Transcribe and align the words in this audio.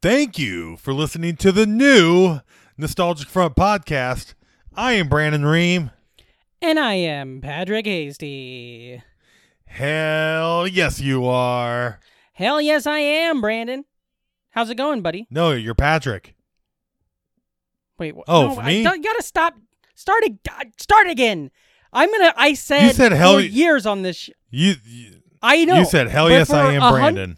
Thank 0.00 0.38
you 0.38 0.76
for 0.76 0.92
listening 0.92 1.36
to 1.36 1.50
the 1.52 1.66
new 1.66 2.40
Nostalgic 2.76 3.28
Front 3.28 3.56
podcast. 3.56 4.34
I 4.74 4.92
am 4.92 5.08
Brandon 5.08 5.44
Ream. 5.44 5.90
And 6.62 6.78
I 6.78 6.94
am 6.94 7.40
Patrick 7.40 7.86
Hastie. 7.86 9.02
Hell 9.66 10.66
yes, 10.68 11.00
you 11.00 11.26
are. 11.26 11.98
Hell 12.32 12.60
yes, 12.60 12.86
I 12.86 13.00
am, 13.00 13.40
Brandon. 13.40 13.84
How's 14.50 14.70
it 14.70 14.76
going, 14.76 15.02
buddy? 15.02 15.26
No, 15.30 15.50
you're 15.50 15.74
Patrick. 15.74 16.34
Wait. 17.98 18.14
Wh- 18.14 18.20
Oh, 18.28 18.48
no, 18.48 18.54
for 18.54 18.60
I 18.62 18.66
me? 18.68 18.82
don't- 18.84 18.96
you 18.98 19.02
gotta 19.02 19.22
stop. 19.22 19.54
Start. 19.94 20.22
ag- 20.24 20.38
uh, 20.48 20.64
Start 20.78 21.08
again. 21.08 21.50
I'm 21.92 22.10
gonna. 22.12 22.32
I 22.36 22.54
said. 22.54 22.82
You 22.86 22.92
said 22.92 23.12
hell 23.12 23.32
for 23.34 23.38
y- 23.40 23.42
years 23.46 23.84
on 23.86 24.02
this. 24.02 24.16
Sh- 24.16 24.30
You 24.50 24.74
you, 24.84 25.20
I 25.42 25.64
know. 25.64 25.80
you 25.80 25.84
said 25.84 26.08
hell 26.08 26.30
yes, 26.30 26.50
I 26.50 26.74
am 26.74 26.82
a 26.82 26.86
hun- 26.86 26.92
Brandon. 26.94 27.36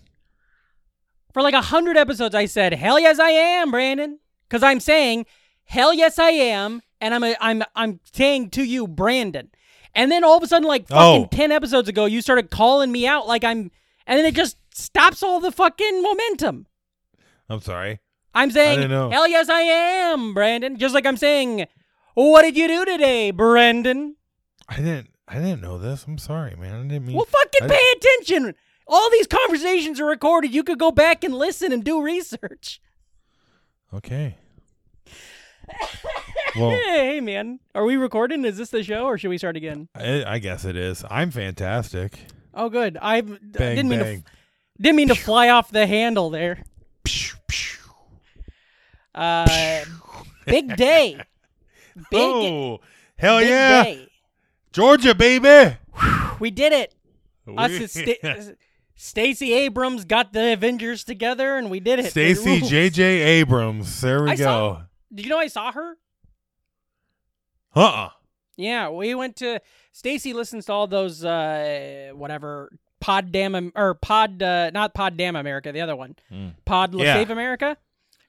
For 1.32 1.42
like 1.42 1.54
a 1.54 1.62
hundred 1.62 1.96
episodes, 1.96 2.34
I 2.34 2.46
said 2.46 2.72
hell 2.74 2.98
yes, 2.98 3.18
I 3.18 3.30
am, 3.30 3.70
Brandon. 3.70 4.18
Because 4.48 4.62
I'm 4.62 4.80
saying 4.80 5.26
hell 5.64 5.94
yes, 5.94 6.18
I 6.18 6.30
am, 6.30 6.82
and 7.00 7.14
I'm 7.14 7.24
a, 7.24 7.36
I'm 7.40 7.62
I'm 7.74 8.00
saying 8.12 8.50
to 8.50 8.64
you, 8.64 8.86
Brandon. 8.88 9.50
And 9.94 10.10
then 10.10 10.22
all 10.24 10.36
of 10.36 10.42
a 10.42 10.46
sudden, 10.46 10.66
like 10.68 10.86
oh. 10.90 10.94
fucking 10.94 11.24
Oh. 11.24 11.28
ten 11.30 11.52
episodes 11.52 11.88
ago, 11.88 12.04
you 12.06 12.20
started 12.22 12.50
calling 12.50 12.90
me 12.92 13.06
out 13.06 13.26
like 13.26 13.44
I'm, 13.44 13.70
and 14.06 14.18
then 14.18 14.24
it 14.24 14.34
just 14.34 14.56
stops 14.74 15.22
all 15.22 15.40
the 15.40 15.52
fucking 15.52 16.02
momentum. 16.02 16.66
I'm 17.48 17.60
sorry. 17.60 18.00
I'm 18.32 18.50
saying, 18.52 18.88
hell 18.90 19.26
yes, 19.26 19.48
I 19.48 19.60
am, 19.62 20.34
Brandon. 20.34 20.78
Just 20.78 20.94
like 20.94 21.04
I'm 21.04 21.16
saying, 21.16 21.66
what 22.14 22.42
did 22.42 22.56
you 22.56 22.68
do 22.68 22.84
today, 22.84 23.32
Brandon? 23.32 24.14
I 24.68 24.76
didn't 24.76 25.10
I 25.26 25.34
didn't 25.34 25.60
know 25.60 25.78
this. 25.78 26.04
I'm 26.06 26.18
sorry, 26.18 26.56
man. 26.56 26.74
I 26.74 26.82
didn't 26.88 27.06
mean. 27.06 27.16
Well, 27.16 27.24
fucking 27.24 27.64
I- 27.64 27.68
pay 27.68 27.92
attention. 27.96 28.54
All 28.92 29.08
these 29.10 29.28
conversations 29.28 30.00
are 30.00 30.04
recorded. 30.04 30.52
You 30.52 30.64
could 30.64 30.78
go 30.80 30.90
back 30.90 31.22
and 31.22 31.32
listen 31.32 31.72
and 31.72 31.84
do 31.84 32.02
research. 32.02 32.80
Okay. 33.94 34.36
well, 36.56 36.70
Hey, 36.70 37.20
man. 37.20 37.60
Are 37.74 37.84
we 37.84 37.96
recording? 37.96 38.44
Is 38.44 38.56
this 38.58 38.70
the 38.70 38.82
show 38.82 39.04
or 39.04 39.16
should 39.16 39.28
we 39.30 39.38
start 39.38 39.56
again? 39.56 39.88
I, 39.94 40.24
I 40.24 40.38
guess 40.40 40.64
it 40.64 40.76
is. 40.76 41.04
I'm 41.08 41.30
fantastic. 41.30 42.18
Oh, 42.52 42.68
good. 42.68 42.98
I 43.00 43.20
Bang 43.20 43.38
didn't 43.76 43.88
mean 43.88 44.00
bang. 44.00 44.22
to 44.22 44.30
didn't 44.82 44.96
mean 44.96 45.08
to 45.08 45.14
fly 45.14 45.50
off 45.50 45.70
the 45.70 45.86
handle 45.86 46.30
there. 46.30 46.64
Uh, 49.14 49.84
big 50.46 50.76
day. 50.76 51.20
Big, 52.10 52.20
oh, 52.20 52.80
hell 53.16 53.40
big 53.40 53.48
yeah, 53.50 53.82
day. 53.82 54.08
Georgia, 54.72 55.14
baby. 55.14 55.76
We 56.38 56.50
did 56.50 56.72
it. 56.72 56.94
Us 57.58 57.70
We- 57.70 57.76
and 57.78 57.90
Sta- 57.90 58.54
Stacey 59.02 59.54
Abrams 59.54 60.04
got 60.04 60.34
the 60.34 60.52
Avengers 60.52 61.04
together, 61.04 61.56
and 61.56 61.70
we 61.70 61.80
did 61.80 62.00
it. 62.00 62.10
Stacy 62.10 62.58
rules. 62.58 62.68
J.J. 62.68 63.02
Abrams. 63.02 64.00
There 64.02 64.22
we 64.24 64.32
I 64.32 64.36
go. 64.36 64.44
saw- 64.44 64.82
Did 65.14 65.24
you 65.24 65.30
know 65.30 65.38
I 65.38 65.46
saw 65.46 65.72
her? 65.72 65.96
Uh 67.74 67.80
uh 67.80 68.08
Yeah, 68.56 68.90
we 68.90 69.14
went 69.14 69.36
to. 69.36 69.60
Stacy 69.92 70.32
listens 70.32 70.66
to 70.66 70.72
all 70.72 70.86
those 70.86 71.24
uh 71.24 72.10
whatever 72.14 72.70
Pod 73.00 73.32
Damn 73.32 73.54
Am- 73.54 73.72
or 73.74 73.94
Pod 73.94 74.42
uh, 74.42 74.70
not 74.70 74.92
Pod 74.92 75.16
Damn 75.16 75.36
America, 75.36 75.72
the 75.72 75.80
other 75.80 75.96
one. 75.96 76.16
Mm. 76.30 76.52
Pod 76.66 76.94
La 76.94 77.04
Yeah. 77.04 77.14
Save 77.14 77.30
America. 77.30 77.76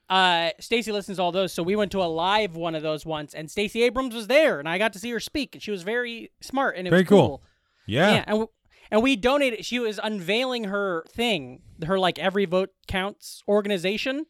Uh, 0.09 0.51
Stacy 0.59 0.91
listens 0.91 1.17
to 1.17 1.23
all 1.23 1.31
those, 1.31 1.53
so 1.53 1.63
we 1.63 1.75
went 1.75 1.91
to 1.91 2.01
a 2.01 2.05
live 2.07 2.55
one 2.55 2.75
of 2.75 2.83
those 2.83 3.05
once, 3.05 3.33
and 3.33 3.49
Stacey 3.51 3.83
Abrams 3.83 4.13
was 4.13 4.27
there, 4.27 4.59
and 4.59 4.67
I 4.67 4.77
got 4.77 4.91
to 4.93 4.99
see 4.99 5.09
her 5.11 5.21
speak, 5.21 5.55
and 5.55 5.61
she 5.63 5.71
was 5.71 5.83
very 5.83 6.31
smart, 6.41 6.75
and 6.75 6.85
it 6.85 6.89
Very 6.89 7.03
was 7.03 7.09
cool. 7.09 7.27
cool. 7.27 7.43
Yeah. 7.85 8.11
Yeah, 8.15 8.23
and 8.27 8.47
and 8.91 9.01
we 9.01 9.15
donated. 9.15 9.65
She 9.65 9.79
was 9.79 9.99
unveiling 10.03 10.65
her 10.65 11.03
thing, 11.09 11.61
her 11.85 11.97
like 11.97 12.19
every 12.19 12.45
vote 12.45 12.69
counts 12.87 13.41
organization, 13.47 14.25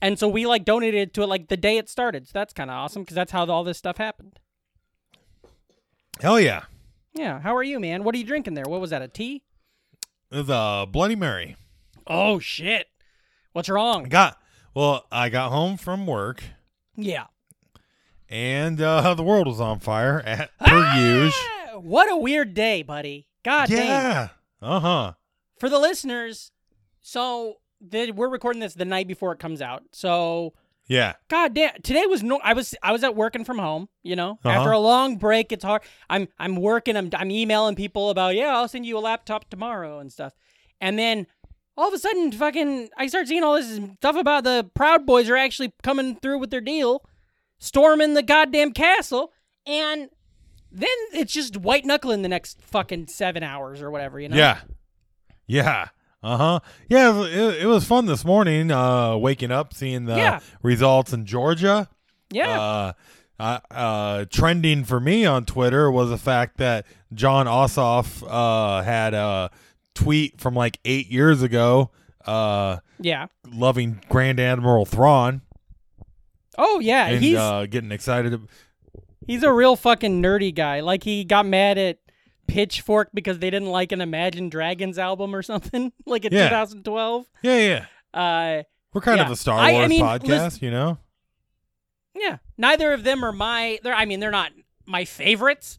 and 0.00 0.18
so 0.18 0.28
we 0.28 0.46
like 0.46 0.64
donated 0.64 1.12
to 1.14 1.22
it 1.22 1.26
like 1.28 1.48
the 1.48 1.56
day 1.56 1.78
it 1.78 1.88
started. 1.88 2.26
So 2.28 2.32
that's 2.34 2.52
kind 2.52 2.70
of 2.70 2.74
awesome 2.74 3.02
because 3.02 3.14
that's 3.16 3.32
how 3.32 3.46
all 3.46 3.64
this 3.64 3.78
stuff 3.78 3.96
happened. 3.96 4.38
Hell 6.20 6.40
yeah. 6.40 6.64
Yeah, 7.14 7.40
how 7.40 7.54
are 7.56 7.62
you, 7.62 7.80
man? 7.80 8.04
What 8.04 8.14
are 8.14 8.18
you 8.18 8.24
drinking 8.24 8.54
there? 8.54 8.64
What 8.66 8.80
was 8.80 8.90
that? 8.90 9.02
A 9.02 9.08
tea? 9.08 9.42
The 10.30 10.86
Bloody 10.90 11.16
Mary. 11.16 11.56
Oh 12.06 12.38
shit! 12.38 12.86
What's 13.52 13.68
I 13.68 13.72
wrong? 13.74 14.04
got 14.04 14.38
well. 14.74 15.06
I 15.10 15.28
got 15.28 15.50
home 15.50 15.76
from 15.76 16.06
work 16.06 16.42
Yeah. 16.96 17.26
and 18.28 18.80
uh, 18.80 19.14
the 19.16 19.22
world 19.22 19.46
was 19.46 19.60
on 19.60 19.78
fire 19.80 20.20
at 20.26 20.50
per 20.58 20.94
usual. 20.96 21.32
Ah, 21.74 21.78
What 21.78 22.10
a 22.12 22.16
weird 22.16 22.54
day, 22.54 22.82
buddy. 22.82 23.28
God 23.46 23.68
damn. 23.68 23.86
Yeah. 23.86 24.28
Uh 24.60 24.80
huh. 24.80 25.12
For 25.60 25.68
the 25.68 25.78
listeners, 25.78 26.50
so 27.00 27.54
the, 27.80 28.10
we're 28.10 28.28
recording 28.28 28.60
this 28.60 28.74
the 28.74 28.84
night 28.84 29.06
before 29.08 29.32
it 29.32 29.38
comes 29.38 29.62
out. 29.62 29.84
So 29.92 30.52
Yeah. 30.88 31.14
God 31.28 31.54
damn! 31.54 31.80
Today 31.82 32.06
was 32.06 32.22
no. 32.22 32.40
I 32.42 32.52
was 32.54 32.74
I 32.82 32.92
was 32.92 33.04
at 33.04 33.14
working 33.16 33.44
from 33.44 33.58
home. 33.58 33.88
You 34.02 34.16
know, 34.16 34.32
Uh-huh. 34.44 34.48
after 34.50 34.72
a 34.72 34.78
long 34.78 35.16
break, 35.16 35.52
it's 35.52 35.64
hard. 35.64 35.82
I'm 36.10 36.28
I'm 36.38 36.56
working. 36.56 36.96
I'm 36.96 37.08
I'm 37.14 37.30
emailing 37.30 37.74
people 37.76 38.10
about 38.10 38.34
yeah, 38.34 38.56
I'll 38.56 38.68
send 38.68 38.84
you 38.84 38.98
a 38.98 39.00
laptop 39.00 39.48
tomorrow 39.48 39.98
and 40.00 40.12
stuff. 40.12 40.32
And 40.80 40.98
then 40.98 41.26
all 41.78 41.88
of 41.88 41.94
a 41.94 41.98
sudden, 41.98 42.32
fucking, 42.32 42.88
I 42.96 43.06
start 43.06 43.28
seeing 43.28 43.44
all 43.44 43.54
this 43.54 43.78
stuff 43.98 44.16
about 44.16 44.44
the 44.44 44.68
Proud 44.74 45.04
Boys 45.06 45.28
are 45.28 45.36
actually 45.36 45.72
coming 45.82 46.16
through 46.16 46.38
with 46.38 46.50
their 46.50 46.60
deal, 46.62 47.04
storming 47.58 48.14
the 48.14 48.22
goddamn 48.22 48.72
castle, 48.72 49.30
and 49.66 50.08
then 50.78 50.88
it's 51.12 51.32
just 51.32 51.56
white 51.56 51.84
knuckling 51.84 52.22
the 52.22 52.28
next 52.28 52.60
fucking 52.62 53.06
seven 53.08 53.42
hours 53.42 53.80
or 53.82 53.90
whatever. 53.90 54.20
You 54.20 54.28
know? 54.28 54.36
Yeah. 54.36 54.60
Yeah. 55.46 55.88
Uh 56.22 56.36
huh. 56.36 56.60
Yeah. 56.88 57.22
It, 57.24 57.62
it 57.62 57.66
was 57.66 57.84
fun 57.84 58.06
this 58.06 58.24
morning. 58.24 58.70
Uh, 58.70 59.16
waking 59.16 59.50
up, 59.52 59.72
seeing 59.74 60.04
the 60.04 60.16
Yeah. 60.16 60.40
results 60.62 61.12
in 61.12 61.24
Georgia. 61.26 61.88
Yeah. 62.30 62.60
Uh, 62.60 62.92
uh, 63.38 63.58
uh, 63.70 64.24
trending 64.30 64.84
for 64.84 64.98
me 64.98 65.24
on 65.26 65.44
Twitter 65.44 65.90
was 65.90 66.08
the 66.10 66.18
fact 66.18 66.56
that 66.56 66.86
Jon 67.12 67.46
Ossoff 67.46 68.24
uh, 68.26 68.82
had 68.82 69.14
a 69.14 69.50
tweet 69.94 70.40
from 70.40 70.54
like 70.54 70.78
eight 70.84 71.08
years 71.08 71.42
ago, 71.42 71.90
uh, 72.24 72.78
yeah. 72.98 73.26
loving 73.46 74.00
Grand 74.08 74.40
Admiral 74.40 74.84
Thrawn 74.86 75.42
Oh 76.58 76.80
yeah. 76.80 77.08
and 77.08 77.22
he's 77.22 77.36
uh, 77.36 77.66
getting 77.68 77.92
excited. 77.92 78.40
He's 79.26 79.42
a 79.42 79.52
real 79.52 79.76
fucking 79.76 80.22
nerdy 80.22 80.54
guy. 80.54 80.80
Like 80.80 81.02
he 81.04 81.24
got 81.24 81.46
mad 81.46 81.78
at 81.78 81.98
Pitchfork 82.46 83.10
because 83.12 83.38
they 83.40 83.50
didn't 83.50 83.70
like 83.70 83.92
an 83.92 84.00
Imagine 84.00 84.48
Dragons 84.48 84.98
album 84.98 85.34
or 85.34 85.42
something, 85.42 85.92
like 86.06 86.24
in 86.24 86.32
Yeah. 86.32 86.48
2012. 86.48 87.26
Yeah, 87.42 87.58
yeah. 87.58 87.86
Uh, 88.58 88.62
We're 88.92 89.00
kind 89.00 89.20
of 89.20 89.30
a 89.30 89.36
Star 89.36 89.58
I- 89.58 89.70
I 89.70 89.72
Wars 89.72 89.88
mean, 89.88 90.02
podcast, 90.02 90.26
listen- 90.28 90.64
you 90.64 90.70
know. 90.70 90.98
yeah. 92.14 92.38
Neither 92.56 92.92
of 92.92 93.04
them 93.04 93.24
are 93.24 93.32
my. 93.32 93.78
They're. 93.82 93.94
I 93.94 94.04
mean, 94.06 94.20
they're 94.20 94.30
not 94.30 94.52
my 94.86 95.04
favorites. 95.04 95.78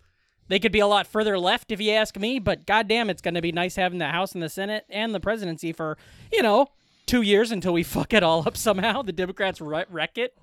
They 0.50 0.60
could 0.60 0.72
be 0.72 0.80
a 0.80 0.88
lot 0.88 1.08
further 1.08 1.38
left 1.40 1.72
if 1.72 1.82
you 1.82 1.92
ask 1.92 2.18
me. 2.18 2.40
But 2.40 2.66
goddamn, 2.66 3.10
it's 3.10 3.22
gonna 3.22 3.42
be 3.42 3.52
nice 3.52 3.76
having 3.76 3.98
the 4.00 4.08
House 4.08 4.34
and 4.34 4.44
the 4.44 4.50
Senate 4.50 4.86
and 4.90 5.14
the 5.16 5.20
presidency 5.20 5.74
for 5.74 5.98
you 6.32 6.42
know 6.44 6.68
two 7.08 7.22
years 7.22 7.52
until 7.52 7.74
we 7.74 7.82
fuck 7.96 8.14
it 8.14 8.22
all 8.24 8.44
up 8.48 8.56
somehow. 8.58 9.02
The 9.02 9.12
Democrats 9.14 9.60
wreck 9.60 9.88
wreck 9.90 10.18
it. 10.18 10.38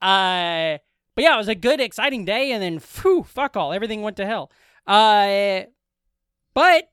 Uh, 0.00 0.78
but 1.20 1.24
yeah, 1.24 1.34
it 1.34 1.38
was 1.38 1.48
a 1.48 1.54
good, 1.54 1.82
exciting 1.82 2.24
day, 2.24 2.50
and 2.50 2.62
then 2.62 2.78
phew, 2.78 3.24
fuck 3.24 3.54
all, 3.54 3.74
everything 3.74 4.00
went 4.00 4.16
to 4.16 4.24
hell. 4.24 4.50
Uh, 4.86 5.64
but 6.54 6.90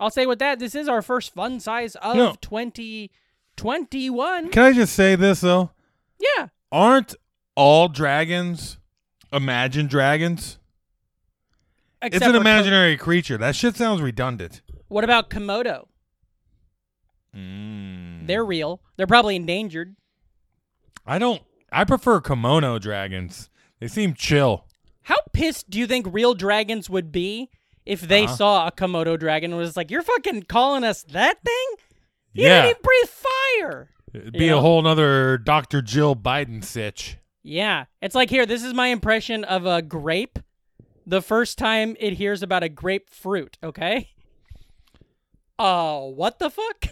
I'll 0.00 0.10
say 0.10 0.26
with 0.26 0.40
that, 0.40 0.58
this 0.58 0.74
is 0.74 0.88
our 0.88 1.02
first 1.02 1.32
fun 1.32 1.60
size 1.60 1.94
of 1.94 2.16
No. 2.16 2.34
2021. 2.40 4.50
Can 4.50 4.62
I 4.64 4.72
just 4.72 4.94
say 4.94 5.14
this 5.14 5.40
though? 5.40 5.70
Yeah. 6.18 6.48
Aren't 6.72 7.14
all 7.54 7.86
dragons 7.86 8.78
Imagine 9.32 9.86
dragons? 9.86 10.58
Except 12.02 12.24
it's 12.24 12.26
an 12.26 12.34
imaginary 12.34 12.96
creature. 12.96 13.38
That 13.38 13.54
shit 13.54 13.76
sounds 13.76 14.02
redundant. 14.02 14.62
what 14.88 15.04
about 15.04 15.30
Komodo? 15.30 15.86
Mm. 17.36 18.26
They're 18.26 18.44
real. 18.44 18.82
They're 18.96 19.06
probably 19.06 19.36
endangered. 19.36 19.94
I 21.06 21.20
don't. 21.20 21.40
I 21.72 21.84
prefer 21.84 22.20
kimono 22.20 22.78
dragons. 22.78 23.48
They 23.80 23.88
seem 23.88 24.14
chill. 24.14 24.66
How 25.02 25.16
pissed 25.32 25.70
do 25.70 25.78
you 25.78 25.86
think 25.86 26.06
real 26.10 26.34
dragons 26.34 26.88
would 26.90 27.10
be 27.10 27.50
if 27.84 28.00
they 28.02 28.24
Uh-huh. 28.24 28.36
saw 28.36 28.66
a 28.68 28.72
Komodo 28.72 29.18
dragon 29.18 29.50
and 29.52 29.58
was 29.58 29.76
like, 29.76 29.90
"You're 29.90 30.02
fucking 30.02 30.44
calling 30.44 30.84
us 30.84 31.02
that 31.04 31.42
thing? 31.42 31.66
You 32.34 32.44
Yeah. 32.46 32.62
didn't 32.62 32.70
even 32.70 32.82
breathe 32.82 33.08
fire. 33.10 33.90
It'd 34.14 34.32
be 34.34 34.44
You 34.44 34.52
a 34.52 34.54
know? 34.56 34.60
whole 34.60 34.82
nother 34.82 35.38
Dr. 35.38 35.82
Jill 35.82 36.14
Biden 36.14 36.62
sitch. 36.64 37.16
Yeah. 37.42 37.86
It's 38.00 38.14
like 38.14 38.30
here, 38.30 38.46
this 38.46 38.62
is 38.62 38.72
my 38.74 38.88
impression 38.88 39.42
of 39.44 39.66
a 39.66 39.82
grape 39.82 40.38
the 41.04 41.20
first 41.22 41.58
time 41.58 41.96
it 41.98 42.12
hears 42.14 42.42
about 42.42 42.62
a 42.62 42.68
grapefruit, 42.68 43.58
okay? 43.62 44.10
Uh, 45.58 46.00
what 46.00 46.38
the 46.40 46.50
fuck? 46.50 46.86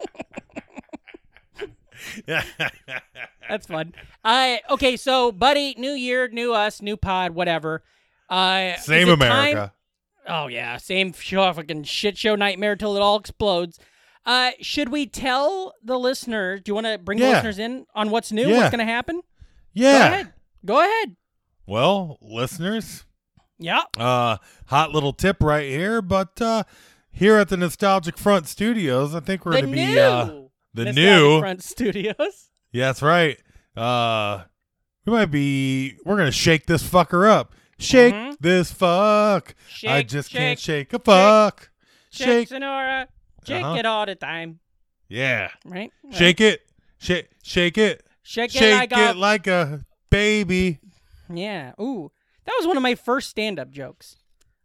That's 3.48 3.66
fun. 3.66 3.92
Uh, 4.24 4.56
okay, 4.70 4.96
so 4.96 5.32
buddy, 5.32 5.74
new 5.78 5.92
year, 5.92 6.28
new 6.28 6.52
us, 6.54 6.80
new 6.80 6.96
pod, 6.96 7.32
whatever. 7.32 7.82
Uh, 8.28 8.74
Same 8.76 9.08
it 9.08 9.16
time- 9.18 9.22
America. 9.22 9.72
Oh 10.28 10.46
yeah, 10.46 10.76
same 10.76 11.12
show, 11.12 11.52
fucking 11.52 11.82
shit 11.82 12.16
show 12.16 12.36
nightmare 12.36 12.76
till 12.76 12.96
it 12.96 13.00
all 13.00 13.16
explodes. 13.18 13.80
Uh, 14.24 14.52
should 14.60 14.88
we 14.90 15.04
tell 15.04 15.74
the 15.82 15.98
listener? 15.98 16.58
Do 16.60 16.70
you 16.70 16.74
want 16.74 16.86
to 16.86 16.96
bring 16.96 17.18
the 17.18 17.28
listeners 17.28 17.58
in 17.58 17.86
on 17.96 18.10
what's 18.10 18.30
new? 18.30 18.46
Yeah. 18.48 18.58
What's 18.58 18.70
going 18.70 18.86
to 18.86 18.92
happen? 18.92 19.16
Go 19.16 19.22
Yeah. 19.72 20.06
ahead. 20.06 20.32
Go 20.64 20.78
ahead. 20.80 21.16
Well, 21.66 22.18
listeners, 22.22 23.04
Yeah. 23.58 23.82
uh, 23.98 24.36
hot 24.66 24.92
little 24.92 25.12
tip 25.12 25.42
right 25.42 25.68
here. 25.68 26.00
But 26.00 26.40
uh, 26.40 26.62
here 27.10 27.36
at 27.38 27.48
the 27.48 27.56
Nostalgic 27.56 28.16
Front 28.16 28.46
Studios, 28.46 29.16
I 29.16 29.20
think 29.20 29.44
we're 29.44 29.52
going 29.52 29.64
to 29.64 29.70
new 29.72 29.74
be 29.94 29.98
uh, 29.98 30.41
the 30.74 30.92
new. 30.92 31.40
Front 31.40 31.62
Studios. 31.62 32.48
Yeah, 32.74 32.86
that's 32.86 33.02
right. 33.02 33.38
Uh, 33.76 34.44
we 35.04 35.12
might 35.12 35.26
be. 35.26 35.96
We're 36.06 36.16
gonna 36.16 36.30
shake 36.32 36.64
this 36.64 36.82
fucker 36.82 37.28
up. 37.28 37.52
Shake 37.78 38.14
Mhm. 38.14 38.36
this 38.40 38.72
fuck. 38.72 39.54
I 39.86 40.02
just 40.02 40.30
shake, 40.30 40.38
can't 40.38 40.58
shake 40.58 40.92
a 40.94 40.98
fuck. 40.98 41.70
Shake, 42.10 42.26
Shake. 42.26 42.48
Sonora. 42.48 43.08
Shake 43.46 43.62
Uh-huh. 43.62 43.74
it 43.76 43.84
all 43.84 44.06
the 44.06 44.14
time. 44.14 44.60
Yeah. 45.08 45.50
Right. 45.66 45.92
Right. 46.02 46.14
Shake 46.14 46.40
it. 46.40 46.62
Shake. 46.98 47.28
Shake 47.42 47.76
it. 47.76 48.06
Shake 48.22 48.54
it 48.56 48.72
like 48.74 48.92
it 48.92 49.16
a 49.16 49.18
like 49.18 49.46
a 49.46 49.84
baby. 50.08 50.78
Yeah. 51.30 51.72
Ooh, 51.78 52.10
that 52.46 52.54
was 52.58 52.66
one 52.66 52.78
of 52.78 52.82
my 52.82 52.94
first 52.94 53.28
stand-up 53.28 53.70
jokes. 53.70 54.16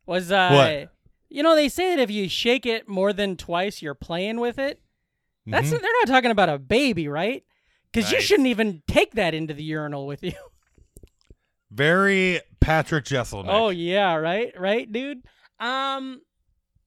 Was 0.05 0.31
uh, 0.31 0.49
What? 0.51 0.93
you 1.29 1.43
know 1.43 1.55
they 1.55 1.67
say 1.67 1.93
that 1.93 2.01
if 2.01 2.09
you 2.09 2.29
shake 2.29 2.65
it 2.65 2.87
more 2.87 3.11
than 3.11 3.35
twice, 3.35 3.81
you're 3.81 3.95
playing 3.95 4.39
with 4.39 4.57
it. 4.57 4.79
That's 5.47 5.67
Mhm. 5.67 5.81
they're 5.81 5.91
not 6.01 6.07
talking 6.07 6.31
about 6.31 6.49
a 6.49 6.59
baby, 6.59 7.07
right? 7.07 7.43
Because 7.91 8.11
you 8.11 8.21
shouldn't 8.21 8.47
even 8.49 8.83
take 8.87 9.13
that 9.13 9.33
into 9.33 9.53
the 9.53 9.63
urinal 9.63 10.05
with 10.05 10.21
you. 10.23 10.33
very 11.71 12.41
Patrick 12.59 13.05
Jeselnik. 13.05 13.45
Oh 13.47 13.69
yeah, 13.69 14.15
right, 14.15 14.53
right, 14.59 14.91
dude. 14.91 15.23
Um, 15.59 16.21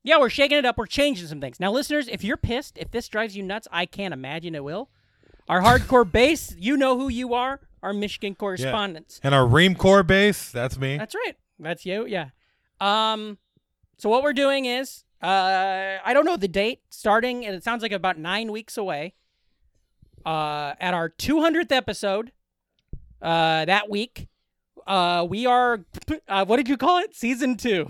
yeah, 0.02 0.18
we're 0.18 0.30
shaking 0.30 0.58
it 0.58 0.64
up. 0.64 0.78
We're 0.78 0.86
changing 0.86 1.26
some 1.26 1.40
things 1.40 1.60
now, 1.60 1.72
listeners. 1.72 2.08
If 2.08 2.24
you're 2.24 2.36
pissed, 2.36 2.78
if 2.78 2.90
this 2.90 3.08
drives 3.08 3.36
you 3.36 3.42
nuts, 3.42 3.68
I 3.70 3.86
can't 3.86 4.14
imagine 4.14 4.54
it 4.54 4.64
will. 4.64 4.90
Our 5.48 5.60
hardcore 5.62 6.10
base, 6.20 6.54
you 6.58 6.76
know 6.76 6.98
who 6.98 7.08
you 7.08 7.34
are. 7.34 7.60
Our 7.82 7.92
Michigan 7.94 8.34
correspondents. 8.34 9.20
And 9.22 9.34
our 9.34 9.46
Ream 9.46 9.74
Core 9.74 10.02
base. 10.02 10.50
That's 10.52 10.78
me. 10.78 10.98
That's 10.98 11.14
right. 11.14 11.34
That's 11.58 11.86
you. 11.86 12.06
Yeah. 12.06 12.28
Um. 12.80 13.38
So 13.98 14.08
what 14.08 14.22
we're 14.22 14.32
doing 14.34 14.64
is, 14.66 15.04
uh, 15.22 15.98
I 16.04 16.12
don't 16.12 16.24
know 16.24 16.36
the 16.36 16.48
date, 16.48 16.80
starting, 16.90 17.44
and 17.44 17.54
it 17.54 17.62
sounds 17.62 17.82
like 17.82 17.92
about 17.92 18.18
nine 18.18 18.50
weeks 18.52 18.76
away. 18.76 19.14
Uh, 20.24 20.74
at 20.78 20.92
our 20.92 21.08
200th 21.08 21.72
episode, 21.72 22.32
uh, 23.22 23.64
that 23.64 23.88
week, 23.88 24.28
uh, 24.86 25.26
we 25.28 25.46
are, 25.46 25.84
uh, 26.28 26.44
what 26.44 26.56
did 26.56 26.68
you 26.68 26.76
call 26.76 26.98
it? 26.98 27.14
Season 27.14 27.56
two. 27.56 27.88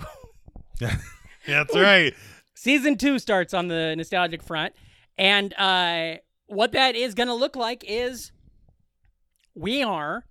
That's 1.46 1.74
right. 1.74 2.14
Season 2.54 2.96
two 2.96 3.18
starts 3.18 3.54
on 3.54 3.68
the 3.68 3.94
nostalgic 3.96 4.42
front, 4.42 4.74
and 5.16 5.54
uh, 5.54 6.16
what 6.46 6.72
that 6.72 6.94
is 6.94 7.14
going 7.14 7.28
to 7.28 7.34
look 7.34 7.56
like 7.56 7.84
is 7.86 8.32
we 9.54 9.82
are 9.82 10.26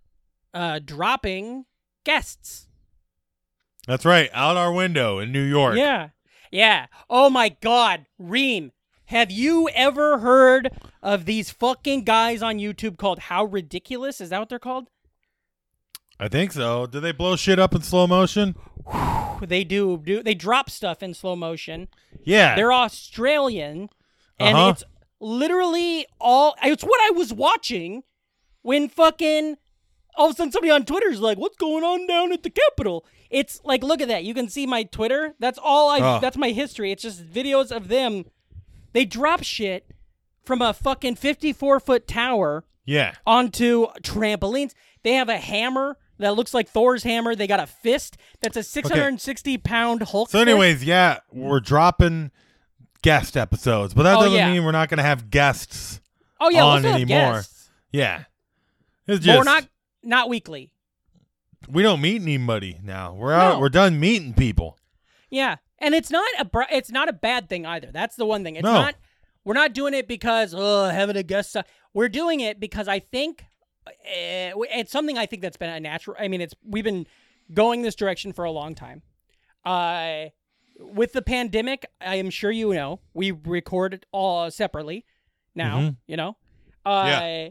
uh, 0.54 0.80
dropping 0.84 1.66
guests. 2.04 2.68
That's 3.88 4.06
right. 4.06 4.30
Out 4.34 4.57
our 4.57 4.72
window 4.72 5.19
in 5.19 5.31
New 5.31 5.44
York. 5.44 5.78
Yeah. 5.78 6.10
Yeah. 6.51 6.88
Oh 7.10 7.30
my 7.30 7.50
God. 7.62 8.06
Ream, 8.18 8.72
have 9.06 9.31
you 9.31 9.69
ever 9.74 10.19
heard 10.19 10.69
of 11.01 11.25
these 11.25 11.50
fucking 11.51 12.04
guys 12.04 12.42
on 12.42 12.57
YouTube 12.57 12.98
called 12.98 13.19
How 13.19 13.46
Ridiculous? 13.46 14.19
Is 14.22 14.30
that 14.30 14.40
what 14.40 14.50
they're 14.50 14.60
called? 14.60 14.88
I 16.19 16.28
think 16.28 16.51
so. 16.51 16.86
Do 16.86 17.00
they 17.00 17.12
blow 17.13 17.36
shit 17.36 17.60
up 17.60 17.74
in 17.74 17.81
slow 17.81 18.06
motion? 18.07 18.56
They 19.42 19.63
do. 19.63 20.01
do 20.04 20.22
they 20.22 20.34
drop 20.36 20.69
stuff 20.69 21.01
in 21.01 21.13
slow 21.13 21.36
motion. 21.36 21.88
Yeah. 22.24 22.56
They're 22.56 22.74
Australian, 22.74 23.90
and 24.38 24.57
Uh-huh. 24.57 24.69
it's 24.72 24.84
literally 25.22 26.06
all. 26.19 26.56
It's 26.62 26.84
what 26.84 27.00
I 27.02 27.12
was 27.12 27.31
watching 27.34 28.04
when 28.63 28.90
fucking 28.90 29.57
all 30.16 30.28
of 30.28 30.34
a 30.34 30.36
sudden 30.36 30.52
somebody 30.52 30.72
on 30.72 30.84
Twitter 30.84 31.07
is 31.10 31.22
like, 31.22 31.38
"What's 31.38 31.56
going 31.56 31.86
on 31.86 32.06
down 32.06 32.34
at 32.34 32.44
the 32.44 32.50
Capitol?" 32.50 33.06
It's 33.30 33.62
like, 33.64 33.84
look 33.84 34.02
at 34.02 34.08
that. 34.08 34.24
You 34.24 34.34
can 34.34 34.50
see 34.50 34.66
my 34.66 34.84
Twitter. 34.84 35.36
That's 35.40 35.60
all 35.62 35.90
I. 35.90 36.00
Oh. 36.00 36.20
That's 36.20 36.38
my 36.38 36.50
history. 36.50 36.92
It's 36.92 37.04
just 37.04 37.24
videos 37.24 37.72
of 37.72 37.88
them. 37.88 38.26
They 38.94 39.06
drop 39.06 39.44
shit 39.44 39.86
from 40.44 40.62
a 40.62 40.74
fucking 40.74 41.16
fifty-four 41.16 41.80
foot 41.80 42.08
tower 42.08 42.66
yeah. 42.86 43.14
onto 43.28 43.88
trampolines. 44.02 44.74
They 45.04 45.14
have 45.14 45.30
a 45.30 45.38
hammer 45.38 45.98
that 46.18 46.36
looks 46.36 46.54
like 46.56 46.68
Thor's 46.68 47.04
hammer. 47.04 47.36
They 47.36 47.46
got 47.48 47.60
a 47.60 47.68
fist 47.68 48.18
that's 48.42 48.58
a 48.58 48.64
six 48.64 48.90
hundred 48.90 49.08
and 49.10 49.22
sixty 49.22 49.58
pound 49.60 50.02
Hulk. 50.02 50.30
So, 50.30 50.40
fist. 50.40 50.50
anyways, 50.50 50.84
yeah, 50.84 51.20
we're 51.31 51.60
dropping 51.60 52.31
guest 53.04 53.38
episodes, 53.38 53.94
but 53.94 54.04
that 54.04 54.18
Oh, 54.18 54.22
doesn't 54.24 54.34
yeah. 54.38 54.52
mean 54.52 54.66
we're 54.66 54.72
not 54.72 54.90
going 54.90 54.98
to 54.98 55.04
have 55.04 55.30
guests. 55.30 56.02
oh 56.42 56.50
yeah, 56.50 56.64
we'll 56.64 56.72
on 56.72 56.84
have 56.84 56.96
anymore. 56.96 57.34
guests. 57.34 57.70
Yeah. 57.92 58.24
It's 59.08 59.20
But 59.20 59.22
just 59.22 59.38
we're 59.38 59.44
not 59.44 59.68
not 60.04 60.30
weekly. 60.30 60.72
We 61.71 61.81
don't 61.83 62.01
meet 62.01 62.21
anybody 62.21 62.80
now. 62.83 63.13
We're 63.13 63.33
out. 63.33 63.54
No. 63.56 63.60
We're 63.60 63.69
done 63.69 64.00
meeting 64.00 64.33
people. 64.33 64.77
Yeah, 65.30 65.57
and 65.80 65.94
it's 65.94 66.10
not 66.10 66.27
a 66.39 66.45
br- 66.45 66.63
it's 66.71 66.92
not 66.92 67.07
a 67.10 67.13
bad 67.13 67.50
thing 67.50 67.66
either. 67.66 67.92
That's 67.92 68.16
the 68.16 68.25
one 68.25 68.44
thing. 68.44 68.56
It's 68.56 68.63
No. 68.63 68.74
not. 68.74 68.95
We're 69.45 69.54
not 69.54 69.74
doing 69.74 69.94
it 69.94 70.07
because 70.07 70.54
oh 70.56 70.86
having 70.89 71.16
a 71.16 71.24
guest. 71.24 71.56
We're 71.94 72.10
doing 72.10 72.39
it 72.39 72.60
because 72.60 72.88
I 72.88 73.00
think 73.00 73.45
uh, 73.88 73.92
it's 74.71 74.92
something 74.92 75.18
I 75.18 75.25
think 75.25 75.42
that's 75.42 75.57
been 75.57 75.69
a 75.69 75.80
natural. 75.80 76.16
I 76.19 76.27
mean, 76.27 76.42
it's 76.42 76.54
we've 76.63 76.83
been 76.83 77.07
going 77.54 77.81
this 77.81 77.95
direction 77.95 78.33
for 78.33 78.44
a 78.45 78.51
long 78.51 78.75
time. 78.75 79.01
Uh, 79.66 80.25
with 80.80 81.13
the 81.13 81.21
pandemic, 81.21 81.86
I 82.00 82.16
am 82.16 82.30
sure 82.30 82.51
you 82.51 82.74
know 82.74 83.00
we 83.13 83.31
record 83.31 83.94
it 83.94 84.06
all 84.12 84.50
separately 84.51 85.06
now. 85.56 85.80
Mhm. 85.80 85.98
You 86.07 86.18
know, 86.18 86.38
uh, 86.85 87.04
Yeah. 87.07 87.49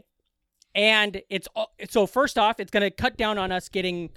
And 0.79 1.21
it's 1.29 1.47
all- 1.55 1.73
so 1.89 2.07
first 2.07 2.37
off, 2.37 2.59
it's 2.61 2.71
going 2.71 2.83
to 2.83 2.89
cut 2.91 3.17
down 3.17 3.37
on 3.37 3.51
us 3.51 3.67
getting 3.67 4.09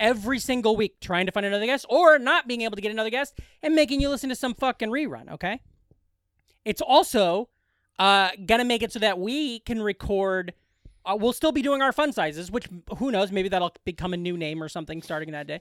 every 0.00 0.40
single 0.40 0.74
week 0.76 0.98
trying 1.00 1.26
to 1.26 1.32
find 1.32 1.46
another 1.46 1.64
guest 1.66 1.86
or 1.88 2.18
not 2.18 2.48
being 2.48 2.62
able 2.62 2.74
to 2.74 2.82
get 2.82 2.90
another 2.90 3.10
guest 3.10 3.38
and 3.62 3.74
making 3.76 4.00
you 4.00 4.08
listen 4.08 4.28
to 4.28 4.34
some 4.34 4.52
fucking 4.52 4.88
rerun, 4.90 5.30
okay? 5.30 5.60
It's 6.64 6.80
also 6.80 7.48
uh, 8.00 8.30
gonna 8.46 8.64
make 8.64 8.82
it 8.82 8.90
so 8.90 8.98
that 8.98 9.18
we 9.20 9.60
can 9.60 9.80
record. 9.80 10.54
Uh, 11.06 11.16
we'll 11.20 11.32
still 11.32 11.52
be 11.52 11.62
doing 11.62 11.82
our 11.82 11.92
fun 11.92 12.12
sizes, 12.12 12.50
which 12.50 12.66
who 12.98 13.12
knows, 13.12 13.30
maybe 13.30 13.48
that'll 13.48 13.72
become 13.84 14.12
a 14.12 14.16
new 14.16 14.36
name 14.36 14.60
or 14.62 14.68
something 14.68 15.02
starting 15.02 15.30
that 15.32 15.46
day. 15.46 15.60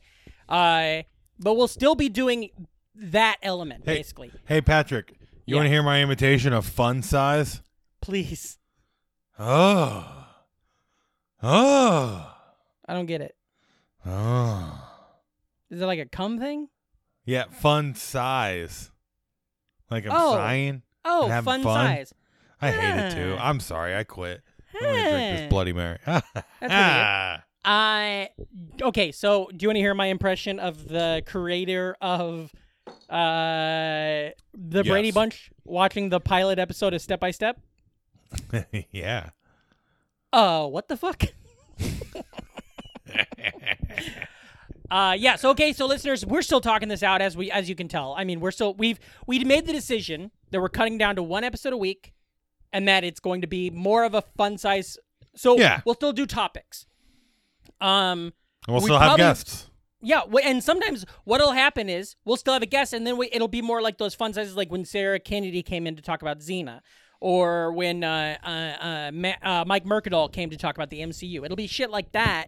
Uh, 0.49 1.03
but 1.37 1.53
we'll 1.55 1.67
still 1.67 1.93
be 1.93 2.09
doing 2.09 2.49
that 2.95 3.37
element 3.43 3.83
Hey. 3.85 3.95
basically. 3.97 4.31
Hey, 4.45 4.61
Patrick, 4.61 5.11
you 5.45 5.53
Yeah. 5.53 5.55
want 5.57 5.65
to 5.67 5.69
hear 5.69 5.83
my 5.83 6.01
imitation 6.01 6.51
of 6.53 6.65
fun 6.65 7.03
size? 7.03 7.61
Please, 8.01 8.57
Oh. 9.37 10.20
Oh. 11.43 12.33
I 12.87 12.93
don't 12.93 13.05
get 13.05 13.21
it. 13.21 13.35
Oh. 14.05 14.87
Is 15.69 15.81
it 15.81 15.85
like 15.85 15.99
a 15.99 16.05
cum 16.05 16.39
thing? 16.39 16.67
Yeah, 17.25 17.45
fun 17.45 17.95
size. 17.95 18.91
Like 19.89 20.05
I'm 20.05 20.11
Oh. 20.13 20.33
sighing. 20.33 20.81
Oh, 21.05 21.27
fun, 21.29 21.43
fun? 21.43 21.63
size. 21.63 22.13
I 22.61 22.71
hate 22.71 23.05
it 23.05 23.15
too. 23.15 23.35
Ah. 23.39 23.49
I'm 23.49 23.59
sorry. 23.59 23.95
I 23.95 24.03
quit. 24.03 24.41
I'm 24.75 24.81
gonna 24.81 25.09
drink 25.09 25.37
this 25.39 25.49
Bloody 25.49 25.73
Mary. 25.73 25.97
That's 26.05 27.43
I 27.63 28.29
okay. 28.81 29.11
So, 29.11 29.49
do 29.55 29.63
you 29.63 29.69
want 29.69 29.75
to 29.77 29.81
hear 29.81 29.93
my 29.93 30.07
impression 30.07 30.59
of 30.59 30.87
the 30.87 31.21
creator 31.25 31.95
of 32.01 32.51
uh 33.09 34.29
the 34.53 34.83
Brady 34.83 35.11
Bunch 35.11 35.51
watching 35.65 36.09
the 36.09 36.19
pilot 36.19 36.57
episode 36.59 36.93
of 36.93 37.01
Step 37.01 37.19
by 37.19 37.31
Step? 37.31 37.59
yeah. 38.91 39.29
Uh, 40.33 40.67
what 40.67 40.87
the 40.87 40.97
fuck? 40.97 41.23
Uh 44.89 45.13
yeah, 45.17 45.37
so 45.37 45.51
okay, 45.51 45.71
so 45.71 45.85
listeners, 45.85 46.25
we're 46.25 46.41
still 46.41 46.59
talking 46.59 46.89
this 46.89 47.01
out 47.01 47.21
as 47.21 47.37
we 47.37 47.49
as 47.49 47.69
you 47.69 47.75
can 47.75 47.87
tell. 47.87 48.13
I 48.17 48.25
mean, 48.25 48.41
we're 48.41 48.51
still 48.51 48.73
we've 48.73 48.99
we 49.25 49.41
made 49.45 49.65
the 49.65 49.71
decision 49.71 50.31
that 50.51 50.59
we're 50.59 50.67
cutting 50.67 50.97
down 50.97 51.15
to 51.15 51.23
one 51.23 51.45
episode 51.45 51.71
a 51.71 51.77
week 51.77 52.11
and 52.73 52.85
that 52.89 53.05
it's 53.05 53.21
going 53.21 53.39
to 53.39 53.47
be 53.47 53.69
more 53.69 54.03
of 54.03 54.13
a 54.15 54.21
fun 54.35 54.57
size 54.57 54.97
so 55.33 55.57
Yeah. 55.57 55.79
we'll 55.85 55.95
still 55.95 56.11
do 56.11 56.25
topics. 56.25 56.87
Um 57.79 58.33
We'll 58.67 58.77
We 58.79 58.83
still 58.83 58.99
have 58.99 59.07
probably- 59.11 59.23
guests. 59.23 59.69
Yeah, 60.01 60.23
and 60.43 60.61
sometimes 60.61 61.05
what'll 61.23 61.53
happen 61.53 61.87
is 61.87 62.15
we'll 62.25 62.35
still 62.35 62.53
have 62.53 62.63
a 62.63 62.65
guest, 62.65 62.91
and 62.91 63.05
then 63.07 63.15
we, 63.17 63.29
it'll 63.31 63.47
be 63.47 63.61
more 63.61 63.81
like 63.81 63.97
those 63.97 64.13
fun 64.15 64.33
sizes, 64.33 64.57
like 64.57 64.71
when 64.71 64.83
Sarah 64.83 65.19
Kennedy 65.19 65.61
came 65.63 65.85
in 65.87 65.95
to 65.95 66.01
talk 66.01 66.21
about 66.23 66.39
Xena, 66.39 66.81
or 67.21 67.71
when 67.71 68.03
uh, 68.03 68.35
uh, 68.43 68.47
uh, 68.49 69.11
Ma- 69.13 69.33
uh, 69.41 69.63
Mike 69.65 69.85
Mercadal 69.85 70.29
came 70.33 70.49
to 70.49 70.57
talk 70.57 70.75
about 70.75 70.89
the 70.89 70.99
MCU. 70.99 71.45
It'll 71.45 71.55
be 71.55 71.67
shit 71.67 71.89
like 71.89 72.11
that. 72.11 72.47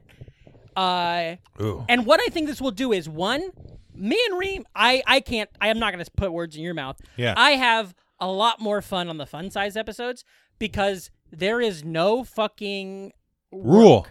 Uh, 0.76 1.36
and 1.88 2.06
what 2.06 2.20
I 2.20 2.28
think 2.28 2.48
this 2.48 2.60
will 2.60 2.72
do 2.72 2.92
is 2.92 3.08
one, 3.08 3.52
me 3.96 4.20
and 4.30 4.40
Ream, 4.40 4.66
I 4.76 5.04
I 5.06 5.20
can't, 5.20 5.50
I 5.62 5.68
am 5.70 5.78
not 5.80 5.94
going 5.94 6.04
to 6.04 6.12
put 6.12 6.34
words 6.34 6.56
in 6.56 6.64
your 6.64 6.74
mouth. 6.74 7.00
Yeah. 7.16 7.36
I 7.38 7.52
have 7.52 7.94
a 8.20 8.28
lot 8.28 8.60
more 8.60 8.82
fun 8.82 9.08
on 9.08 9.18
the 9.18 9.26
fun 9.28 9.52
size 9.52 9.78
episodes 9.78 10.26
because 10.60 11.12
there 11.32 11.62
is 11.62 11.84
no 11.84 12.24
fucking 12.24 13.14
Rule. 13.52 14.08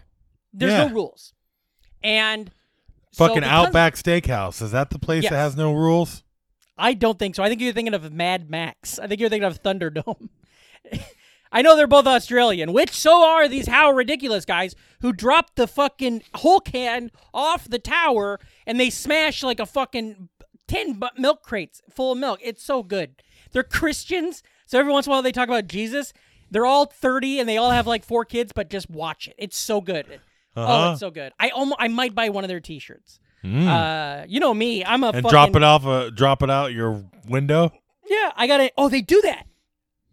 There's 0.53 0.71
Yeah. 0.73 0.87
no 0.87 0.95
rules, 0.95 1.35
and 2.05 2.53
so 3.11 3.27
Fucking 3.27 3.41
because- 3.43 3.67
Outback 3.67 3.95
Steakhouse. 3.97 4.63
Is 4.63 4.71
that 4.71 4.91
the 4.91 5.01
place 5.01 5.25
Yes. 5.25 5.31
that 5.33 5.37
has 5.39 5.57
no 5.57 5.73
rules? 5.73 6.23
I 6.79 6.95
don't 6.95 7.19
think 7.19 7.35
so. 7.35 7.43
I 7.43 7.49
think 7.49 7.61
you're 7.61 7.73
thinking 7.73 7.95
of 7.95 8.13
Mad 8.13 8.49
Max. 8.49 9.01
I 9.01 9.09
think 9.09 9.21
you're 9.21 9.29
thinking 9.31 9.47
of 9.49 9.61
Thunderdome. 9.63 10.29
I 11.55 11.61
know 11.63 11.77
they're 11.77 11.87
both 11.87 12.07
Australian, 12.07 12.73
which 12.73 12.91
so 12.93 13.23
are 13.23 13.47
these 13.47 13.69
how 13.69 13.91
ridiculous 13.91 14.45
guys 14.47 14.75
who 15.03 15.13
dropped 15.13 15.57
the 15.57 15.67
fucking 15.67 16.23
whole 16.37 16.61
can 16.61 17.11
off 17.35 17.69
the 17.69 17.79
tower 17.79 18.41
and 18.67 18.81
they 18.81 18.89
smash 18.89 19.43
like 19.43 19.61
a 19.61 19.67
fucking 19.67 20.31
10 20.69 20.99
milk 21.19 21.43
crates 21.43 21.83
full 21.91 22.13
of 22.13 22.19
milk. 22.19 22.41
It's 22.43 22.65
so 22.65 22.83
good. 22.83 23.17
They're 23.53 23.63
Christians, 23.63 24.43
so 24.65 24.79
every 24.79 24.93
once 24.93 25.07
in 25.07 25.11
a 25.11 25.15
while 25.15 25.23
they 25.23 25.33
talk 25.33 25.49
about 25.49 25.67
Jesus. 25.67 26.15
They're 26.51 26.65
all 26.67 26.87
30 26.87 27.41
and 27.41 27.49
they 27.49 27.57
all 27.59 27.71
have 27.71 27.87
like 27.87 28.05
four 28.05 28.25
kids, 28.25 28.53
but 28.55 28.71
just 28.71 28.89
watch 28.91 29.29
it. 29.29 29.35
It's 29.39 29.57
so 29.59 29.81
good. 29.83 30.21
Oh, 30.57 30.63
Uh-huh. 30.63 30.91
it's 30.93 31.01
so 31.01 31.11
good. 31.11 31.33
I 31.39 31.51
almost 31.51 31.77
I 31.81 31.89
might 31.89 32.15
buy 32.15 32.31
one 32.31 32.45
of 32.45 32.49
their 32.49 32.61
t-shirts. 32.61 33.19
Uh, 33.45 34.25
you 34.29 34.39
know 34.39 34.55
me, 34.55 34.85
I'm 34.85 35.03
a 35.03 35.09
and 35.09 35.17
fucking 35.17 35.31
drop 35.31 35.57
it 35.57 35.63
off 35.65 35.85
a 35.85 36.11
drop 36.13 36.43
it 36.43 36.51
out 36.51 36.73
your 36.73 37.05
window. 37.27 37.73
yeah, 38.09 38.31
I 38.37 38.47
got 38.47 38.61
it. 38.61 38.73
Oh, 38.79 38.89
they 38.89 39.01
do 39.03 39.21
that. 39.23 39.47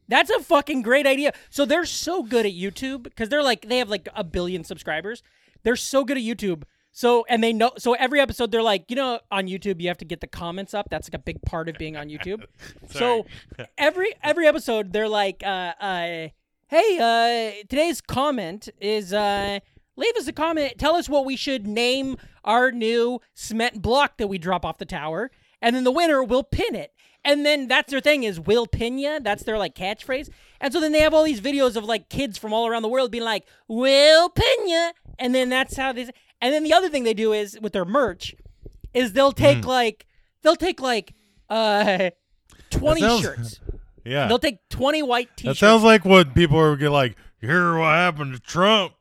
That's 0.09 0.29
a 0.31 0.39
fucking 0.39 0.81
great 0.81 1.07
idea. 1.07 1.33
So 1.49 1.65
they're 1.65 1.85
so 1.85 2.23
good 2.23 2.45
at 2.45 2.51
YouTube 2.51 3.03
because 3.03 3.29
they're 3.29 3.43
like 3.43 3.69
they 3.69 3.77
have 3.77 3.89
like 3.89 4.09
a 4.13 4.23
billion 4.23 4.63
subscribers. 4.63 5.23
They're 5.63 5.75
so 5.75 6.03
good 6.03 6.17
at 6.17 6.23
YouTube. 6.23 6.63
So 6.91 7.25
and 7.29 7.43
they 7.43 7.53
know 7.53 7.71
so 7.77 7.93
every 7.93 8.19
episode 8.19 8.51
they're 8.51 8.63
like, 8.63 8.85
you 8.89 8.95
know, 8.95 9.19
on 9.31 9.47
YouTube 9.47 9.79
you 9.79 9.87
have 9.87 9.99
to 9.99 10.05
get 10.05 10.19
the 10.19 10.27
comments 10.27 10.73
up. 10.73 10.89
That's 10.89 11.07
like 11.07 11.13
a 11.13 11.23
big 11.23 11.41
part 11.43 11.69
of 11.69 11.77
being 11.77 11.95
on 11.95 12.09
YouTube. 12.09 12.43
so 12.89 13.25
every 13.77 14.13
every 14.23 14.47
episode 14.47 14.91
they're 14.91 15.07
like, 15.07 15.43
uh, 15.45 15.73
uh, 15.79 16.27
hey, 16.67 16.97
uh, 17.61 17.63
today's 17.69 18.01
comment 18.01 18.67
is 18.81 19.13
uh, 19.13 19.59
leave 19.95 20.15
us 20.17 20.27
a 20.27 20.33
comment. 20.33 20.73
Tell 20.79 20.95
us 20.95 21.07
what 21.07 21.25
we 21.25 21.35
should 21.35 21.67
name 21.67 22.17
our 22.43 22.71
new 22.71 23.21
cement 23.35 23.81
block 23.81 24.17
that 24.17 24.27
we 24.27 24.39
drop 24.39 24.65
off 24.65 24.79
the 24.79 24.85
tower, 24.85 25.29
and 25.61 25.75
then 25.75 25.83
the 25.83 25.91
winner 25.91 26.23
will 26.23 26.43
pin 26.43 26.73
it. 26.73 26.93
And 27.29 27.45
then 27.45 27.67
that's 27.67 27.91
their 27.91 28.01
thing 28.01 28.23
is 28.23 28.39
Will 28.39 28.65
Pina. 28.65 29.19
That's 29.21 29.43
their 29.43 29.59
like 29.59 29.75
catchphrase. 29.75 30.29
And 30.59 30.73
so 30.73 30.81
then 30.81 30.91
they 30.93 31.01
have 31.01 31.13
all 31.13 31.23
these 31.23 31.41
videos 31.41 31.75
of 31.75 31.83
like 31.83 32.09
kids 32.09 32.39
from 32.39 32.53
all 32.53 32.65
around 32.65 32.81
the 32.81 32.87
world 32.89 33.11
being 33.11 33.23
like 33.23 33.45
Will 33.67 34.29
Pina, 34.29 34.93
and 35.19 35.35
then 35.35 35.49
that's 35.49 35.77
how 35.77 35.93
they. 35.93 36.09
And 36.41 36.51
then 36.51 36.63
the 36.63 36.73
other 36.73 36.89
thing 36.89 37.03
they 37.03 37.13
do 37.13 37.31
is 37.31 37.59
with 37.61 37.73
their 37.73 37.85
merch, 37.85 38.33
is 38.95 39.13
they'll 39.13 39.31
take 39.31 39.63
like 39.63 40.07
they'll 40.41 40.55
take 40.55 40.81
like 40.81 41.13
uh 41.51 42.09
twenty 42.71 43.01
sounds- 43.01 43.21
shirts. 43.21 43.59
Yeah. 44.05 44.27
They'll 44.27 44.39
take 44.39 44.67
twenty 44.69 45.03
white 45.03 45.29
t-shirts. 45.37 45.59
That 45.59 45.63
sounds 45.67 45.83
like 45.83 46.03
what 46.03 46.33
people 46.33 46.57
are 46.57 46.75
get 46.75 46.89
like. 46.89 47.15
Hear 47.41 47.77
what 47.77 47.89
happened 47.93 48.33
to 48.33 48.39
Trump? 48.39 48.93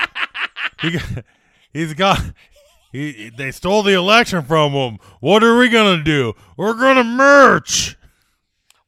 he 0.80 0.98
he's 1.74 1.92
got. 1.92 2.18
He, 2.92 3.30
they 3.36 3.50
stole 3.50 3.82
the 3.82 3.94
election 3.94 4.42
from 4.42 4.72
him. 4.72 4.98
What 5.20 5.42
are 5.42 5.56
we 5.56 5.68
gonna 5.70 6.02
do? 6.04 6.34
We're 6.56 6.74
gonna 6.74 7.02
merch. 7.04 7.96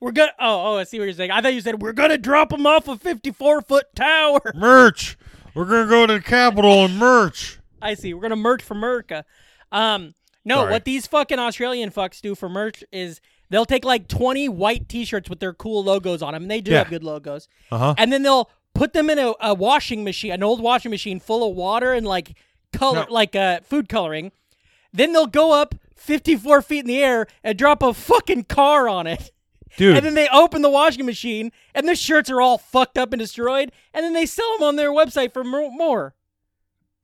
We're 0.00 0.12
gonna. 0.12 0.32
Oh, 0.38 0.74
oh, 0.74 0.78
I 0.78 0.84
see 0.84 0.98
what 0.98 1.06
you're 1.06 1.14
saying. 1.14 1.30
I 1.30 1.40
thought 1.40 1.54
you 1.54 1.62
said 1.62 1.80
we're 1.80 1.92
gonna 1.94 2.18
drop 2.18 2.50
them 2.50 2.66
off 2.66 2.86
a 2.88 2.96
54 2.98 3.62
foot 3.62 3.86
tower. 3.96 4.40
Merch. 4.54 5.16
We're 5.54 5.64
gonna 5.64 5.88
go 5.88 6.06
to 6.06 6.14
the 6.14 6.20
Capitol 6.20 6.84
and 6.84 6.98
merch. 6.98 7.58
I 7.80 7.94
see. 7.94 8.12
We're 8.12 8.22
gonna 8.22 8.36
merch 8.36 8.62
for 8.62 8.74
America. 8.74 9.24
Um, 9.72 10.14
no, 10.44 10.56
Sorry. 10.56 10.72
what 10.72 10.84
these 10.84 11.06
fucking 11.06 11.38
Australian 11.38 11.90
fucks 11.90 12.20
do 12.20 12.34
for 12.34 12.48
merch 12.48 12.84
is 12.92 13.20
they'll 13.50 13.64
take 13.64 13.84
like 13.84 14.08
20 14.08 14.48
white 14.50 14.88
T-shirts 14.88 15.30
with 15.30 15.40
their 15.40 15.54
cool 15.54 15.82
logos 15.84 16.20
on 16.22 16.34
them. 16.34 16.42
And 16.42 16.50
they 16.50 16.60
do 16.60 16.72
Yeah. 16.72 16.78
have 16.78 16.90
good 16.90 17.04
logos. 17.04 17.48
Uh 17.70 17.78
huh. 17.78 17.94
And 17.96 18.12
then 18.12 18.22
they'll 18.24 18.50
put 18.74 18.92
them 18.92 19.08
in 19.08 19.18
a, 19.18 19.32
a 19.40 19.54
washing 19.54 20.04
machine, 20.04 20.32
an 20.32 20.42
old 20.42 20.60
washing 20.60 20.90
machine 20.90 21.20
full 21.20 21.48
of 21.48 21.56
water 21.56 21.92
and 21.94 22.04
like 22.06 22.36
color, 22.76 23.06
No. 23.08 23.12
like 23.12 23.34
uh, 23.36 23.60
food 23.60 23.88
coloring. 23.88 24.32
Then 24.92 25.12
they'll 25.12 25.26
go 25.26 25.52
up 25.52 25.74
54 25.96 26.62
feet 26.62 26.80
in 26.80 26.86
the 26.86 27.02
air 27.02 27.26
and 27.42 27.56
drop 27.58 27.82
a 27.82 27.94
fucking 27.94 28.44
car 28.44 28.88
on 28.88 29.06
it. 29.06 29.30
Dude, 29.76 29.96
And 29.96 30.06
then 30.06 30.14
they 30.14 30.28
open 30.28 30.62
the 30.62 30.70
washing 30.70 31.04
machine, 31.04 31.50
and 31.74 31.88
the 31.88 31.96
shirts 31.96 32.30
are 32.30 32.40
all 32.40 32.58
fucked 32.58 32.96
up 32.96 33.12
and 33.12 33.18
destroyed. 33.18 33.72
And 33.92 34.04
then 34.04 34.12
they 34.12 34.24
sell 34.26 34.46
them 34.56 34.68
on 34.68 34.76
their 34.76 34.90
website 34.92 35.32
for 35.32 35.42
more. 35.42 36.14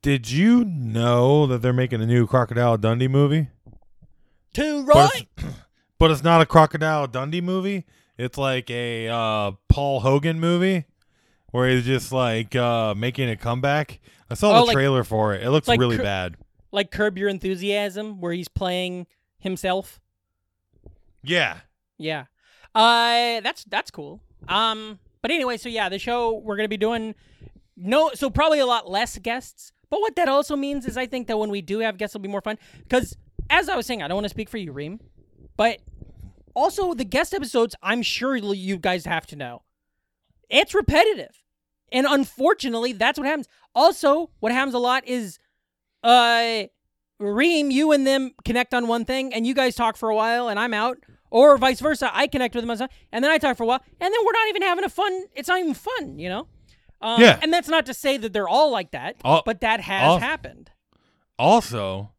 did 0.01 0.31
you 0.31 0.63
know 0.63 1.45
that 1.47 1.61
they're 1.61 1.73
making 1.73 2.01
a 2.01 2.05
new 2.05 2.25
Crocodile 2.25 2.77
Dundee 2.77 3.09
movie? 3.09 3.49
Too 4.53 4.85
But 4.85 4.95
right. 4.95 5.27
it's, 5.37 5.45
but 5.99 6.11
it's 6.11 6.23
not 6.23 6.41
a 6.41 6.45
Crocodile 6.45 7.07
Dundee 7.07 7.41
movie. 7.41 7.85
It's 8.17 8.37
like 8.37 8.69
a 8.69 9.07
uh, 9.09 9.51
Paul 9.67 9.99
Hogan 10.01 10.39
movie 10.39 10.85
where 11.51 11.69
he's 11.69 11.85
just 11.85 12.11
like 12.11 12.55
uh, 12.55 12.93
making 12.95 13.29
a 13.29 13.35
comeback. 13.35 13.99
I 14.29 14.33
saw 14.35 14.51
Oh, 14.51 14.59
the 14.61 14.65
like- 14.67 14.73
trailer 14.73 15.03
for 15.03 15.33
it. 15.33 15.43
It 15.43 15.49
looks 15.51 15.67
like 15.67 15.79
really 15.79 15.97
cr- 15.97 16.03
bad. 16.03 16.37
Like 16.71 16.89
Curb 16.91 17.17
Your 17.17 17.27
Enthusiasm, 17.29 18.21
where 18.21 18.31
he's 18.33 18.47
playing 18.47 19.07
himself. 19.39 19.99
Yeah. 21.23 21.57
Yeah. 21.97 22.25
Uh 22.73 23.41
that's 23.41 23.63
that's 23.65 23.91
cool. 23.91 24.21
Um 24.47 24.99
but 25.21 25.29
anyway, 25.31 25.57
so 25.57 25.69
yeah, 25.69 25.89
the 25.89 25.99
show 25.99 26.37
we're 26.37 26.55
going 26.55 26.65
to 26.65 26.69
be 26.69 26.77
doing 26.77 27.13
no 27.75 28.11
so 28.13 28.29
probably 28.29 28.59
a 28.59 28.65
lot 28.65 28.89
less 28.89 29.17
guests. 29.19 29.71
But 29.89 29.99
what 29.99 30.15
that 30.15 30.29
also 30.29 30.55
means 30.55 30.85
is 30.85 30.95
I 30.97 31.05
think 31.05 31.27
that 31.27 31.37
when 31.37 31.49
we 31.49 31.61
do 31.61 31.79
have 31.79 31.97
guests 31.97 32.15
it'll 32.15 32.23
be 32.23 32.29
more 32.29 32.41
fun 32.41 32.57
cuz 32.89 33.15
as 33.49 33.67
I 33.67 33.75
was 33.75 33.85
saying, 33.85 34.01
I 34.01 34.07
don't 34.07 34.15
want 34.15 34.25
to 34.25 34.29
speak 34.29 34.47
for 34.49 34.57
you, 34.57 34.71
Ream, 34.71 35.01
but 35.57 35.79
also 36.55 36.93
the 36.93 37.03
guest 37.03 37.33
episodes, 37.33 37.75
I'm 37.83 38.01
sure 38.01 38.35
you 38.37 38.77
guys 38.77 39.03
have 39.05 39.27
to 39.27 39.35
know. 39.35 39.63
It's 40.49 40.73
repetitive. 40.73 41.40
And 41.91 42.07
unfortunately, 42.07 42.93
that's 42.93 43.17
what 43.19 43.27
happens. 43.27 43.47
Also, 43.75 44.29
what 44.39 44.51
happens 44.51 44.73
a 44.73 44.79
lot 44.79 45.07
is 45.07 45.39
uh 46.03 46.63
Ream, 47.19 47.69
you 47.69 47.91
and 47.91 48.07
them 48.07 48.31
connect 48.45 48.73
on 48.73 48.87
one 48.87 49.05
thing, 49.05 49.31
and 49.31 49.45
you 49.45 49.53
guys 49.53 49.75
talk 49.75 49.95
for 49.95 50.09
a 50.09 50.15
while, 50.15 50.49
and 50.49 50.59
I'm 50.59 50.73
out, 50.73 50.97
or 51.29 51.55
vice 51.59 51.79
versa. 51.79 52.09
I 52.11 52.25
connect 52.25 52.55
with 52.55 52.65
them, 52.65 52.87
and 53.11 53.23
then 53.23 53.29
I 53.31 53.37
talk 53.37 53.57
for 53.57 53.63
a 53.63 53.67
while, 53.67 53.83
and 53.99 54.11
then 54.11 54.25
we're 54.25 54.31
not 54.31 54.47
even 54.49 54.63
having 54.63 54.83
a 54.85 54.89
fun. 54.89 55.25
It's 55.35 55.47
not 55.47 55.59
even 55.59 55.75
fun, 55.75 56.17
you 56.17 56.29
know. 56.29 56.47
Um, 56.99 57.21
Yeah. 57.21 57.37
And 57.43 57.53
that's 57.53 57.67
not 57.67 57.85
to 57.85 57.93
say 57.93 58.17
that 58.17 58.33
they're 58.33 58.47
all 58.49 58.71
like 58.71 58.89
that, 58.91 59.17
but 59.23 59.61
that 59.61 59.81
has 59.81 60.19
happened. 60.19 60.71
Also, 61.37 62.11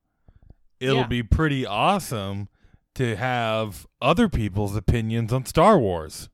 it'll 0.78 0.98
Yeah. 0.98 1.06
be 1.06 1.22
pretty 1.24 1.66
awesome 1.66 2.48
to 2.94 3.16
have 3.16 3.86
other 4.00 4.28
people's 4.28 4.76
opinions 4.76 5.32
on 5.32 5.46
Star 5.46 5.78
Wars. 5.80 6.28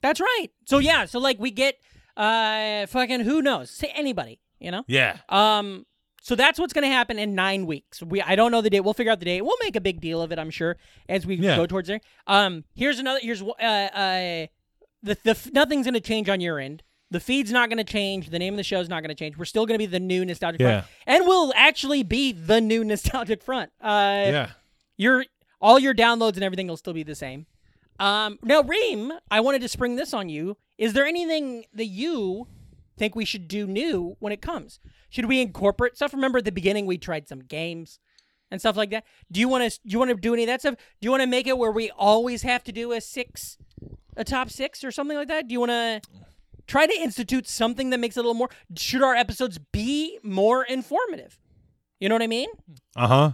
That's 0.00 0.20
right. 0.20 0.48
So 0.64 0.78
yeah, 0.78 1.04
so 1.04 1.18
like 1.18 1.38
we 1.38 1.50
get 1.50 1.76
uh 2.16 2.86
fucking 2.86 3.20
who 3.20 3.42
knows, 3.42 3.70
say 3.70 3.92
anybody, 3.94 4.40
you 4.58 4.70
know. 4.70 4.84
Yeah. 4.86 5.18
Um, 5.28 5.86
so 6.22 6.34
that's 6.34 6.58
what's 6.58 6.72
going 6.72 6.82
to 6.82 6.88
happen 6.90 7.18
in 7.18 7.34
nine 7.34 7.66
weeks. 7.66 8.02
We 8.02 8.20
I 8.22 8.34
don't 8.36 8.50
know 8.50 8.60
the 8.60 8.70
date. 8.70 8.80
We'll 8.80 8.94
figure 8.94 9.12
out 9.12 9.20
the 9.20 9.24
date. 9.26 9.42
We'll 9.42 9.56
make 9.62 9.76
a 9.76 9.80
big 9.80 10.00
deal 10.00 10.20
of 10.22 10.32
it, 10.32 10.38
I'm 10.38 10.50
sure, 10.50 10.76
as 11.08 11.24
we 11.26 11.36
Yeah. 11.36 11.56
go 11.56 11.66
towards 11.66 11.88
there. 11.88 12.00
Um, 12.26 12.64
here's 12.74 12.98
another. 12.98 13.20
Here's 13.22 13.42
uh 13.42 13.46
uh 13.54 14.46
the 15.02 15.16
the 15.22 15.50
nothing's 15.52 15.86
going 15.86 15.94
to 15.94 16.00
change 16.00 16.28
on 16.28 16.40
your 16.40 16.58
end. 16.58 16.82
The 17.12 17.20
feed's 17.20 17.52
not 17.52 17.68
going 17.68 17.78
to 17.78 17.84
change. 17.84 18.30
The 18.30 18.38
name 18.40 18.54
of 18.54 18.56
the 18.56 18.64
show's 18.64 18.88
not 18.88 19.00
going 19.04 19.10
to 19.10 19.14
change. 19.14 19.36
We're 19.38 19.44
still 19.44 19.64
going 19.66 19.76
to 19.76 19.78
be 19.78 19.86
the 19.86 20.00
new 20.00 20.24
nostalgic 20.24 20.60
Yeah. 20.60 20.80
front, 20.80 20.86
and 21.06 21.26
we'll 21.26 21.52
actually 21.54 22.02
be 22.02 22.32
the 22.32 22.60
new 22.60 22.82
nostalgic 22.92 23.42
front. 23.42 23.70
Uh, 23.80 24.24
Yeah. 24.26 24.50
your 24.96 25.24
all 25.60 25.78
your 25.78 25.94
downloads 25.94 26.34
and 26.34 26.42
everything 26.42 26.66
will 26.66 26.76
still 26.76 26.92
be 26.92 27.04
the 27.04 27.14
same. 27.14 27.46
Um, 27.98 28.38
now, 28.42 28.62
Ream, 28.62 29.12
I 29.30 29.40
wanted 29.40 29.62
to 29.62 29.68
spring 29.68 29.96
this 29.96 30.12
on 30.12 30.28
you. 30.28 30.56
Is 30.78 30.92
there 30.92 31.06
anything 31.06 31.64
that 31.74 31.86
you 31.86 32.46
think 32.98 33.14
we 33.14 33.24
should 33.24 33.48
do 33.48 33.66
new 33.66 34.16
when 34.18 34.32
it 34.32 34.42
comes? 34.42 34.80
Should 35.08 35.26
we 35.26 35.40
incorporate 35.40 35.96
stuff? 35.96 36.12
Remember 36.12 36.38
at 36.38 36.44
the 36.44 36.52
beginning 36.52 36.86
we 36.86 36.98
tried 36.98 37.28
some 37.28 37.40
games 37.40 37.98
and 38.50 38.60
stuff 38.60 38.76
like 38.76 38.90
that. 38.90 39.04
Do 39.30 39.40
you 39.40 39.48
want 39.48 39.70
to? 39.70 39.80
Do 39.86 39.92
you 39.92 39.98
want 39.98 40.10
to 40.10 40.16
do 40.16 40.34
any 40.34 40.44
of 40.44 40.48
that 40.48 40.60
stuff? 40.60 40.74
Do 40.76 41.06
you 41.06 41.10
want 41.10 41.22
to 41.22 41.26
make 41.26 41.46
it 41.46 41.58
where 41.58 41.70
we 41.70 41.90
always 41.90 42.42
have 42.42 42.62
to 42.64 42.72
do 42.72 42.92
a 42.92 43.00
six, 43.00 43.58
a 44.16 44.24
top 44.24 44.50
six 44.50 44.84
or 44.84 44.90
something 44.90 45.16
like 45.16 45.28
that? 45.28 45.48
Do 45.48 45.52
you 45.52 45.60
want 45.60 45.70
to 45.70 46.00
try 46.66 46.86
to 46.86 46.94
institute 47.00 47.48
something 47.48 47.90
that 47.90 47.98
makes 47.98 48.16
it 48.16 48.20
a 48.20 48.22
little 48.22 48.34
more? 48.34 48.50
Should 48.76 49.02
our 49.02 49.14
episodes 49.14 49.58
be 49.72 50.18
more 50.22 50.64
informative? 50.64 51.38
You 52.00 52.08
know 52.08 52.14
what 52.14 52.22
I 52.22 52.28
mean? 52.28 52.50
Uh 52.94 53.08
huh. 53.08 53.30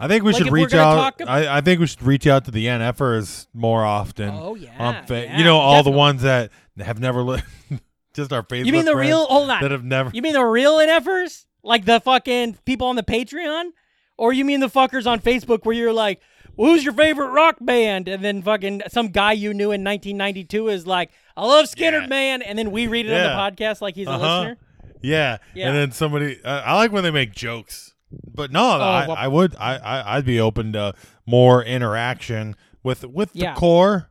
I 0.00 0.06
think 0.08 0.22
we 0.24 0.32
Like, 0.32 0.42
should 0.44 0.52
reach 0.52 0.74
out. 0.74 1.20
ab- 1.20 1.28
I, 1.28 1.58
I 1.58 1.60
think 1.60 1.80
we 1.80 1.86
should 1.88 2.02
reach 2.02 2.26
out 2.26 2.44
to 2.44 2.50
the 2.52 2.66
NFers 2.66 3.48
more 3.52 3.84
often. 3.84 4.30
Oh, 4.32 4.54
yeah, 4.54 4.70
on 4.78 5.06
fa- 5.06 5.24
yeah, 5.24 5.38
you 5.38 5.44
know 5.44 5.56
all 5.58 5.78
definitely. 5.78 5.92
the 5.92 5.98
ones 5.98 6.22
that 6.22 6.50
have 6.78 7.00
never 7.00 7.22
li- 7.22 7.42
just 8.14 8.32
our 8.32 8.42
Facebook. 8.44 8.66
You 8.66 8.72
mean 8.72 8.84
the 8.84 8.94
real? 8.96 9.24
Hold 9.26 9.50
on. 9.50 9.60
that 9.60 9.70
have 9.72 9.84
never. 9.84 10.10
You 10.14 10.22
mean 10.22 10.34
the 10.34 10.44
real 10.44 10.76
NFers? 10.78 11.46
Like 11.64 11.84
the 11.84 11.98
fucking 12.00 12.58
people 12.64 12.86
on 12.86 12.96
the 12.96 13.02
Patreon? 13.02 13.70
Or 14.16 14.32
you 14.32 14.44
mean 14.44 14.60
the 14.60 14.68
fuckers 14.68 15.06
on 15.06 15.20
Facebook 15.20 15.64
where 15.64 15.74
you're 15.76 15.92
like, 15.92 16.20
who's 16.56 16.84
your 16.84 16.92
favorite 16.94 17.28
rock 17.30 17.56
band? 17.60 18.08
And 18.08 18.24
then 18.24 18.42
fucking 18.42 18.82
some 18.88 19.08
guy 19.08 19.32
you 19.32 19.52
knew 19.54 19.70
in 19.72 19.84
1992 19.84 20.68
is 20.68 20.86
like, 20.86 21.10
I 21.36 21.44
love 21.46 21.68
Skinner 21.68 22.00
Yeah. 22.00 22.06
Man. 22.08 22.42
And 22.42 22.58
then 22.58 22.70
we 22.72 22.86
read 22.88 23.06
it 23.06 23.10
Yeah. 23.10 23.36
on 23.38 23.52
the 23.54 23.56
podcast 23.64 23.80
like 23.80 23.94
he's 23.96 24.06
a 24.08 24.10
Uh-huh. 24.10 24.38
listener. 24.40 24.56
Yeah. 25.02 25.38
Yeah. 25.54 25.68
And 25.68 25.76
then 25.76 25.92
somebody, 25.92 26.42
uh, 26.44 26.62
I 26.64 26.74
like 26.76 26.90
when 26.90 27.04
they 27.04 27.10
make 27.12 27.32
jokes, 27.32 27.94
but 28.10 28.50
no, 28.52 28.62
oh, 28.62 28.80
I, 28.80 29.06
well- 29.06 29.16
I 29.18 29.28
would, 29.28 29.56
I, 29.56 29.76
I, 29.76 30.16
I'd 30.16 30.24
be 30.24 30.40
open 30.40 30.72
to 30.74 30.94
more 31.26 31.62
interaction 31.62 32.56
with 32.82 33.04
with 33.04 33.30
Yeah. 33.34 33.54
the 33.54 33.60
core. 33.60 34.10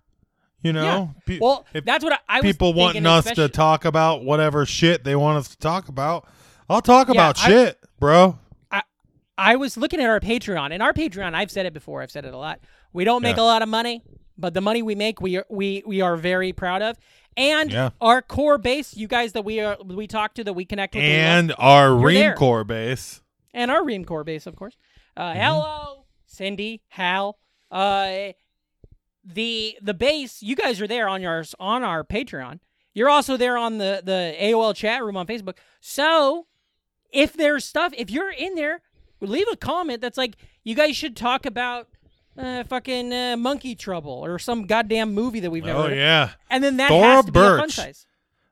You 0.64 0.74
know, 0.74 1.14
Pe- 1.26 1.38
Well, 1.40 1.66
if 1.74 1.86
that's 1.86 2.04
what 2.04 2.14
I, 2.14 2.18
I 2.40 2.42
people 2.42 2.74
wanting 2.74 3.06
us 3.06 3.26
to 3.32 3.48
talk 3.48 3.86
about 3.86 4.24
whatever 4.26 4.66
shit 4.66 5.04
they 5.04 5.16
want 5.16 5.38
us 5.38 5.50
to 5.50 5.58
talk 5.58 5.88
about, 5.88 6.28
I'll 6.68 6.82
talk 6.82 7.08
Yeah, 7.08 7.14
about 7.14 7.40
I- 7.40 7.48
shit, 7.48 7.80
bro. 8.00 8.38
I 8.72 8.82
I 9.38 9.56
was 9.56 9.78
looking 9.78 10.00
at 10.02 10.08
our 10.10 10.20
Patreon, 10.20 10.72
and 10.74 10.82
our 10.82 10.94
Patreon, 10.94 11.36
I've 11.36 11.52
said 11.52 11.66
it 11.68 11.74
before, 11.74 12.02
I've 12.02 12.12
said 12.12 12.26
it 12.26 12.34
a 12.34 12.38
lot. 12.38 12.60
We 12.92 13.04
don't 13.04 13.22
make 13.22 13.38
Yeah. 13.38 13.44
a 13.44 13.46
lot 13.46 13.62
of 13.62 13.70
money, 13.70 14.02
but 14.38 14.54
the 14.56 14.62
money 14.62 14.82
we 14.82 14.96
make, 14.96 15.22
we 15.22 15.38
are, 15.38 15.46
we 15.50 15.84
we 15.86 16.02
are 16.02 16.18
very 16.18 16.52
proud 16.54 16.82
of. 16.82 16.98
And 17.38 17.72
Yeah. 17.72 17.92
our 18.02 18.24
core 18.24 18.58
base, 18.58 18.98
you 18.98 19.08
guys 19.08 19.34
that 19.34 19.46
we 19.46 19.60
are 19.60 19.78
we 19.86 20.08
talk 20.08 20.34
to, 20.34 20.44
that 20.44 20.54
we 20.54 20.66
connect 20.66 20.96
with, 20.96 21.04
And 21.04 21.54
our 21.60 21.94
Ream. 21.96 22.34
Core 22.34 22.64
base. 22.64 23.22
And 23.58 23.72
our 23.72 23.84
Ream 23.84 24.06
core 24.06 24.24
base, 24.24 24.46
of 24.48 24.56
course. 24.56 24.78
Uh, 25.18 25.32
Mm-hmm. 25.32 25.40
Hello, 25.42 26.06
Cindy, 26.26 26.82
Hal. 26.90 27.38
Uh, 27.72 28.30
the 29.26 29.78
the 29.82 29.94
base, 29.94 30.42
you 30.42 30.56
guys 30.56 30.80
are 30.80 30.88
there 30.88 31.08
on 31.10 31.22
your 31.22 31.44
on 31.60 31.84
our 31.84 32.04
Patreon. 32.04 32.60
You're 32.94 33.10
also 33.10 33.36
there 33.38 33.58
on 33.58 33.78
the 33.78 34.02
the 34.04 34.36
AOL 34.40 34.76
chat 34.76 35.04
room 35.04 35.18
on 35.18 35.28
Facebook. 35.28 35.58
So 35.82 36.48
if 37.12 37.34
there's 37.34 37.66
stuff, 37.66 37.94
if 37.98 38.10
you're 38.10 38.32
in 38.32 38.56
there, 38.56 38.82
leave 39.20 39.48
a 39.52 39.58
comment 39.58 40.02
that's 40.02 40.18
like, 40.18 40.36
you 40.64 40.76
guys 40.76 40.96
should 40.96 41.16
talk 41.16 41.46
about 41.46 41.88
uh, 42.38 42.64
fucking 42.66 43.12
uh, 43.14 43.36
Monkey 43.38 43.76
Trouble 43.76 44.24
or 44.24 44.40
some 44.40 44.66
goddamn 44.66 45.14
movie 45.14 45.40
that 45.42 45.52
we've 45.52 45.66
never. 45.66 45.80
Oh 45.80 45.88
heard 45.90 45.98
yeah, 45.98 46.32
and 46.50 46.64
then 46.64 46.78
that 46.78 46.90
Thora 46.90 47.06
has 47.08 47.26
to 47.26 47.32
be 47.32 47.40
a 47.40 47.44
fun 47.44 47.60
Birch. 47.60 47.74
size. 47.76 48.06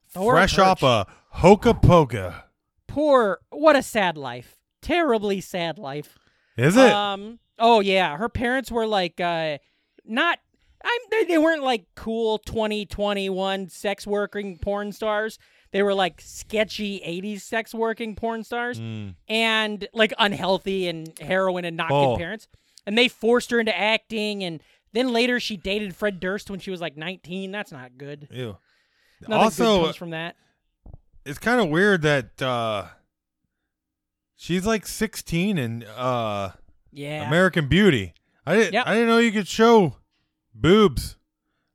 Thora 0.10 0.34
fresh 0.38 0.58
off 0.58 0.84
a 0.84 1.06
Hoka 1.36 1.80
Poka. 1.82 2.44
poor. 2.88 3.40
What 3.50 3.76
a 3.76 3.84
sad 3.84 4.18
life. 4.18 4.58
Terribly 4.86 5.42
sad 5.42 5.78
life. 5.80 6.18
Is 6.58 6.78
it? 6.78 6.92
Um. 6.92 7.40
Oh 7.60 7.80
yeah, 7.80 8.18
her 8.18 8.30
parents 8.30 8.72
were 8.72 8.86
like, 8.88 9.20
uh, 9.20 9.58
not. 10.06 10.40
I'm. 10.84 11.02
They, 11.10 11.24
they 11.26 11.38
weren't 11.38 11.64
like 11.64 11.86
cool 11.96 12.38
2021 12.40 13.70
sex 13.70 14.06
working 14.06 14.58
porn 14.58 14.92
stars. 14.92 15.40
They 15.72 15.82
were 15.84 15.94
like 15.94 16.22
sketchy 16.22 17.00
80s 17.06 17.42
sex 17.42 17.74
working 17.74 18.16
porn 18.16 18.44
stars 18.44 18.80
Mm. 18.80 19.16
and 19.28 19.88
like 19.94 20.14
unhealthy 20.18 20.88
and 20.88 21.12
heroin 21.20 21.66
and 21.66 21.76
not 21.76 21.92
Oh. 21.92 22.12
good 22.14 22.20
parents. 22.20 22.48
And 22.86 22.98
they 22.98 23.08
forced 23.10 23.52
her 23.52 23.60
into 23.60 23.78
acting. 23.78 24.44
And 24.44 24.62
then 24.94 25.12
later 25.12 25.40
she 25.40 25.58
dated 25.58 25.96
Fred 25.96 26.20
Durst 26.22 26.50
when 26.50 26.60
she 26.60 26.72
was 26.72 26.80
like 26.80 26.96
19. 26.96 27.52
That's 27.52 27.72
not 27.74 27.98
good. 27.98 28.28
Ew. 28.32 28.58
Nothing 29.22 29.34
also, 29.36 29.84
comes 29.86 29.96
from 29.98 30.12
that. 30.12 30.36
it's 31.26 31.40
kind 31.40 31.60
of 31.60 31.70
weird 31.70 32.04
that 32.04 32.42
uh, 32.42 32.86
she's 34.36 34.66
like 34.66 34.86
16 34.88 35.58
and 35.58 35.84
uh, 35.84 36.52
Yeah. 36.92 37.28
American 37.28 37.68
Beauty. 37.68 38.14
I 38.46 38.56
didn't. 38.56 38.74
Yep. 38.74 38.88
I 38.88 38.94
didn't 38.94 39.08
know 39.10 39.18
you 39.18 39.32
could 39.32 39.48
show 39.48 39.98
boobs, 40.54 41.18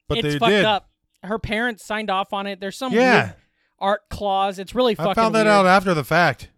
but 0.08 0.18
it's 0.18 0.34
they 0.34 0.38
fucked 0.38 0.50
did. 0.50 0.64
up. 0.64 0.88
Her 1.22 1.38
parents 1.38 1.84
signed 1.84 2.10
off 2.10 2.32
on 2.32 2.46
it. 2.46 2.60
There's 2.60 2.76
some 2.76 2.92
Yeah. 2.92 3.22
weird 3.24 3.34
art 3.78 4.00
clause. 4.10 4.58
It's 4.58 4.74
really 4.74 4.94
fucking 4.94 5.10
I 5.10 5.14
found 5.14 5.34
that 5.34 5.44
weird. 5.44 5.48
out 5.48 5.66
after 5.66 5.94
the 5.94 6.04
fact. 6.04 6.50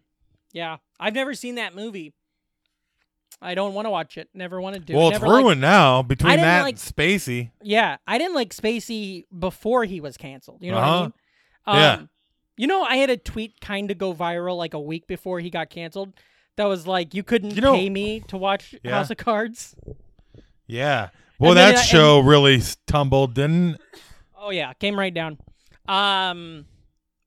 Yeah, 0.53 0.77
I've 0.99 1.13
never 1.15 1.33
seen 1.33 1.55
that 1.55 1.75
movie. 1.75 2.13
I 3.41 3.55
don't 3.55 3.73
want 3.73 3.87
to 3.87 3.89
watch 3.89 4.17
it. 4.17 4.29
Never 4.33 4.61
want 4.61 4.75
to. 4.75 4.79
Do. 4.81 4.93
Well, 4.95 5.07
it's 5.09 5.15
Never 5.15 5.27
liked- 5.27 5.43
ruined 5.43 5.61
now 5.61 6.01
between 6.01 6.37
that 6.37 6.61
like- 6.61 6.75
and 6.75 6.79
Spacey. 6.79 7.51
yeah, 7.61 7.97
I 8.07 8.17
didn't 8.17 8.35
like 8.35 8.53
Spacey 8.53 9.25
before 9.37 9.83
he 9.83 9.99
was 9.99 10.15
canceled. 10.15 10.61
You 10.63 10.71
know 10.71 10.77
what 10.77 10.83
I 10.83 10.87
Uh-huh. 10.89 11.01
mean? 11.03 11.13
Um, 11.65 11.77
Yeah. 11.77 12.01
You 12.57 12.67
know, 12.67 12.83
I 12.83 12.97
had 12.97 13.09
a 13.09 13.17
tweet 13.17 13.59
kind 13.61 13.89
of 13.91 13.97
go 13.97 14.13
viral 14.13 14.57
like 14.57 14.73
a 14.73 14.79
week 14.79 15.07
before 15.07 15.39
he 15.39 15.49
got 15.49 15.69
canceled. 15.69 16.13
That 16.57 16.65
was 16.65 16.85
like, 16.85 17.13
you 17.15 17.23
couldn't 17.23 17.55
You 17.55 17.61
know- 17.61 17.73
pay 17.75 17.89
me 17.89 18.19
to 18.27 18.37
watch 18.37 18.75
Yeah. 18.83 18.91
House 18.91 19.09
of 19.09 19.17
Cards. 19.17 19.75
Yeah. 20.67 21.09
Well, 21.39 21.51
And 21.51 21.57
that 21.59 21.75
uh, 21.75 21.81
show 21.81 22.19
really 22.19 22.61
tumbled, 22.87 23.33
didn't? 23.33 23.77
Oh 24.37 24.51
yeah, 24.51 24.73
came 24.73 24.97
right 24.97 25.13
down. 25.13 25.37
Um, 25.87 26.65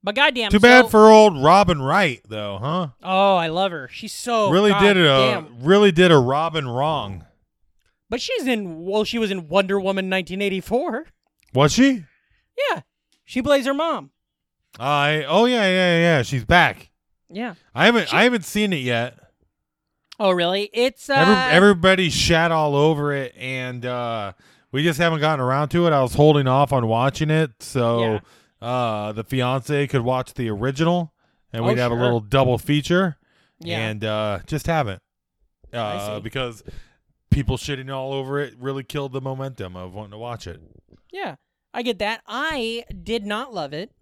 but 0.02 0.14
goddamn, 0.14 0.50
Too 0.50 0.60
bad 0.60 0.90
for 0.90 1.10
old 1.10 1.42
Robin 1.42 1.82
Wright, 1.82 2.20
though, 2.28 2.58
huh? 2.60 2.88
Oh, 3.02 3.36
I 3.36 3.48
love 3.48 3.72
her. 3.72 3.88
She's 3.90 4.12
so 4.12 4.50
really 4.50 4.72
did 4.74 4.96
it. 4.96 5.06
Uh, 5.06 5.34
goddamn- 5.40 5.56
really 5.64 5.92
did 5.92 6.12
a 6.12 6.18
Robin 6.18 6.68
wrong. 6.68 7.24
But 8.08 8.20
she's 8.20 8.46
in. 8.46 8.84
Well, 8.84 9.02
she 9.04 9.18
was 9.18 9.30
in 9.32 9.48
Wonder 9.48 9.78
Woman 9.78 10.08
1984. 10.08 11.06
Was 11.54 11.72
she? 11.72 12.04
Yeah, 12.70 12.82
she 13.24 13.42
plays 13.42 13.66
her 13.66 13.74
mom. 13.74 14.12
I. 14.78 15.24
Oh 15.26 15.44
yeah, 15.46 15.64
yeah, 15.66 15.98
yeah. 15.98 16.22
She's 16.22 16.44
back. 16.44 16.90
Yeah. 17.30 17.54
I 17.74 17.86
haven't. 17.86 18.08
She- 18.08 18.16
I 18.16 18.24
haven't 18.24 18.44
seen 18.44 18.72
it 18.72 18.76
yet. 18.82 19.18
Oh, 20.18 20.30
really? 20.30 20.70
It's 20.72 21.10
uh, 21.10 21.14
Every, 21.14 21.34
everybody 21.34 22.08
shat 22.10 22.50
all 22.50 22.74
over 22.74 23.12
it, 23.12 23.34
and 23.36 23.84
uh, 23.84 24.32
we 24.72 24.82
just 24.82 24.98
haven't 24.98 25.20
gotten 25.20 25.44
around 25.44 25.68
to 25.70 25.86
it. 25.86 25.92
I 25.92 26.00
was 26.00 26.14
holding 26.14 26.48
off 26.48 26.72
on 26.72 26.86
watching 26.86 27.28
it 27.28 27.50
so 27.60 28.20
uh, 28.62 29.12
the 29.12 29.24
fiance 29.24 29.86
could 29.88 30.00
watch 30.00 30.32
the 30.32 30.48
original, 30.48 31.12
and 31.52 31.62
Oh, 31.64 31.68
we'd 31.68 31.76
have 31.76 31.92
a 31.92 31.96
little 31.96 32.20
double 32.20 32.56
feature. 32.56 33.18
yeah. 33.60 33.88
And 33.88 34.02
uh, 34.04 34.38
just 34.46 34.66
haven't 34.66 35.02
uh, 35.74 36.20
because 36.20 36.62
people 37.30 37.58
shitting 37.58 37.94
all 37.94 38.14
over 38.14 38.38
it 38.40 38.54
really 38.58 38.84
killed 38.84 39.12
the 39.12 39.20
momentum 39.20 39.76
of 39.76 39.92
wanting 39.92 40.12
to 40.12 40.18
watch 40.18 40.46
it. 40.46 40.62
Yeah, 41.12 41.34
I 41.74 41.82
get 41.82 41.98
that. 41.98 42.22
I 42.26 42.84
did 43.02 43.26
not 43.26 43.52
love 43.52 43.74
it. 43.74 43.92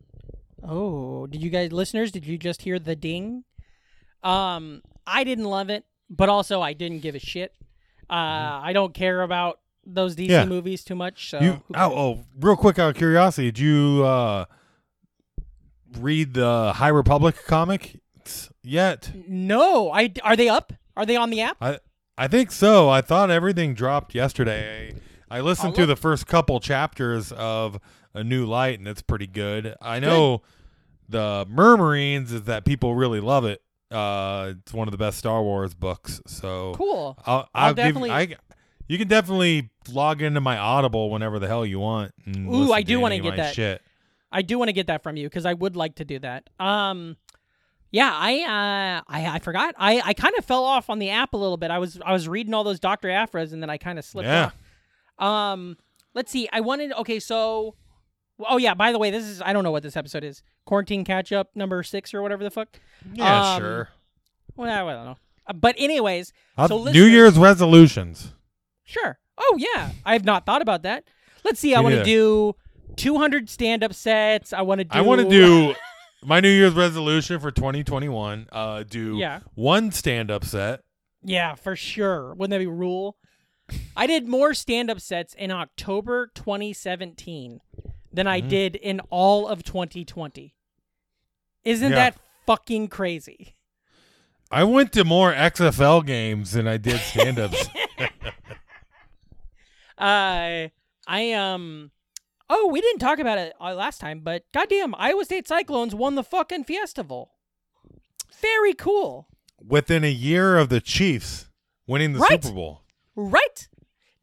Oh, 0.66 1.26
did 1.26 1.42
you 1.42 1.50
guys, 1.50 1.72
listeners, 1.72 2.10
did 2.10 2.24
you 2.26 2.38
just 2.38 2.62
hear 2.62 2.78
the 2.78 2.96
ding? 2.96 3.44
Um, 4.22 4.82
I 5.06 5.24
didn't 5.24 5.44
love 5.44 5.68
it, 5.70 5.84
but 6.08 6.28
also 6.28 6.62
I 6.62 6.72
didn't 6.72 7.00
give 7.00 7.14
a 7.14 7.18
shit. 7.18 7.52
Uh, 8.08 8.14
I 8.62 8.72
don't 8.72 8.94
care 8.94 9.22
about 9.22 9.60
those 9.86 10.16
DC 10.16 10.24
Mm-hmm. 10.24 10.30
Yeah. 10.30 10.44
movies 10.46 10.82
too 10.84 10.94
much. 10.94 11.30
So 11.30 11.40
you 11.40 11.52
who 11.52 11.62
oh, 11.74 11.74
cares? 11.74 11.92
oh 11.94 12.24
real 12.40 12.56
quick 12.56 12.78
out 12.78 12.90
of 12.90 12.96
curiosity, 12.96 13.48
did 13.48 13.58
you 13.58 14.02
uh, 14.04 14.46
read 15.98 16.34
the 16.34 16.72
High 16.74 16.88
Republic 16.88 17.36
comic 17.46 18.00
yet? 18.62 19.12
no, 19.28 19.90
I 19.92 20.12
are 20.22 20.36
they 20.36 20.48
up? 20.48 20.72
Are 20.96 21.04
they 21.06 21.16
on 21.16 21.30
the 21.30 21.40
app? 21.42 21.56
I 21.60 21.78
I 22.16 22.28
think 22.28 22.52
so. 22.52 22.88
I 22.88 23.00
thought 23.00 23.30
everything 23.30 23.74
dropped 23.74 24.14
yesterday. 24.14 24.94
I 25.30 25.40
listened 25.40 25.68
I'll 25.70 25.74
to 25.74 25.80
look. 25.82 25.88
the 25.88 25.96
first 25.96 26.26
couple 26.26 26.60
chapters 26.60 27.32
of 27.32 27.78
A 28.14 28.22
New 28.22 28.46
Light, 28.46 28.78
and 28.78 28.86
it's 28.86 29.02
pretty 29.02 29.26
good. 29.26 29.74
I 29.82 29.98
know 29.98 30.42
the 31.08 31.46
murmurings 31.48 32.32
is 32.32 32.44
that 32.44 32.64
people 32.64 32.94
really 32.94 33.20
love 33.20 33.44
it. 33.44 33.60
Uh, 33.90 34.54
it's 34.58 34.72
one 34.72 34.88
of 34.88 34.92
the 34.92 34.98
best 34.98 35.18
Star 35.18 35.42
Wars 35.42 35.74
books. 35.74 36.20
So 36.26 36.74
Cool. 36.76 37.16
I'll, 37.26 37.36
I'll 37.36 37.48
I'll 37.54 37.74
give 37.74 37.84
definitely- 37.86 38.10
I. 38.10 38.36
You 38.86 38.98
can 38.98 39.08
definitely 39.08 39.70
log 39.90 40.20
into 40.20 40.40
my 40.42 40.58
Audible 40.58 41.10
whenever 41.10 41.38
the 41.38 41.46
hell 41.46 41.64
you 41.64 41.78
want. 41.80 42.12
and 42.26 42.48
Ooh, 42.54 42.72
I 42.72 42.82
do 42.82 43.00
wanna 43.00 43.18
get 43.18 43.36
that. 43.36 43.54
Shit. 43.54 43.80
I 44.30 44.42
do 44.42 44.58
want 44.58 44.68
to 44.68 44.72
get 44.72 44.88
that 44.88 45.04
from 45.04 45.16
you 45.16 45.26
because 45.28 45.46
I 45.46 45.52
would 45.54 45.76
like 45.76 45.94
to 45.96 46.04
do 46.04 46.18
that. 46.18 46.50
Um, 46.58 47.16
yeah, 47.92 48.10
I 48.12 48.40
uh, 48.40 49.02
I 49.06 49.26
I 49.36 49.38
forgot. 49.38 49.76
I 49.78 50.00
I 50.04 50.12
kind 50.12 50.34
of 50.36 50.44
fell 50.44 50.64
off 50.64 50.90
on 50.90 50.98
the 50.98 51.10
app 51.10 51.34
a 51.34 51.36
little 51.36 51.56
bit. 51.56 51.70
I 51.70 51.78
was 51.78 52.00
I 52.04 52.12
was 52.12 52.26
reading 52.28 52.52
all 52.52 52.64
those 52.64 52.80
Doctor 52.80 53.08
Aphras 53.08 53.52
and 53.52 53.62
then 53.62 53.70
I 53.70 53.78
kind 53.78 53.96
of 53.96 54.04
slipped 54.04 54.26
Yeah. 54.26 54.50
off. 55.18 55.24
Um, 55.24 55.76
let's 56.14 56.32
see. 56.32 56.48
I 56.52 56.60
wanted. 56.60 56.92
Okay, 56.94 57.20
so. 57.20 57.76
Oh 58.40 58.56
yeah. 58.56 58.74
By 58.74 58.92
the 58.92 58.98
way, 58.98 59.10
this 59.10 59.24
is 59.24 59.40
I 59.42 59.52
don't 59.52 59.64
know 59.64 59.70
what 59.70 59.82
this 59.82 59.96
episode 59.96 60.24
is. 60.24 60.42
Quarantine 60.66 61.04
catch 61.04 61.32
up 61.32 61.50
number 61.54 61.82
six 61.82 62.12
or 62.14 62.22
whatever 62.22 62.42
the 62.44 62.50
fuck. 62.50 62.68
Yeah, 63.12 63.54
Um, 63.54 63.60
sure. 63.60 63.88
Well, 64.56 64.70
I 64.70 64.92
don't 64.92 65.04
know. 65.04 65.16
Uh, 65.46 65.52
but 65.52 65.74
anyways, 65.78 66.32
I'll- 66.56 66.68
so 66.68 66.84
New 66.84 67.04
Year's 67.04 67.38
resolutions. 67.38 68.32
Sure. 68.84 69.18
Oh 69.38 69.56
yeah, 69.58 69.90
I 70.04 70.12
have 70.12 70.24
not 70.24 70.46
thought 70.46 70.62
about 70.62 70.82
that. 70.82 71.04
Let's 71.44 71.60
see. 71.60 71.74
I 71.74 71.80
want 71.80 71.94
to 71.96 72.04
do 72.04 72.54
200 72.96 73.50
stand-up 73.50 73.92
sets. 73.92 74.52
I 74.52 74.62
want 74.62 74.78
to 74.78 74.84
do. 74.84 74.96
I 74.98 75.00
want 75.02 75.20
to 75.20 75.28
do 75.28 75.74
my 76.24 76.40
New 76.40 76.48
Year's 76.48 76.72
resolution 76.74 77.38
for 77.40 77.50
2021. 77.50 78.46
Uh, 78.52 78.82
do 78.84 79.16
Yeah. 79.18 79.40
one 79.54 79.90
stand-up 79.92 80.44
set. 80.44 80.80
Yeah, 81.22 81.54
for 81.54 81.74
sure. 81.76 82.34
Wouldn't 82.34 82.50
that 82.52 82.58
be 82.58 82.66
rule? 82.66 83.16
I 83.96 84.06
did 84.06 84.28
more 84.28 84.54
stand-up 84.54 85.00
sets 85.00 85.34
in 85.34 85.50
October 85.50 86.30
2017 86.34 87.60
than 88.14 88.26
Mm-hmm. 88.26 88.46
I 88.46 88.48
did 88.48 88.76
in 88.76 89.00
all 89.10 89.46
of 89.48 89.62
2020. 89.64 90.54
Isn't 91.64 91.90
Yeah. 91.90 91.96
that 91.96 92.16
fucking 92.46 92.88
crazy? 92.88 93.54
I 94.50 94.64
went 94.64 94.92
to 94.92 95.04
more 95.04 95.32
XFL 95.32 96.06
games 96.06 96.52
than 96.52 96.68
I 96.68 96.76
did 96.76 97.00
stand-ups. 97.00 97.68
Uh, 99.96 100.68
I 101.06 101.32
um. 101.32 101.90
Oh, 102.50 102.68
we 102.70 102.80
didn't 102.80 102.98
talk 102.98 103.18
about 103.20 103.38
it 103.38 103.54
uh, 103.60 103.74
last 103.74 104.00
time, 104.00 104.20
but 104.20 104.42
goddamn, 104.52 104.94
Iowa 104.98 105.24
State 105.24 105.46
Cyclones 105.48 105.94
won 105.94 106.14
the 106.14 106.24
fucking 106.24 106.64
Fiestival. 106.64 107.28
Very 108.42 108.74
cool, 108.74 109.28
Within 109.64 110.04
a 110.04 110.10
year 110.10 110.58
of 110.58 110.68
the 110.68 110.80
Chiefs 110.80 111.48
winning 111.86 112.12
the 112.12 112.18
Right. 112.18 112.42
Super 112.42 112.54
Bowl. 112.54 112.82
right? 113.14 113.68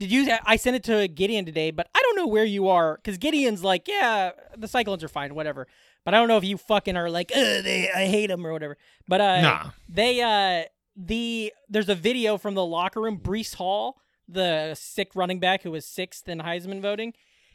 Did 0.02 0.12
you? 0.12 0.36
I 0.48 0.56
sent 0.56 0.76
it 0.76 0.84
to 0.86 1.08
Gideon 1.08 1.46
today, 1.46 1.70
but 1.70 1.88
I 1.94 2.02
don't 2.02 2.16
know 2.16 2.26
where 2.26 2.44
you 2.44 2.70
are 2.70 2.96
because 2.96 3.20
Gideon's 3.20 3.64
like, 3.64 3.88
yeah, 3.88 4.32
the 4.58 4.68
Cyclones 4.68 5.04
are 5.04 5.08
fine, 5.08 5.36
whatever. 5.36 5.68
But 6.04 6.16
I 6.16 6.18
don't 6.18 6.28
know 6.28 6.38
if 6.38 6.44
you 6.44 6.58
fucking 6.58 6.98
are 6.98 7.08
like, 7.08 7.28
they, 7.28 7.88
I 7.96 8.08
hate 8.08 8.26
them 8.28 8.44
or 8.44 8.52
whatever. 8.52 8.78
But 9.08 9.22
uh, 9.22 9.42
Nah. 9.42 9.70
they 9.88 10.20
uh, 10.22 10.64
the 10.98 11.54
there's 11.70 11.88
a 11.88 11.94
video 11.94 12.40
from 12.40 12.56
the 12.56 12.66
locker 12.66 13.00
room. 13.00 13.20
Breece 13.20 13.54
Hall, 13.54 14.02
the 14.28 14.74
sick 14.74 15.12
running 15.14 15.40
back 15.40 15.62
who 15.62 15.70
was 15.70 15.86
sixth 15.86 16.28
in 16.28 16.40
Heisman 16.40 16.82
voting, 16.82 17.14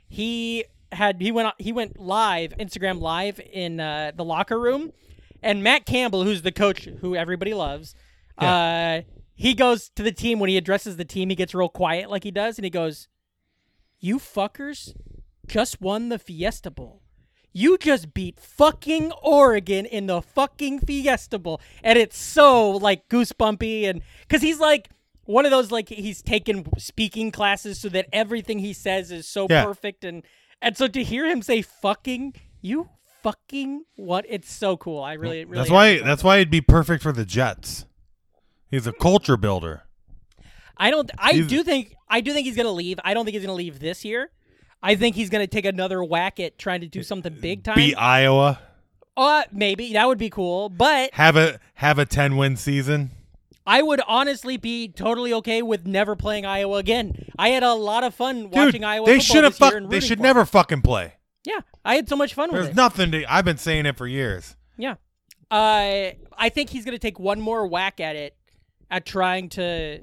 he 0.08 0.66
had 0.92 1.20
he 1.20 1.32
went 1.32 1.52
he 1.58 1.72
went 1.72 1.98
live 1.98 2.54
Instagram 2.60 3.00
live 3.00 3.40
in 3.52 3.80
uh, 3.80 4.12
the 4.14 4.24
locker 4.24 4.60
room, 4.60 4.92
and 5.42 5.64
Matt 5.64 5.84
Campbell, 5.84 6.22
who's 6.22 6.42
the 6.42 6.52
coach 6.52 6.84
who 7.00 7.16
everybody 7.16 7.54
loves, 7.54 7.96
uh, 8.38 9.00
he 9.36 9.54
goes 9.54 9.90
to 9.90 10.02
the 10.02 10.10
team 10.12 10.38
when 10.40 10.48
he 10.50 10.56
addresses 10.56 10.96
the 10.96 11.04
team. 11.04 11.28
He 11.28 11.36
gets 11.36 11.54
real 11.54 11.68
quiet 11.68 12.10
like 12.10 12.24
he 12.24 12.30
does, 12.30 12.58
and 12.58 12.64
he 12.64 12.70
goes, 12.70 13.06
"You 14.00 14.18
fuckers 14.18 14.94
just 15.46 15.80
won 15.80 16.08
the 16.08 16.18
Fiesta 16.18 16.70
Bowl." 16.70 17.02
You 17.52 17.78
just 17.78 18.12
beat 18.12 18.38
fucking 18.38 19.12
Oregon 19.22 19.86
in 19.86 20.06
the 20.08 20.20
fucking 20.20 20.80
Fiesta 20.80 21.38
Bowl. 21.38 21.58
And 21.82 21.98
it's 21.98 22.18
so 22.18 22.72
like 22.72 23.08
goosebumpy 23.08 23.84
and 23.88 24.02
cuz 24.28 24.42
he's 24.42 24.58
like 24.60 24.90
one 25.24 25.46
of 25.46 25.50
those 25.50 25.70
like 25.70 25.88
he's 25.88 26.20
taken 26.20 26.66
speaking 26.78 27.30
classes 27.30 27.80
so 27.80 27.88
that 27.88 28.08
everything 28.12 28.58
he 28.58 28.74
says 28.74 29.10
is 29.10 29.26
so 29.26 29.46
Yeah. 29.48 29.64
perfect 29.64 30.04
and 30.04 30.22
and 30.60 30.76
so 30.76 30.86
to 30.86 31.02
hear 31.02 31.24
him 31.24 31.40
say 31.40 31.62
fucking 31.62 32.34
you 32.60 32.90
fucking 33.22 33.84
what 33.94 34.26
it's 34.28 34.52
so 34.52 34.76
cool. 34.76 35.02
I 35.02 35.14
really 35.14 35.46
really 35.46 35.56
that's 35.56 35.70
why. 35.70 35.98
That's 36.00 36.22
why 36.22 36.36
it'd 36.36 36.50
be 36.50 36.60
perfect 36.60 37.02
for 37.02 37.12
the 37.12 37.24
Jets. 37.24 37.86
He's 38.70 38.86
a 38.86 38.92
culture 38.92 39.36
builder. 39.36 39.82
I 40.76 40.90
don't. 40.90 41.10
I 41.18 41.32
He's- 41.32 41.46
do 41.46 41.62
think. 41.62 41.94
I 42.08 42.20
do 42.20 42.32
think 42.32 42.46
he's 42.46 42.56
gonna 42.56 42.70
leave. 42.70 42.98
I 43.04 43.14
don't 43.14 43.24
think 43.24 43.34
he's 43.34 43.42
gonna 43.44 43.54
leave 43.56 43.80
this 43.80 44.04
year. 44.04 44.30
I 44.82 44.94
think 44.94 45.16
he's 45.16 45.30
gonna 45.30 45.46
take 45.46 45.64
another 45.64 46.04
whack 46.04 46.38
at 46.38 46.58
trying 46.58 46.80
to 46.82 46.86
do 46.88 47.02
something 47.02 47.36
big 47.40 47.64
time. 47.64 47.76
Beat 47.76 47.94
Iowa. 47.96 48.60
uh, 49.16 49.44
maybe 49.52 49.92
that 49.94 50.06
would 50.06 50.18
be 50.18 50.30
cool. 50.30 50.68
But 50.68 51.14
Have 51.14 51.36
a 51.36 51.58
have 51.74 51.98
a 51.98 52.04
ten 52.04 52.36
win 52.36 52.56
season. 52.56 53.10
I 53.68 53.82
would 53.82 54.00
honestly 54.06 54.56
be 54.58 54.86
totally 54.88 55.32
okay 55.34 55.60
with 55.62 55.86
never 55.86 56.14
playing 56.14 56.46
Iowa 56.46 56.76
again. 56.76 57.26
I 57.36 57.48
had 57.48 57.64
a 57.64 57.74
lot 57.74 58.04
of 58.04 58.14
fun 58.14 58.42
Dude, 58.44 58.52
watching 58.52 58.84
Iowa. 58.84 59.06
they 59.06 59.18
should 59.18 59.42
have 59.42 59.56
fuck. 59.56 59.74
They 59.88 59.98
should 60.00 60.20
never 60.20 60.40
them. 60.40 60.46
fucking 60.46 60.82
play. 60.82 61.14
Yeah, 61.44 61.60
I 61.84 61.96
had 61.96 62.08
so 62.08 62.14
much 62.16 62.34
fun 62.34 62.52
with 62.52 62.62
There's 62.64 62.76
nothing 62.76 63.10
to. 63.12 63.24
I've 63.32 63.44
been 63.44 63.58
saying 63.58 63.86
it 63.86 63.96
for 63.96 64.06
years. 64.06 64.54
Yeah. 64.76 64.96
Uh, 65.50 66.10
I 66.36 66.48
think 66.52 66.70
he's 66.70 66.84
gonna 66.84 66.98
take 66.98 67.18
one 67.18 67.40
more 67.40 67.66
whack 67.66 67.98
at 68.00 68.14
it, 68.14 68.36
at 68.90 69.04
trying 69.06 69.48
to 69.50 70.00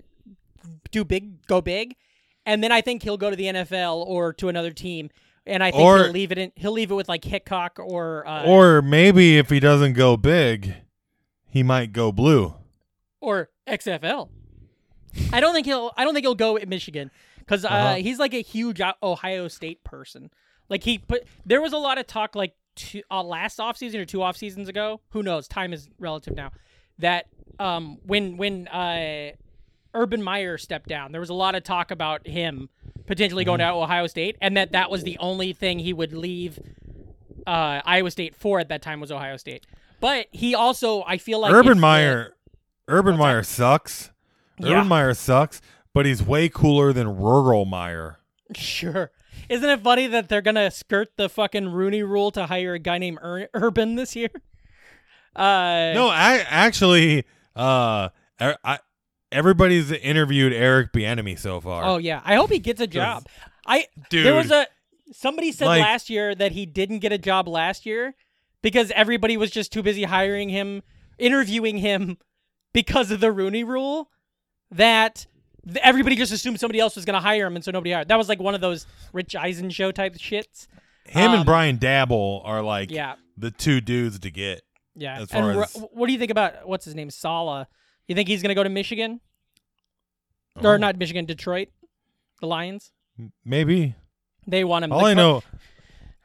do 0.92 1.04
big, 1.04 1.46
go 1.48 1.62
big, 1.62 1.96
and 2.46 2.64
then 2.64 2.72
I 2.72 2.82
think 2.82 3.04
he'll 3.04 3.18
go 3.18 3.30
to 3.30 3.36
the 3.36 3.46
NFL 3.46 4.06
or 4.06 4.34
to 4.34 4.50
another 4.50 4.72
team, 4.72 5.10
and 5.46 5.64
I 5.64 5.72
think 5.72 5.84
Or- 5.84 6.04
he'll 6.04 6.12
leave 6.12 6.32
it 6.32 6.38
in. 6.38 6.52
He'll 6.56 6.72
leave 6.72 6.92
it 6.92 6.96
with 6.96 7.08
like 7.10 7.22
Heacock 7.24 7.80
or 7.80 8.28
uh, 8.28 8.46
Or 8.46 8.82
maybe 8.82 9.38
if 9.38 9.50
he 9.50 9.60
doesn't 9.60 9.94
go 9.94 10.18
big, 10.18 10.76
he 11.50 11.64
might 11.64 11.92
go 11.94 12.12
blue. 12.12 12.56
or 13.22 13.50
XFL. 13.68 14.30
I 15.32 15.40
don't 15.40 15.54
think 15.54 15.66
he'll. 15.66 15.92
I 15.96 16.04
don't 16.04 16.14
think 16.14 16.26
he'll 16.26 16.36
go 16.36 16.58
at 16.58 16.68
Michigan 16.68 17.12
because 17.40 17.64
uh, 17.66 17.68
Uh-huh. 17.70 17.96
he's 17.96 18.20
like 18.20 18.34
a 18.34 18.42
huge 18.42 18.82
O- 18.82 18.94
Ohio 19.04 19.48
State 19.48 19.84
person. 19.84 20.30
Like 20.70 20.84
he 20.84 20.98
put. 20.98 21.24
There 21.46 21.62
was 21.62 21.72
a 21.74 21.78
lot 21.78 21.98
of 21.98 22.08
talk 22.08 22.36
like 22.36 22.56
two, 22.76 23.04
uh, 23.12 23.22
last 23.24 23.60
off 23.60 23.78
season 23.78 24.00
or 24.00 24.06
two 24.06 24.22
off 24.24 24.36
seasons 24.36 24.68
ago. 24.68 25.02
Who 25.10 25.22
knows? 25.24 25.48
Time 25.48 25.72
is 25.72 25.88
relative 26.00 26.36
now. 26.36 26.52
That 27.00 27.26
um 27.60 27.98
when 28.06 28.38
when 28.38 28.68
uh 28.68 29.32
Urban 29.94 30.22
Meyer 30.24 30.58
stepped 30.58 30.90
down, 30.90 31.12
there 31.12 31.22
was 31.22 31.30
a 31.30 31.34
lot 31.36 31.56
of 31.56 31.64
talk 31.64 31.92
about 31.92 32.28
him 32.28 32.70
potentially 33.06 33.44
going 33.46 33.60
to 33.60 33.70
Ohio 33.70 34.08
State, 34.08 34.38
and 34.42 34.58
that 34.58 34.72
that 34.72 34.90
was 34.90 35.04
the 35.04 35.18
only 35.20 35.54
thing 35.54 35.80
he 35.80 35.94
would 35.94 36.14
leave 36.14 36.60
uh, 37.46 37.82
Iowa 37.86 38.10
State 38.10 38.36
for 38.36 38.60
at 38.60 38.70
that 38.70 38.82
time 38.82 39.00
was 39.00 39.12
Ohio 39.12 39.38
State. 39.38 39.66
But 40.00 40.28
he 40.32 40.56
also, 40.56 41.04
I 41.04 41.18
feel 41.18 41.40
like 41.40 41.54
Urban 41.54 41.76
the- 41.78 41.82
Meyer. 41.82 42.36
Urban 42.88 43.18
Meyer 43.18 43.44
sucks. 43.44 44.12
Yeah. 44.58 44.78
Urban 44.78 44.88
Meyer 44.88 45.14
sucks, 45.14 45.62
but 45.94 46.06
he's 46.06 46.24
way 46.24 46.50
cooler 46.50 46.92
than 46.94 47.16
Rural 47.18 47.66
Meyer. 47.66 48.18
Sure. 48.56 49.10
Isn't 49.50 49.68
it 49.70 49.82
funny 49.82 50.06
that 50.08 50.30
they're 50.30 50.42
gonna 50.42 50.70
skirt 50.70 51.10
the 51.18 51.28
fucking 51.28 51.70
Rooney 51.70 52.04
Rule 52.04 52.30
to 52.32 52.46
hire 52.46 52.74
a 52.76 52.80
guy 52.80 52.98
named 53.00 53.18
Ur- 53.24 53.50
Urban 53.54 53.96
this 53.96 54.16
year? 54.16 54.30
Uh, 55.36 55.92
No, 55.94 56.08
I 56.10 56.46
actually, 56.48 57.26
uh, 57.56 58.10
I, 58.40 58.56
I, 58.64 58.80
everybody's 59.32 59.92
interviewed 59.92 60.54
Eric 60.54 60.94
Bieniemy 60.94 61.38
so 61.40 61.60
far. 61.62 61.84
Oh 61.84 61.98
yeah, 61.98 62.22
I 62.24 62.36
hope 62.36 62.50
he 62.52 62.60
gets 62.60 62.82
a 62.82 62.88
job. 62.88 63.26
I 63.66 63.88
Dude. 64.10 64.26
there 64.26 64.36
was 64.36 64.52
a 64.52 64.68
somebody 65.12 65.52
said 65.52 65.66
Like- 65.68 65.82
last 65.82 66.10
year 66.10 66.36
that 66.36 66.52
he 66.52 66.66
didn't 66.66 67.00
get 67.00 67.12
a 67.12 67.18
job 67.18 67.48
last 67.48 67.86
year 67.86 68.14
because 68.62 68.92
everybody 68.92 69.38
was 69.38 69.52
just 69.52 69.72
too 69.74 69.84
busy 69.84 70.04
hiring 70.04 70.50
him, 70.50 70.84
interviewing 71.18 71.78
him 71.78 72.18
because 72.74 73.12
of 73.12 73.20
the 73.20 73.32
Rooney 73.32 73.64
Rule. 73.64 74.10
That 74.72 75.26
everybody 75.82 76.16
just 76.16 76.32
assumed 76.34 76.60
somebody 76.60 76.80
else 76.80 76.96
was 76.96 77.06
gonna 77.06 77.22
hire 77.22 77.46
him, 77.48 77.56
and 77.56 77.64
so 77.64 77.72
nobody 77.72 77.92
hired. 77.92 78.08
That 78.08 78.18
was 78.18 78.28
like 78.28 78.40
one 78.40 78.56
of 78.56 78.62
those 78.62 78.86
Rich 79.14 79.36
Eisen 79.36 79.70
show 79.70 79.92
type 79.92 80.16
shits. 80.16 80.68
Him 81.06 81.32
um, 81.32 81.38
and 81.38 81.46
Brian 81.46 81.78
Daboll 81.78 82.42
are 82.46 82.62
like 82.62 82.90
Yeah. 82.92 83.16
the 83.38 83.52
two 83.52 83.82
dudes 83.82 84.20
to 84.20 84.32
get. 84.32 84.62
Yeah. 84.96 85.22
As 85.22 85.32
and 85.32 85.60
as- 85.60 85.76
what 85.92 86.08
do 86.08 86.14
you 86.14 86.20
think 86.20 86.32
about 86.32 86.68
what's 86.68 86.86
his 86.86 86.96
name, 86.96 87.10
Saleh? 87.10 87.68
You 88.08 88.16
think 88.16 88.28
he's 88.28 88.42
gonna 88.42 88.56
go 88.56 88.64
to 88.64 88.70
Michigan 88.70 89.22
Oh. 90.58 90.70
or 90.70 90.78
not 90.78 90.98
Michigan, 90.98 91.26
Detroit, 91.26 91.70
the 92.40 92.48
Lions? 92.48 92.92
Maybe. 93.44 93.96
They 94.46 94.64
want 94.64 94.86
him. 94.86 94.92
All 94.92 95.06
I 95.06 95.14
know, 95.14 95.42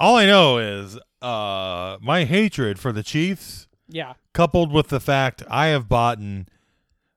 all 0.00 0.16
I 0.16 0.26
know 0.26 0.58
is 0.58 0.98
uh, 1.22 1.98
my 2.00 2.24
hatred 2.24 2.78
for 2.78 2.92
the 2.92 3.02
Chiefs, 3.02 3.68
Yeah. 3.88 4.14
coupled 4.32 4.70
with 4.72 4.88
the 4.88 5.00
fact 5.00 5.42
I 5.50 5.66
have 5.68 5.88
bought 5.88 6.18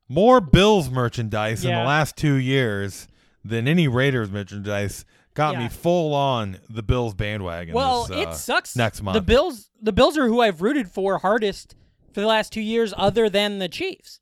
more 0.07 0.41
Bills 0.41 0.89
merchandise 0.89 1.63
in 1.65 1.71
the 1.71 1.83
last 1.83 2.15
two 2.17 2.35
years 2.35 3.07
than 3.43 3.67
any 3.67 3.87
Raiders 3.87 4.29
merchandise, 4.31 5.05
got 5.33 5.53
Yeah. 5.53 5.59
me 5.63 5.69
full 5.69 6.13
on 6.13 6.59
the 6.69 6.83
Bills 6.83 7.13
bandwagon. 7.13 7.73
Well, 7.73 8.05
this, 8.05 8.17
it 8.17 8.27
uh, 8.27 8.33
sucks. 8.33 8.75
next 8.75 9.01
month. 9.01 9.15
The 9.15 9.21
Bills, 9.21 9.69
the 9.81 9.93
Bills 9.93 10.17
are 10.17 10.27
who 10.27 10.41
I've 10.41 10.61
rooted 10.61 10.89
for 10.89 11.19
hardest 11.19 11.75
for 12.13 12.21
the 12.21 12.27
last 12.27 12.51
two 12.51 12.61
years, 12.61 12.93
other 12.97 13.29
than 13.29 13.59
the 13.59 13.69
Chiefs. 13.69 14.19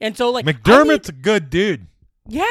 And 0.00 0.16
so, 0.16 0.30
like 0.30 0.44
McDermott's 0.44 1.08
need- 1.08 1.18
a 1.18 1.22
good 1.22 1.50
dude. 1.50 1.86
yeah. 2.26 2.46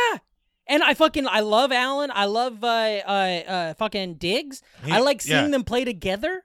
And 0.70 0.84
I 0.84 0.96
fucking 0.96 1.26
I 1.28 1.40
love 1.40 1.72
Allen. 1.72 2.12
I 2.14 2.26
love 2.26 2.62
uh 2.62 2.68
uh, 2.68 3.10
uh 3.48 3.74
fucking 3.76 4.16
Diggs. 4.16 4.62
He- 4.84 4.92
I 4.92 5.00
like 5.00 5.22
seeing 5.22 5.46
yeah. 5.46 5.48
them 5.50 5.64
play 5.64 5.86
together. 5.86 6.44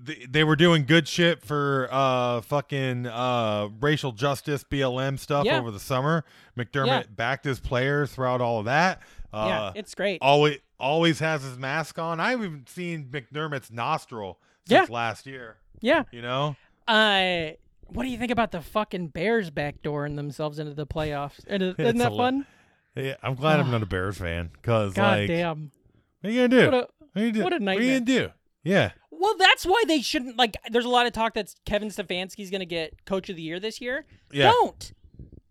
They, 0.00 0.26
they 0.30 0.44
were 0.44 0.54
doing 0.54 0.84
good 0.86 1.08
shit 1.08 1.42
for 1.42 1.88
uh 1.90 2.40
fucking 2.42 3.06
uh 3.06 3.70
racial 3.80 4.12
justice 4.12 4.62
BLM 4.62 5.18
stuff 5.18 5.44
Yeah. 5.44 5.58
over 5.58 5.72
the 5.72 5.80
summer. 5.80 6.24
McDermott 6.56 6.86
Yeah. 6.86 7.02
backed 7.10 7.44
his 7.44 7.58
players 7.58 8.12
throughout 8.12 8.40
all 8.40 8.60
of 8.60 8.66
that. 8.66 9.00
Uh, 9.32 9.46
yeah, 9.48 9.72
it's 9.74 9.96
great. 9.96 10.18
always 10.22 10.58
always 10.84 11.18
has 11.20 11.42
his 11.42 11.56
mask 11.58 11.98
on. 11.98 12.20
I 12.20 12.32
haven't 12.32 12.68
seen 12.68 13.06
McDermott's 13.10 13.70
nostril 13.70 14.38
since 14.68 14.88
Yeah. 14.88 14.94
last 14.94 15.26
year. 15.26 15.56
yeah. 15.80 16.04
You 16.12 16.22
know, 16.22 16.56
Uh, 16.86 17.50
what 17.86 18.02
do 18.04 18.08
you 18.10 18.18
think 18.18 18.30
about 18.30 18.50
the 18.52 18.60
fucking 18.60 19.08
Bears 19.08 19.50
backdooring 19.50 20.16
themselves 20.16 20.58
into 20.58 20.74
the 20.74 20.86
playoffs? 20.86 21.38
Isn't 21.46 21.78
It's 21.78 21.98
that 21.98 22.12
lo- 22.12 22.18
fun? 22.18 22.46
yeah, 22.94 23.16
I'm 23.22 23.34
glad 23.34 23.60
I'm 23.60 23.70
not 23.70 23.82
a 23.82 23.86
Bears 23.86 24.18
fan 24.18 24.50
because 24.52 24.94
God 24.94 25.18
like, 25.20 25.28
damn. 25.28 25.72
what 26.20 26.28
are 26.30 26.32
you 26.32 26.48
gonna 26.48 26.60
do? 26.62 26.64
What 26.66 26.74
a- 26.74 26.88
what, 27.12 27.22
are 27.22 27.26
you 27.26 27.32
do? 27.32 27.42
what 27.44 27.52
a 27.52 27.58
What 27.58 27.76
are 27.76 27.82
you 27.82 27.92
gonna 27.94 28.04
do? 28.04 28.28
Yeah, 28.62 28.92
Well, 29.10 29.36
that's 29.38 29.64
why 29.66 29.82
they 29.86 30.00
shouldn't 30.02 30.36
like. 30.38 30.56
There's 30.70 30.84
a 30.86 30.88
lot 30.90 31.06
of 31.06 31.12
talk 31.12 31.34
that 31.34 31.54
Kevin 31.66 31.88
Stefanski's 31.88 32.50
going 32.50 32.60
to 32.60 32.66
get 32.66 33.04
Coach 33.06 33.28
of 33.30 33.36
the 33.36 33.42
Year 33.42 33.58
this 33.60 33.80
year. 33.80 34.04
Yeah. 34.32 34.50
Don't, 34.50 34.92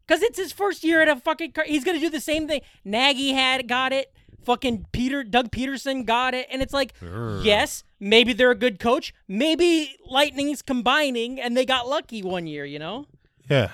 because 0.06 0.22
it's 0.24 0.38
his 0.38 0.52
first 0.52 0.84
year 0.84 1.02
at 1.02 1.08
a 1.08 1.16
fucking. 1.16 1.52
co- 1.54 1.64
He's 1.64 1.84
going 1.84 1.96
to 1.96 2.02
do 2.02 2.10
the 2.10 2.20
same 2.20 2.48
thing. 2.48 2.62
Nagy 2.84 3.34
had 3.34 3.68
got 3.68 3.94
it. 3.94 4.12
Fucking 4.46 4.88
Peter 4.92 5.24
Doug 5.24 5.52
Pederson 5.52 6.06
got 6.06 6.34
it, 6.34 6.48
and 6.52 6.62
it's 6.62 6.74
like, 6.74 6.94
yes, 7.42 7.84
maybe 8.00 8.34
they're 8.34 8.52
a 8.52 8.56
good 8.56 8.80
coach. 8.80 9.14
Maybe 9.28 9.96
Lightning's 10.06 10.62
combining, 10.62 11.40
and 11.40 11.56
they 11.56 11.66
got 11.66 11.88
lucky 11.88 12.22
one 12.24 12.48
year. 12.48 12.66
You 12.66 12.80
know. 12.80 13.06
yeah. 13.50 13.72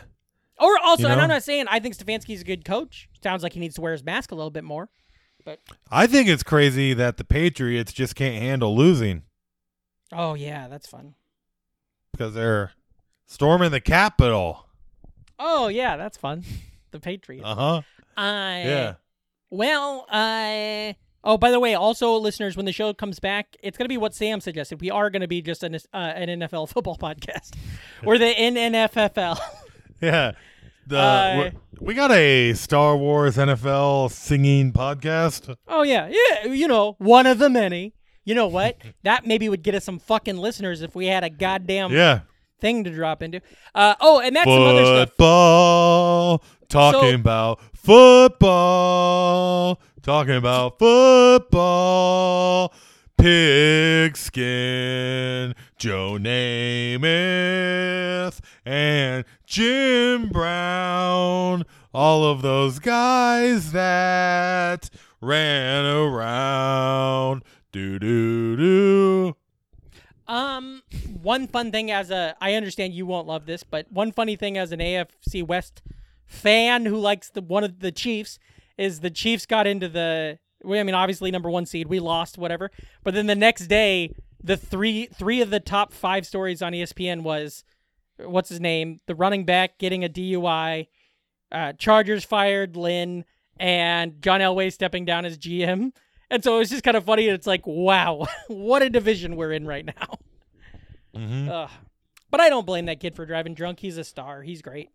Or 0.60 0.78
also, 0.84 1.04
You 1.04 1.10
and? 1.10 1.22
I'm 1.22 1.30
not 1.30 1.44
saying 1.44 1.66
I 1.70 1.80
think 1.80 1.96
Stefanski's 1.96 2.42
a 2.42 2.44
good 2.44 2.66
coach. 2.66 3.08
Sounds 3.24 3.44
like 3.44 3.54
he 3.54 3.60
needs 3.62 3.76
to 3.76 3.82
wear 3.82 3.94
his 3.94 4.04
mask 4.04 4.32
a 4.32 4.36
little 4.36 4.52
bit 4.52 4.66
more. 4.66 4.90
But 5.46 5.60
I 5.90 6.06
think 6.06 6.28
it's 6.28 6.44
crazy 6.44 6.94
that 6.94 7.16
the 7.16 7.24
Patriots 7.24 7.94
just 7.94 8.16
can't 8.16 8.36
handle 8.42 8.76
losing 8.76 9.24
oh 10.12 10.34
yeah, 10.34 10.68
that's 10.68 10.88
fun. 10.88 11.16
because 12.12 12.34
they're 12.34 12.72
storming 13.28 13.72
the 13.72 13.80
Capitol. 13.80 14.66
Oh 15.38 15.68
yeah, 15.68 15.98
that's 15.98 16.18
fun. 16.18 16.44
The 16.92 17.00
Patriots. 17.00 17.46
Uh 17.46 17.56
huh. 17.56 17.82
I 18.18 18.64
Yeah. 18.64 18.94
Well, 19.50 20.06
I. 20.10 20.96
Oh, 21.24 21.38
by 21.38 21.52
the 21.52 21.60
way, 21.60 21.74
also 21.76 22.16
listeners, 22.16 22.56
when 22.56 22.66
the 22.66 22.72
show 22.72 22.94
comes 22.94 23.20
back, 23.20 23.58
it's 23.62 23.78
gonna 23.78 23.90
be 23.90 23.98
what 23.98 24.14
Sam 24.16 24.40
suggested. 24.40 24.80
We 24.80 24.90
are 24.90 25.10
gonna 25.10 25.28
be 25.28 25.42
just 25.42 25.64
an 25.64 25.76
uh, 25.76 25.98
an 25.98 26.40
NFL 26.40 26.70
football 26.74 26.98
podcast. 26.98 27.56
We're 28.04 28.18
the 28.18 28.34
NNFFL. 28.34 29.40
Yeah. 30.02 30.32
The 30.88 30.98
Uh, 30.98 31.52
we, 31.82 31.94
got 31.94 32.10
a 32.10 32.54
Star 32.54 32.96
Wars 32.96 33.36
NFL 33.36 34.10
singing 34.12 34.72
podcast. 34.72 35.54
Oh 35.68 35.84
yeah, 35.84 36.08
yeah. 36.10 36.54
You 36.54 36.70
know, 36.70 36.96
one 37.00 37.28
of 37.28 37.38
the 37.38 37.50
many. 37.50 37.94
You 38.24 38.34
know 38.34 38.48
what? 38.48 38.78
that 39.04 39.28
maybe 39.28 39.50
would 39.50 39.62
get 39.62 39.76
us 39.76 39.84
some 39.84 40.00
fucking 40.00 40.38
listeners 40.38 40.82
if 40.82 40.96
we 40.96 41.08
had 41.08 41.26
a 41.26 41.30
goddamn 41.30 41.92
Yeah. 41.92 42.22
thing 42.62 42.86
to 42.86 42.92
drop 42.92 43.22
into. 43.22 43.42
Uh, 43.76 43.96
oh, 44.00 44.22
and 44.22 44.34
that's 44.38 44.46
some 44.46 44.64
other 44.64 44.86
stuff. 44.86 45.10
Football. 45.10 46.44
Talking 46.70 47.00
So- 47.10 47.16
about 47.16 47.60
football. 47.74 49.20
Talking 50.04 50.36
about 50.36 50.78
football. 50.80 52.72
Pigskin. 54.10 55.56
Joe 55.78 56.18
Namath. 56.20 57.00
And 58.66 59.26
Jim 59.46 60.30
Brown. 60.30 61.66
All 61.94 62.24
of 62.24 62.42
those 62.44 62.78
guys 62.80 63.72
that 63.72 64.90
ran 65.22 65.86
around. 65.86 67.44
Do 67.72 67.98
do 68.00 68.56
do. 68.56 69.36
Um, 70.28 70.84
one 71.24 71.48
fun 71.48 71.72
thing 71.72 71.90
as 71.90 72.12
a, 72.12 72.36
I 72.40 72.54
understand 72.54 72.94
you 72.94 73.08
won't 73.08 73.26
love 73.26 73.48
this, 73.48 73.64
but 73.64 73.92
one 73.92 74.12
funny 74.12 74.36
thing 74.36 74.60
as 74.60 74.72
an 74.72 74.80
AFC 74.80 75.42
West 75.44 75.82
fan 76.30 76.86
who 76.86 76.96
likes 76.98 77.30
the 77.30 77.42
one 77.42 77.64
of 77.66 77.80
the 77.80 77.92
Chiefs 77.92 78.40
is 78.78 79.02
the 79.02 79.10
Chiefs 79.10 79.46
got 79.46 79.68
into 79.68 79.90
the. 79.90 80.40
I 80.64 80.84
mean, 80.84 80.94
obviously 80.96 81.32
number 81.32 81.50
one 81.50 81.66
seed, 81.66 81.88
we 81.88 82.00
lost, 82.00 82.38
whatever. 82.38 82.70
But 83.04 83.14
then 83.14 83.28
the 83.28 83.36
next 83.36 83.68
day, 83.68 84.14
the 84.44 84.56
three 84.58 85.08
three 85.08 85.42
of 85.42 85.50
the 85.50 85.60
top 85.60 85.92
five 85.92 86.26
stories 86.26 86.62
on 86.62 86.74
ESPN 86.74 87.24
was, 87.24 87.64
what's 88.18 88.50
his 88.50 88.60
name, 88.62 89.00
the 89.08 89.16
running 89.16 89.46
back 89.46 89.78
getting 89.80 90.04
a 90.06 90.10
DUI, 90.10 90.88
uh, 91.52 91.74
Chargers 91.74 92.24
fired 92.26 92.76
Lynn, 92.78 93.26
and 93.60 94.22
John 94.22 94.40
Elway 94.42 94.72
stepping 94.72 95.06
down 95.06 95.26
as 95.26 95.38
GM. 95.38 95.92
And 96.30 96.44
so 96.44 96.56
it 96.58 96.60
was 96.60 96.70
just 96.70 96.84
kind 96.84 96.96
of 96.96 97.06
funny. 97.06 97.26
It's 97.28 97.48
like, 97.48 97.66
wow, 97.66 98.28
what 98.48 98.82
a 98.84 98.90
division 98.90 99.36
we're 99.36 99.52
in 99.54 99.66
right 99.66 99.86
now. 99.86 100.20
Mhm. 101.16 101.50
Ugh. 101.50 101.70
But 102.32 102.40
I 102.40 102.50
don't 102.50 102.66
blame 102.68 102.86
that 102.86 103.00
kid 103.00 103.16
for 103.16 103.26
driving 103.26 103.56
drunk. 103.56 103.80
He's 103.80 103.98
a 103.98 104.04
star. 104.04 104.44
He's 104.44 104.62
great. 104.62 104.90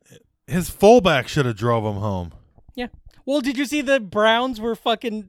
His 0.46 0.68
fullback 0.70 1.28
should 1.28 1.46
have 1.46 1.56
drove 1.56 1.84
him 1.84 2.00
home. 2.00 2.32
Yeah. 2.74 2.88
Well, 3.24 3.40
did 3.40 3.56
you 3.56 3.64
see 3.64 3.80
the 3.80 4.00
Browns 4.00 4.60
were 4.60 4.76
fucking 4.76 5.28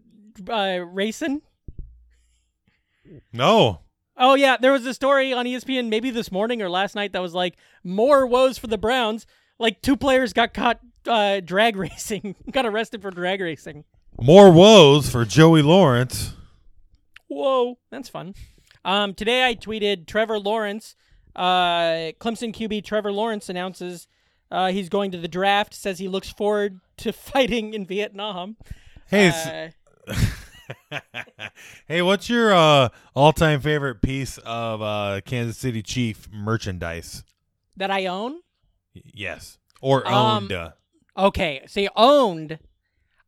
uh, 0.50 0.80
racing? 0.86 1.42
No. 3.32 3.82
Oh 4.18 4.36
yeah, 4.36 4.58
there 4.60 4.72
was 4.72 4.86
a 4.86 4.94
story 4.94 5.34
on 5.34 5.46
ESPN 5.46 5.90
maybe 5.90 6.10
this 6.10 6.32
morning 6.32 6.62
or 6.62 6.70
last 6.70 6.96
night 6.96 7.12
that 7.14 7.22
was 7.22 7.34
like 7.34 7.56
more 7.84 8.26
woes 8.26 8.58
for 8.58 8.68
the 8.68 8.78
Browns. 8.78 9.26
Like 9.60 9.82
two 9.82 9.98
players 9.98 10.34
got 10.34 10.54
caught 10.54 10.80
uh, 11.08 11.42
drag 11.42 11.76
racing, 11.78 12.36
got 12.52 12.66
arrested 12.66 13.02
for 13.02 13.12
drag 13.12 13.42
racing. 13.42 13.84
More 14.22 14.50
woes 14.52 15.10
for 15.10 15.26
Joey 15.26 15.62
Lawrence. 15.62 16.34
Whoa, 17.28 17.78
that's 17.90 18.08
fun. 18.08 18.34
Um, 18.86 19.14
today 19.14 19.46
I 19.46 19.56
tweeted 19.56 20.08
Trevor 20.08 20.40
Lawrence, 20.40 20.96
uh, 21.36 22.14
Clemson 22.20 22.54
QB 22.54 22.86
Trevor 22.86 23.12
Lawrence 23.12 23.50
announces 23.50 24.08
uh, 24.52 24.72
he's 24.72 24.90
going 24.90 25.12
to 25.12 25.18
the 25.18 25.28
draft. 25.28 25.74
Says 25.74 26.00
he 26.00 26.08
looks 26.08 26.32
forward 26.32 26.80
to 26.98 27.12
fighting 27.14 27.74
in 27.74 27.86
Vietnam. 27.86 28.58
Hey, 29.08 29.72
Uh, 30.08 30.16
hey, 31.88 32.02
what's 32.02 32.30
your 32.30 32.54
uh, 32.54 32.90
all-time 33.14 33.62
favorite 33.62 34.02
piece 34.02 34.38
of 34.40 34.82
uh, 34.82 35.22
Kansas 35.26 35.58
City 35.58 35.82
Chief 35.82 36.28
merchandise? 36.32 37.24
that 37.78 37.92
I 37.92 38.06
own. 38.06 38.40
Yes, 38.94 39.58
or 39.82 40.08
Um, 40.08 40.44
owned. 40.44 40.52
uh, 40.54 40.70
Okay, 41.18 41.64
so 41.68 41.86
owned. 41.96 42.58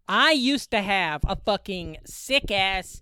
I 0.08 0.32
used 0.32 0.72
to 0.72 0.82
have 0.82 1.22
a 1.28 1.36
fucking 1.36 1.98
sick 2.06 2.50
ass 2.52 3.02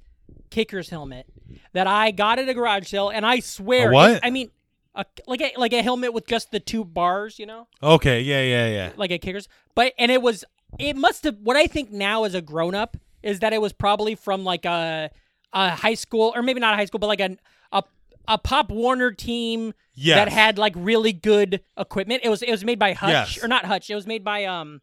kicker's 0.50 0.90
helmet 0.90 1.28
that 1.74 1.86
I 1.88 2.10
got 2.12 2.40
at 2.40 2.50
a 2.50 2.54
garage 2.56 2.88
sale, 2.88 3.10
and 3.10 3.26
I 3.26 3.40
swear, 3.42 3.92
what? 3.92 4.10
it- 4.12 4.20
I 4.24 4.32
mean, 4.32 4.50
a, 4.96 5.06
like 5.28 5.42
a 5.42 5.52
like 5.58 5.74
a 5.74 5.82
helmet 5.82 6.14
with 6.14 6.26
just 6.28 6.52
the 6.52 6.60
two 6.60 6.84
bars, 6.86 7.38
you 7.40 7.46
know, 7.46 7.68
okay, 7.84 8.22
yeah, 8.22 8.42
yeah, 8.42 8.68
yeah. 8.70 8.92
like 8.96 9.12
a 9.12 9.18
kicker's. 9.18 9.48
But 9.76 9.94
and 10.00 10.12
it 10.12 10.22
was, 10.22 10.44
it 10.80 10.96
must 10.96 11.24
have. 11.26 11.38
What 11.44 11.58
I 11.58 11.68
think 11.68 11.92
now 11.92 12.24
as 12.24 12.34
a 12.34 12.42
grown 12.42 12.74
up 12.76 12.98
is 13.22 13.40
that 13.40 13.54
it 13.54 13.62
was 13.62 13.74
probably 13.74 14.16
from 14.16 14.44
like 14.44 14.66
a 14.66 15.12
a 15.54 15.70
high 15.72 15.94
school, 15.96 16.32
or 16.36 16.42
maybe 16.42 16.60
not 16.60 16.74
a 16.74 16.78
high 16.78 16.86
school, 16.86 17.00
but 17.00 17.08
like 17.08 17.20
a 17.20 17.38
a, 17.72 17.84
a 18.28 18.38
Pop 18.38 18.72
Warner 18.72 19.12
team 19.12 19.74
Yes. 19.98 20.18
that 20.18 20.28
had 20.30 20.58
like 20.58 20.74
really 20.76 21.14
good 21.14 21.62
equipment. 21.78 22.22
It 22.24 22.30
was 22.30 22.42
it 22.42 22.52
was 22.52 22.66
made 22.66 22.80
by 22.80 22.92
Hutch 22.94 23.38
Yes. 23.38 23.44
or 23.44 23.48
not 23.48 23.64
Hutch. 23.66 23.90
It 23.90 23.96
was 23.96 24.06
made 24.08 24.24
by 24.26 24.44
um 24.46 24.82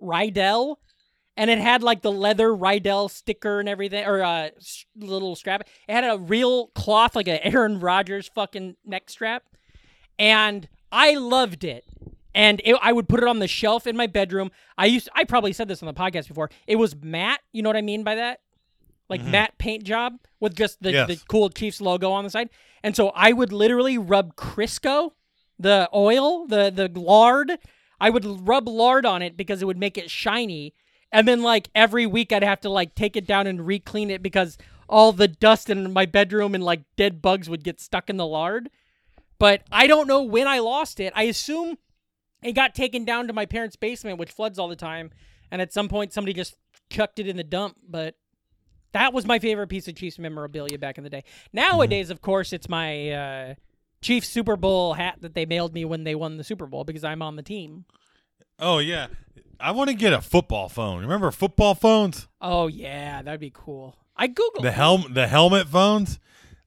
Riddell, 0.00 0.78
and 1.36 1.50
it 1.50 1.58
had 1.58 1.82
like 1.82 2.02
the 2.02 2.12
leather 2.12 2.54
Riddell 2.54 3.08
sticker 3.08 3.60
and 3.60 3.68
everything, 3.68 4.04
or 4.06 4.22
uh 4.22 4.50
s- 4.56 4.84
little 4.96 5.36
strap. 5.36 5.62
It 5.88 5.92
had 5.92 6.04
a 6.04 6.18
real 6.18 6.68
cloth, 6.68 7.14
like 7.16 7.28
a 7.28 7.44
Aaron 7.46 7.80
Rodgers 7.80 8.28
fucking 8.34 8.76
neck 8.84 9.10
strap, 9.10 9.44
and 10.18 10.68
I 10.92 11.14
loved 11.14 11.64
it. 11.64 11.84
And 12.34 12.60
it, 12.64 12.76
I 12.82 12.92
would 12.92 13.08
put 13.08 13.20
it 13.20 13.28
on 13.28 13.38
the 13.38 13.48
shelf 13.48 13.86
in 13.86 13.96
my 13.96 14.06
bedroom. 14.06 14.50
I 14.76 14.86
used 14.86 15.08
I 15.14 15.24
probably 15.24 15.52
said 15.52 15.68
this 15.68 15.82
on 15.82 15.86
the 15.86 15.94
podcast 15.94 16.28
before. 16.28 16.50
It 16.66 16.76
was 16.76 16.94
matte. 16.94 17.40
You 17.52 17.62
know 17.62 17.68
what 17.70 17.76
I 17.76 17.82
mean 17.82 18.04
by 18.04 18.14
that? 18.16 18.40
Like 19.08 19.22
matte 19.24 19.56
paint 19.56 19.84
job 19.84 20.14
with 20.40 20.54
just 20.56 20.82
the, 20.82 20.90
Yes. 20.92 21.08
the 21.08 21.16
cool 21.28 21.48
Chiefs 21.48 21.80
logo 21.80 22.10
on 22.10 22.24
the 22.24 22.30
side. 22.30 22.50
And 22.82 22.94
so 22.96 23.10
I 23.14 23.32
would 23.32 23.52
literally 23.52 23.96
rub 23.98 24.34
Crisco, 24.36 25.12
the 25.58 25.88
oil, 25.94 26.46
the 26.46 26.70
the 26.74 26.88
lard. 27.00 27.52
I 28.00 28.10
would 28.10 28.46
rub 28.46 28.68
lard 28.68 29.06
on 29.06 29.22
it 29.22 29.36
because 29.36 29.62
it 29.62 29.64
would 29.64 29.78
make 29.78 29.96
it 29.96 30.10
shiny. 30.10 30.74
And 31.12 31.26
then 31.26 31.42
like 31.42 31.68
every 31.74 32.06
week 32.06 32.32
I'd 32.32 32.42
have 32.42 32.60
to 32.62 32.70
like 32.70 32.94
take 32.94 33.16
it 33.16 33.26
down 33.26 33.46
and 33.46 33.66
re-clean 33.66 34.10
it 34.10 34.22
because 34.22 34.58
all 34.88 35.12
the 35.12 35.28
dust 35.28 35.70
in 35.70 35.92
my 35.92 36.06
bedroom 36.06 36.54
and 36.54 36.64
like 36.64 36.82
dead 36.96 37.22
bugs 37.22 37.48
would 37.48 37.64
get 37.64 37.80
stuck 37.80 38.10
in 38.10 38.16
the 38.16 38.26
lard. 38.26 38.70
But 39.38 39.62
I 39.70 39.86
don't 39.86 40.08
know 40.08 40.22
when 40.22 40.48
I 40.48 40.58
lost 40.60 41.00
it. 41.00 41.12
I 41.16 41.24
assume 41.24 41.78
it 42.42 42.52
got 42.52 42.74
taken 42.74 43.04
down 43.04 43.26
to 43.26 43.32
my 43.32 43.46
parents' 43.46 43.76
basement, 43.76 44.18
which 44.18 44.30
floods 44.30 44.58
all 44.58 44.68
the 44.68 44.76
time. 44.76 45.10
And 45.50 45.62
at 45.62 45.72
some 45.72 45.88
point 45.88 46.12
somebody 46.12 46.32
just 46.32 46.56
chucked 46.90 47.18
it 47.18 47.26
in 47.26 47.36
the 47.36 47.44
dump. 47.44 47.76
But 47.88 48.14
that 48.92 49.12
was 49.12 49.26
my 49.26 49.38
favorite 49.38 49.68
piece 49.68 49.88
of 49.88 49.94
Chiefs 49.94 50.18
memorabilia 50.18 50.78
back 50.78 50.98
in 50.98 51.04
the 51.04 51.10
day. 51.10 51.24
Nowadays, 51.52 52.10
of 52.10 52.22
course, 52.22 52.52
it's 52.52 52.68
my 52.68 53.10
uh, 53.10 53.54
Chiefs 54.00 54.28
Super 54.28 54.56
Bowl 54.56 54.94
hat 54.94 55.16
that 55.20 55.34
they 55.34 55.46
mailed 55.46 55.74
me 55.74 55.84
when 55.84 56.04
they 56.04 56.14
won 56.14 56.36
the 56.36 56.44
Super 56.44 56.66
Bowl 56.66 56.84
because 56.84 57.04
I'm 57.04 57.22
on 57.22 57.36
the 57.36 57.42
team. 57.42 57.84
Oh 58.58 58.78
yeah, 58.78 59.08
I 59.60 59.72
want 59.72 59.90
to 59.90 59.94
get 59.94 60.12
a 60.12 60.20
football 60.20 60.68
phone. 60.68 61.00
Remember 61.02 61.30
football 61.30 61.74
phones? 61.74 62.28
Oh 62.40 62.66
yeah, 62.68 63.22
that'd 63.22 63.40
be 63.40 63.52
cool. 63.54 63.96
I 64.16 64.28
googled. 64.28 64.62
The 64.62 64.72
helm, 64.72 65.12
the 65.12 65.26
helmet 65.26 65.68
phones. 65.68 66.18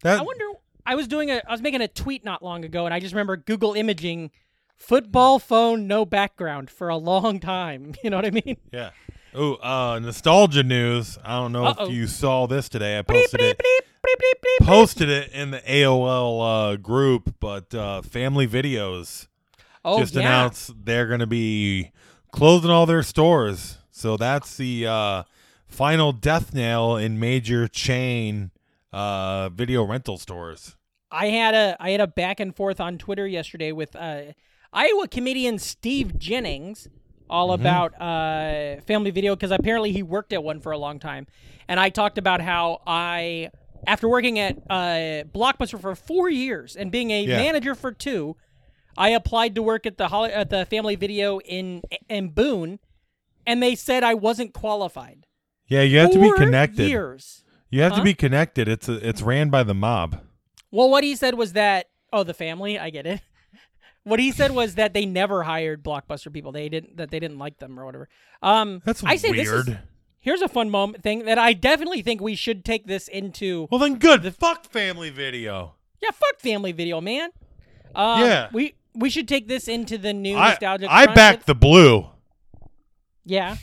That 0.04 0.19
I 0.19 0.21
wonder. 0.21 0.45
I 0.86 0.95
was 0.95 1.08
doing 1.08 1.30
a. 1.32 1.41
I 1.47 1.52
was 1.52 1.62
making 1.62 1.82
a 1.82 1.88
tweet 1.88 2.23
not 2.23 2.43
long 2.43 2.63
ago, 2.63 2.86
and 2.86 2.93
I 2.93 2.99
just 2.99 3.13
remember 3.13 3.38
Google 3.38 3.73
imaging 3.73 4.32
football 4.75 5.39
phone 5.39 5.88
no 5.88 6.06
background 6.06 6.69
for 6.69 6.89
a 6.89 6.97
long 6.97 7.39
time. 7.39 7.93
You 8.04 8.10
know 8.10 8.17
what 8.17 8.25
I 8.25 8.32
mean? 8.32 8.58
Yeah. 8.71 8.91
Oh, 9.34 9.56
uh, 9.56 9.99
nostalgia 9.99 10.63
news. 10.63 11.19
I 11.23 11.38
don't 11.38 11.52
know 11.52 11.65
Uh-oh. 11.65 11.86
if 11.86 11.93
you 11.93 12.08
saw 12.08 12.47
this 12.47 12.67
today. 12.67 12.97
I 12.97 13.04
posted 13.04 13.39
bleep, 13.39 13.56
it. 13.60 13.62
bleep. 14.04 14.65
Posted 14.65 15.10
it 15.10 15.32
in 15.34 15.52
the 15.52 15.60
AOL 15.60 16.73
uh, 16.73 16.75
group, 16.78 17.36
but 17.39 17.73
uh, 17.75 18.02
Family 18.02 18.47
Videos 18.47 19.28
Oh 19.89 19.99
just 19.99 20.13
yeah. 20.13 20.21
announced 20.21 20.73
they're 20.86 21.08
going 21.08 21.19
to 21.19 21.28
be 21.28 21.91
closing 22.32 22.69
all 22.69 22.86
their 22.86 23.04
stores. 23.04 23.78
So 23.91 24.17
that's 24.17 24.56
the 24.58 24.88
uh, 24.88 25.23
final 25.67 26.12
death 26.13 26.54
nail 26.54 26.95
in 26.95 27.19
major 27.19 27.67
chain 27.67 28.52
uh, 28.93 29.49
video 29.49 29.84
rental 29.84 30.17
stores. 30.17 30.75
I 31.12 31.28
had 31.28 31.54
a 31.56 31.75
I 31.80 31.89
had 31.91 32.02
a 32.02 32.08
back 32.08 32.39
and 32.39 32.56
forth 32.56 32.80
on 32.80 32.97
Twitter 32.97 33.28
yesterday 33.28 33.71
with 33.71 33.95
uh, 33.95 34.34
Iowa 34.71 35.08
comedian 35.08 35.58
Steve 35.60 36.17
Jennings, 36.19 36.88
all 37.30 37.52
about 37.52 37.99
uh, 37.99 38.80
family 38.82 39.12
video 39.12 39.36
because 39.36 39.52
apparently 39.52 39.91
he 39.91 40.04
worked 40.04 40.34
at 40.34 40.43
one 40.43 40.60
for 40.60 40.71
a 40.71 40.78
long 40.78 40.99
time, 40.99 41.25
and 41.67 41.80
I 41.80 41.89
talked 41.89 42.17
about 42.19 42.41
how 42.41 42.82
I, 42.86 43.49
after 43.88 44.08
working 44.08 44.38
at 44.38 44.58
uh, 44.69 45.23
Blockbuster 45.34 45.82
for 45.82 45.95
four 45.95 46.30
years 46.30 46.75
and 46.75 46.91
being 46.91 47.10
a 47.12 47.23
Yeah. 47.23 47.38
manager 47.38 47.73
for 47.73 47.91
two, 47.91 48.36
I 48.97 49.10
applied 49.10 49.56
to 49.56 49.62
work 49.62 49.86
at 49.86 49.97
the 49.97 50.08
Holly, 50.10 50.32
at 50.32 50.49
the 50.49 50.65
Family 50.65 50.95
Video 50.95 51.39
in 51.39 51.82
in 52.10 52.30
Boone, 52.30 52.80
and 53.45 53.62
they 53.63 53.75
said 53.75 54.04
I 54.04 54.13
wasn't 54.13 54.54
qualified. 54.54 55.25
Yeah, 55.67 55.82
you 55.82 55.99
have 55.99 56.12
to 56.12 56.19
be 56.19 56.32
connected. 56.34 56.88
Years. 56.89 57.43
You 57.69 57.82
have 57.84 57.91
Huh? 57.93 57.97
to 57.99 58.04
be 58.04 58.13
connected. 58.15 58.67
It's 58.67 58.89
a, 58.89 59.08
it's 59.08 59.21
ran 59.21 59.49
by 59.49 59.62
the 59.63 59.75
mob. 59.75 60.21
Well, 60.71 60.89
what 60.89 61.04
he 61.04 61.15
said 61.15 61.36
was 61.36 61.54
that 61.54 61.88
oh, 62.12 62.23
the 62.23 62.34
family, 62.34 62.78
I 62.80 62.89
get 62.89 63.06
it. 63.06 63.21
What 64.04 64.19
he 64.19 64.32
said 64.32 64.52
was 64.52 64.75
that 64.75 64.93
they 64.93 65.06
never 65.06 65.43
hired 65.43 65.84
blockbuster 65.84 66.32
people. 66.34 66.52
They 66.52 66.67
didn't 66.69 66.97
that 66.97 67.12
they 67.12 67.19
didn't 67.19 67.38
like 67.38 67.60
them 67.60 67.80
or 67.80 67.86
whatever. 67.86 68.10
Um, 68.41 68.82
That's 68.86 69.04
I 69.04 69.17
say 69.17 69.34
this 69.34 69.47
is- 69.47 69.67
weird. 69.67 69.80
here's 70.19 70.41
a 70.41 70.47
fun 70.47 70.69
moment 70.71 71.04
thing 71.04 71.25
that 71.25 71.38
I 71.38 71.54
definitely 71.54 72.02
think 72.02 72.19
we 72.21 72.34
should 72.34 72.63
take 72.65 72.88
this 72.88 73.08
into. 73.10 73.67
Well, 73.69 73.78
then 73.80 73.95
good. 73.99 74.23
The, 74.23 74.32
Fuck 74.32 74.65
Family 74.71 75.10
Video. 75.12 75.75
Yeah, 76.02 76.10
fuck 76.12 76.39
family 76.39 76.71
video, 76.71 77.02
man. 77.02 77.30
Um, 77.93 78.21
Yeah. 78.21 78.47
we 78.54 78.73
we 78.99 79.09
should 79.09 79.27
take 79.27 79.47
this 79.47 79.67
into 79.67 79.97
the 79.97 80.13
new 80.13 80.35
I, 80.38 80.49
nostalgic. 80.49 80.89
I 80.89 81.05
back 81.13 81.38
with- 81.39 81.45
the 81.47 81.55
blue 81.55 82.07
Yeah. 83.25 83.55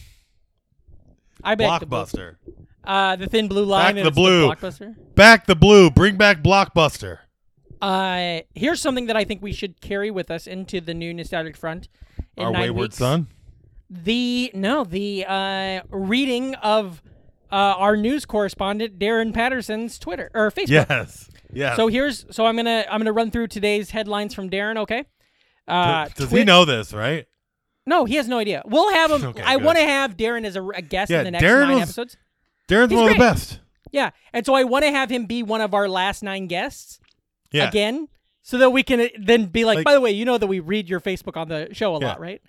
I 1.44 1.54
back 1.54 1.80
the 1.80 1.86
blue. 1.86 1.98
blockbuster. 1.98 2.36
Uh, 2.84 3.16
the 3.16 3.26
thin 3.26 3.48
blue 3.48 3.64
line. 3.64 3.94
Back 3.96 4.04
the 4.04 4.10
blue. 4.10 4.48
blockbuster. 4.48 4.94
Back 5.14 5.46
the 5.46 5.56
blue. 5.56 5.90
Bring 5.90 6.16
back 6.16 6.42
blockbuster. 6.42 7.18
Uh, 7.82 8.40
here's 8.54 8.80
something 8.80 9.06
that 9.06 9.16
I 9.16 9.24
think 9.24 9.42
we 9.42 9.52
should 9.52 9.80
carry 9.80 10.10
with 10.10 10.30
us 10.30 10.46
into 10.46 10.80
the 10.80 10.94
new 10.94 11.12
nostalgic 11.12 11.56
front. 11.56 11.88
In 12.36 12.44
Our 12.46 12.52
wayward 12.52 12.76
weeks. 12.86 12.96
son. 12.96 13.28
The 13.90 14.50
no, 14.54 14.84
the 14.84 15.24
uh, 15.28 15.80
reading 15.90 16.54
of 16.56 17.02
uh, 17.52 17.54
our 17.54 17.96
news 17.96 18.24
correspondent 18.24 18.98
Darren 18.98 19.32
Patterson's 19.34 19.98
Twitter 19.98 20.30
or 20.34 20.50
Facebook. 20.50 20.68
Yes. 20.88 21.30
Yes. 21.52 21.76
So 21.76 21.86
here's 21.88 22.24
so 22.30 22.46
I'm 22.46 22.56
gonna 22.56 22.84
I'm 22.90 22.98
gonna 23.00 23.12
run 23.12 23.30
through 23.30 23.46
today's 23.48 23.90
headlines 23.90 24.34
from 24.34 24.50
Darren. 24.50 24.76
Okay. 24.78 25.04
Uh, 25.68 26.04
Does- 26.04 26.14
Does 26.14 26.28
Twi- 26.28 26.38
he 26.40 26.44
know 26.44 26.64
this, 26.64 26.92
right? 26.92 27.26
No, 27.86 28.04
he 28.04 28.16
has 28.16 28.26
no 28.28 28.38
idea. 28.38 28.62
We'll 28.66 28.92
have 28.92 29.10
him. 29.10 29.24
Okay, 29.30 29.42
I 29.42 29.56
good. 29.56 29.64
want 29.64 29.78
to 29.78 29.84
have 29.84 30.16
Darren 30.16 30.44
as 30.44 30.56
a, 30.56 30.62
a 30.68 30.82
guest 30.82 31.10
Yeah, 31.10 31.18
in 31.20 31.24
the 31.24 31.30
next 31.32 31.44
Darren 31.44 31.60
nine 31.68 31.74
was- 31.74 31.82
episodes. 31.84 32.16
Darren's 32.68 32.90
He's 32.90 32.96
one 32.98 33.08
of 33.08 33.14
the 33.14 33.18
great. 33.18 33.18
best. 33.18 33.60
Yeah, 33.92 34.10
and 34.32 34.44
so 34.44 34.54
I 34.54 34.64
want 34.64 34.84
to 34.84 34.90
have 34.90 35.08
him 35.10 35.26
be 35.26 35.42
one 35.44 35.60
of 35.60 35.72
our 35.72 35.88
last 35.88 36.22
nine 36.22 36.48
guests 36.48 36.98
Yeah. 37.52 37.68
again, 37.68 38.08
so 38.42 38.58
that 38.58 38.70
we 38.70 38.82
can 38.82 39.00
uh, 39.00 39.08
then 39.20 39.46
be 39.46 39.64
like, 39.64 39.76
Like- 39.76 39.84
by 39.84 39.92
the 39.94 40.00
way, 40.00 40.10
you 40.10 40.24
know 40.24 40.36
that 40.38 40.46
we 40.48 40.58
read 40.60 40.88
your 40.88 41.00
Facebook 41.00 41.36
on 41.36 41.48
the 41.48 41.68
show 41.72 41.94
a 41.94 42.00
Yeah. 42.00 42.06
lot, 42.08 42.20
right? 42.20 42.42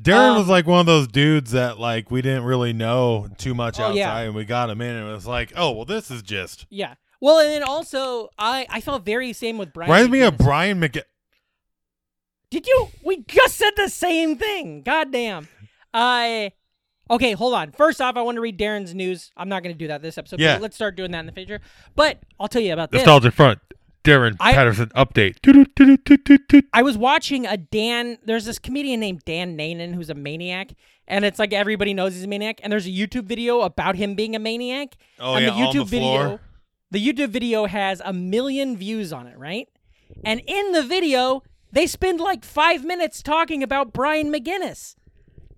Darren 0.00 0.30
Um, 0.30 0.38
was 0.38 0.48
like 0.48 0.66
one 0.66 0.80
of 0.80 0.86
those 0.86 1.06
dudes 1.08 1.50
that 1.52 1.78
like 1.80 2.10
we 2.10 2.22
didn't 2.22 2.44
really 2.44 2.72
know 2.72 3.28
too 3.38 3.54
much 3.54 3.78
Oh, 3.80 3.84
outside, 3.84 3.96
yeah. 3.96 4.18
and 4.18 4.34
we 4.34 4.44
got 4.44 4.70
him 4.70 4.80
in, 4.80 4.94
and 4.94 5.08
it 5.08 5.12
was 5.12 5.26
like, 5.26 5.52
oh 5.56 5.70
well, 5.72 5.84
this 5.84 6.10
is 6.10 6.22
just 6.22 6.66
Yeah. 6.70 6.94
Well, 7.20 7.38
and 7.38 7.48
then 7.50 7.62
also 7.62 8.28
I 8.38 8.66
I 8.70 8.80
felt 8.80 9.04
very 9.04 9.32
same 9.32 9.56
with 9.58 9.72
Brian. 9.72 9.90
reminds 9.90 10.10
me 10.10 10.20
of 10.22 10.34
McGinnis. 10.34 10.44
Brian 10.44 10.80
McG. 10.80 11.02
Did 12.54 12.68
you? 12.68 12.88
We 13.02 13.24
just 13.26 13.56
said 13.56 13.72
the 13.76 13.88
same 13.88 14.36
thing. 14.36 14.82
God 14.82 15.10
damn. 15.10 15.48
I. 15.92 16.52
okay, 17.10 17.32
hold 17.32 17.52
on. 17.52 17.72
First 17.72 18.00
off, 18.00 18.16
I 18.16 18.22
want 18.22 18.36
to 18.36 18.40
read 18.40 18.56
Darren's 18.56 18.94
news. 18.94 19.32
I'm 19.36 19.48
not 19.48 19.64
going 19.64 19.74
to 19.74 19.78
do 19.78 19.88
that 19.88 20.02
this 20.02 20.18
episode. 20.18 20.38
Yeah. 20.38 20.54
But 20.54 20.62
let's 20.62 20.76
start 20.76 20.94
doing 20.94 21.10
that 21.10 21.18
in 21.18 21.26
the 21.26 21.32
future. 21.32 21.60
But 21.96 22.22
I'll 22.38 22.46
tell 22.46 22.62
you 22.62 22.72
about 22.72 22.92
this. 22.92 23.00
Nostalgic 23.00 23.34
front. 23.34 23.58
Darren 24.04 24.36
I- 24.38 24.52
Patterson 24.52 24.90
update. 24.94 25.38
I 26.72 26.82
was 26.82 26.96
watching 26.96 27.44
a 27.44 27.56
Dan. 27.56 28.18
There's 28.24 28.44
this 28.44 28.60
comedian 28.60 29.00
named 29.00 29.22
Dan 29.24 29.58
Nainan 29.58 29.92
who's 29.92 30.10
a 30.10 30.14
maniac, 30.14 30.74
and 31.08 31.24
it's 31.24 31.40
like 31.40 31.52
everybody 31.52 31.92
knows 31.92 32.14
he's 32.14 32.22
a 32.22 32.28
maniac. 32.28 32.60
And 32.62 32.72
there's 32.72 32.86
a 32.86 32.90
YouTube 32.90 33.24
video 33.24 33.62
about 33.62 33.96
him 33.96 34.14
being 34.14 34.36
a 34.36 34.38
maniac. 34.38 34.94
Oh, 35.18 35.34
and 35.34 35.44
yeah, 35.44 35.50
the 35.50 35.56
on 35.56 35.74
YouTube 35.74 35.90
the 35.90 35.98
floor. 35.98 36.22
video, 36.22 36.40
the 36.92 37.04
YouTube 37.04 37.30
video 37.30 37.66
has 37.66 38.00
a 38.04 38.12
million 38.12 38.76
views 38.76 39.12
on 39.12 39.26
it, 39.26 39.36
right? 39.36 39.68
And 40.24 40.40
in 40.46 40.70
the 40.70 40.82
video, 40.84 41.42
they 41.74 41.86
spend 41.86 42.20
like 42.20 42.44
five 42.44 42.84
minutes 42.84 43.22
talking 43.22 43.62
about 43.62 43.92
Brian 43.92 44.32
McGinnis, 44.32 44.94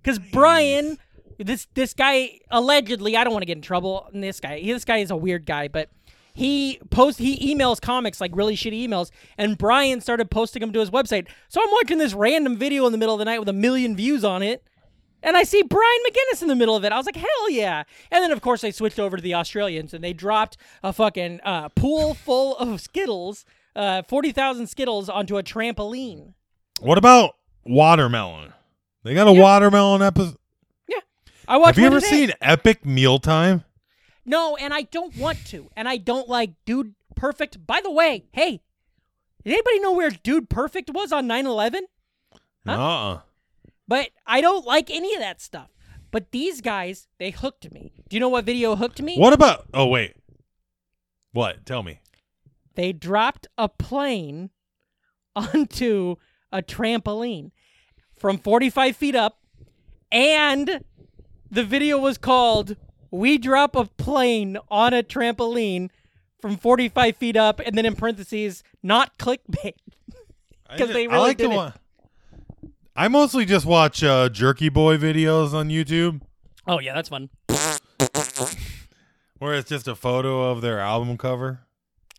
because 0.02 0.18
Brian, 0.18 0.98
this 1.38 1.68
this 1.74 1.94
guy 1.94 2.40
allegedly, 2.50 3.16
I 3.16 3.22
don't 3.22 3.33
want 3.33 3.42
to 3.42 3.46
get 3.46 3.59
in 3.59 3.62
trouble. 3.62 4.09
This 4.12 4.40
guy, 4.40 4.62
this 4.64 4.85
guy 4.85 4.98
is 4.98 5.11
a 5.11 5.16
weird 5.16 5.46
guy, 5.46 5.68
but 5.68 5.90
he 6.35 6.81
post 6.90 7.18
he 7.18 7.55
emails 7.55 7.81
comics 7.81 8.20
like 8.20 8.35
really 8.35 8.57
shitty 8.57 8.88
emails, 8.88 9.11
and 9.38 9.57
Brian 9.57 10.00
started 10.00 10.31
posting 10.31 10.61
them 10.61 10.72
to 10.72 10.81
his 10.81 10.90
website. 10.90 11.29
So 11.48 11.62
I'm 11.62 11.70
watching 11.70 11.98
this 11.98 12.14
random 12.14 12.57
video 12.57 12.87
in 12.87 12.92
the 12.92 12.98
middle 12.98 13.14
of 13.14 13.18
the 13.18 13.24
night 13.24 13.38
with 13.38 13.48
a 13.48 13.52
million 13.52 13.94
views 13.94 14.24
on 14.24 14.42
it. 14.42 14.64
And 15.22 15.37
I 15.37 15.42
see 15.42 15.62
Brian 15.62 16.00
McGinnis 16.07 16.42
in 16.42 16.48
the 16.48 16.55
middle 16.55 16.76
of 16.76 16.85
it. 16.85 16.92
I 16.92 16.96
was 16.98 17.07
like, 17.07 17.16
hell 17.16 17.50
yeah. 17.50 17.83
And 18.12 18.22
then, 18.22 18.31
of 18.31 18.42
course, 18.42 18.61
they 18.61 18.70
switched 18.70 19.00
over 19.00 19.16
to 19.16 19.22
the 19.22 19.35
Australians 19.35 19.92
and 19.92 20.05
they 20.05 20.12
dropped 20.12 20.57
a 20.85 20.92
fucking 20.92 21.40
uh, 21.42 21.70
pool 21.70 22.14
full 22.14 22.57
of 22.59 22.81
Skittles, 22.81 23.44
uh, 23.77 24.03
40,000 24.09 24.67
Skittles 24.67 25.09
onto 25.09 25.37
a 25.39 25.43
trampoline. 25.43 26.35
What 26.81 26.99
about 26.99 27.37
watermelon? 27.65 28.53
They 29.05 29.15
got 29.15 29.29
a 29.29 29.33
watermelon 29.33 30.03
episode. 30.03 30.37
Yeah. 30.89 30.99
I 31.47 31.59
watched 31.59 31.77
Have 31.77 31.83
you 31.83 31.87
ever 31.87 32.01
today. 32.01 32.27
seen 32.27 32.33
Epic 32.41 32.85
Mealtime? 32.85 33.62
No, 34.25 34.57
and 34.57 34.75
I 34.75 34.83
don't 34.83 35.17
want 35.17 35.47
to. 35.47 35.71
And 35.77 35.89
I 35.89 35.99
don't 35.99 36.29
like 36.29 36.53
Dude 36.65 36.95
Perfect. 37.15 37.65
By 37.67 37.81
the 37.81 37.91
way, 37.91 38.25
hey, 38.33 38.61
did 39.45 39.53
anybody 39.53 39.79
know 39.79 39.93
where 39.93 40.11
Dude 40.11 40.51
Perfect 40.51 40.91
was 40.93 41.12
on 41.12 41.27
9 41.29 41.47
11? 41.47 41.87
Huh? 42.67 42.73
Uh-uh. 42.73 43.21
But 43.87 44.09
I 44.27 44.41
don't 44.41 44.67
like 44.67 44.91
any 44.91 45.15
of 45.15 45.21
that 45.21 45.41
stuff. 45.41 45.71
But 46.11 46.33
these 46.33 46.61
guys, 46.61 47.07
they 47.19 47.31
hooked 47.31 47.71
me. 47.73 47.93
Do 48.09 48.17
you 48.17 48.21
know 48.21 48.29
what 48.29 48.45
video 48.45 48.75
hooked 48.75 49.01
me? 49.01 49.17
What 49.17 49.33
about? 49.33 49.67
Oh 49.73 49.87
wait. 49.87 50.15
What? 51.33 51.65
Tell 51.67 51.83
me. 51.83 52.01
They 52.77 52.93
dropped 52.93 53.47
a 53.59 53.69
plane 53.69 54.51
onto 55.37 56.17
a 56.53 56.62
trampoline 56.62 57.51
from 58.17 58.39
45 58.39 58.97
feet 58.97 59.15
up 59.15 59.39
and 60.12 60.81
the 61.51 61.65
video 61.65 61.99
was 61.99 62.17
called 62.17 62.77
we 63.11 63.39
drop 63.39 63.75
a 63.77 63.85
plane 63.87 64.57
on 64.71 64.95
a 64.95 65.03
trampoline 65.03 65.91
from 66.41 66.57
45 66.57 67.17
feet 67.17 67.37
up 67.37 67.61
and 67.65 67.77
then 67.77 67.85
in 67.87 67.95
parentheses 67.97 68.62
not 68.83 69.17
clickbait. 69.19 69.75
Because 70.71 70.89
they 70.93 71.07
really 71.07 71.19
I 71.19 71.19
like 71.19 71.39
did 71.39 71.49
to 71.49 71.53
it. 71.53 71.57
wa- 71.57 71.73
I 72.95 73.09
mostly 73.09 73.45
just 73.45 73.67
watch 73.67 74.03
uh, 74.03 74.29
Jerky 74.31 74.69
Boy 74.71 74.97
videos 74.97 75.53
on 75.53 75.69
YouTube, 75.69 76.21
oh 76.67 76.81
yeah 76.81 76.95
that's 76.95 77.09
fun 77.11 77.29
where 79.39 79.55
it's 79.55 79.69
just 79.69 79.87
a 79.87 79.95
photo 79.95 80.51
of 80.51 80.62
their 80.62 80.81
album 80.81 81.19
cover. 81.19 81.65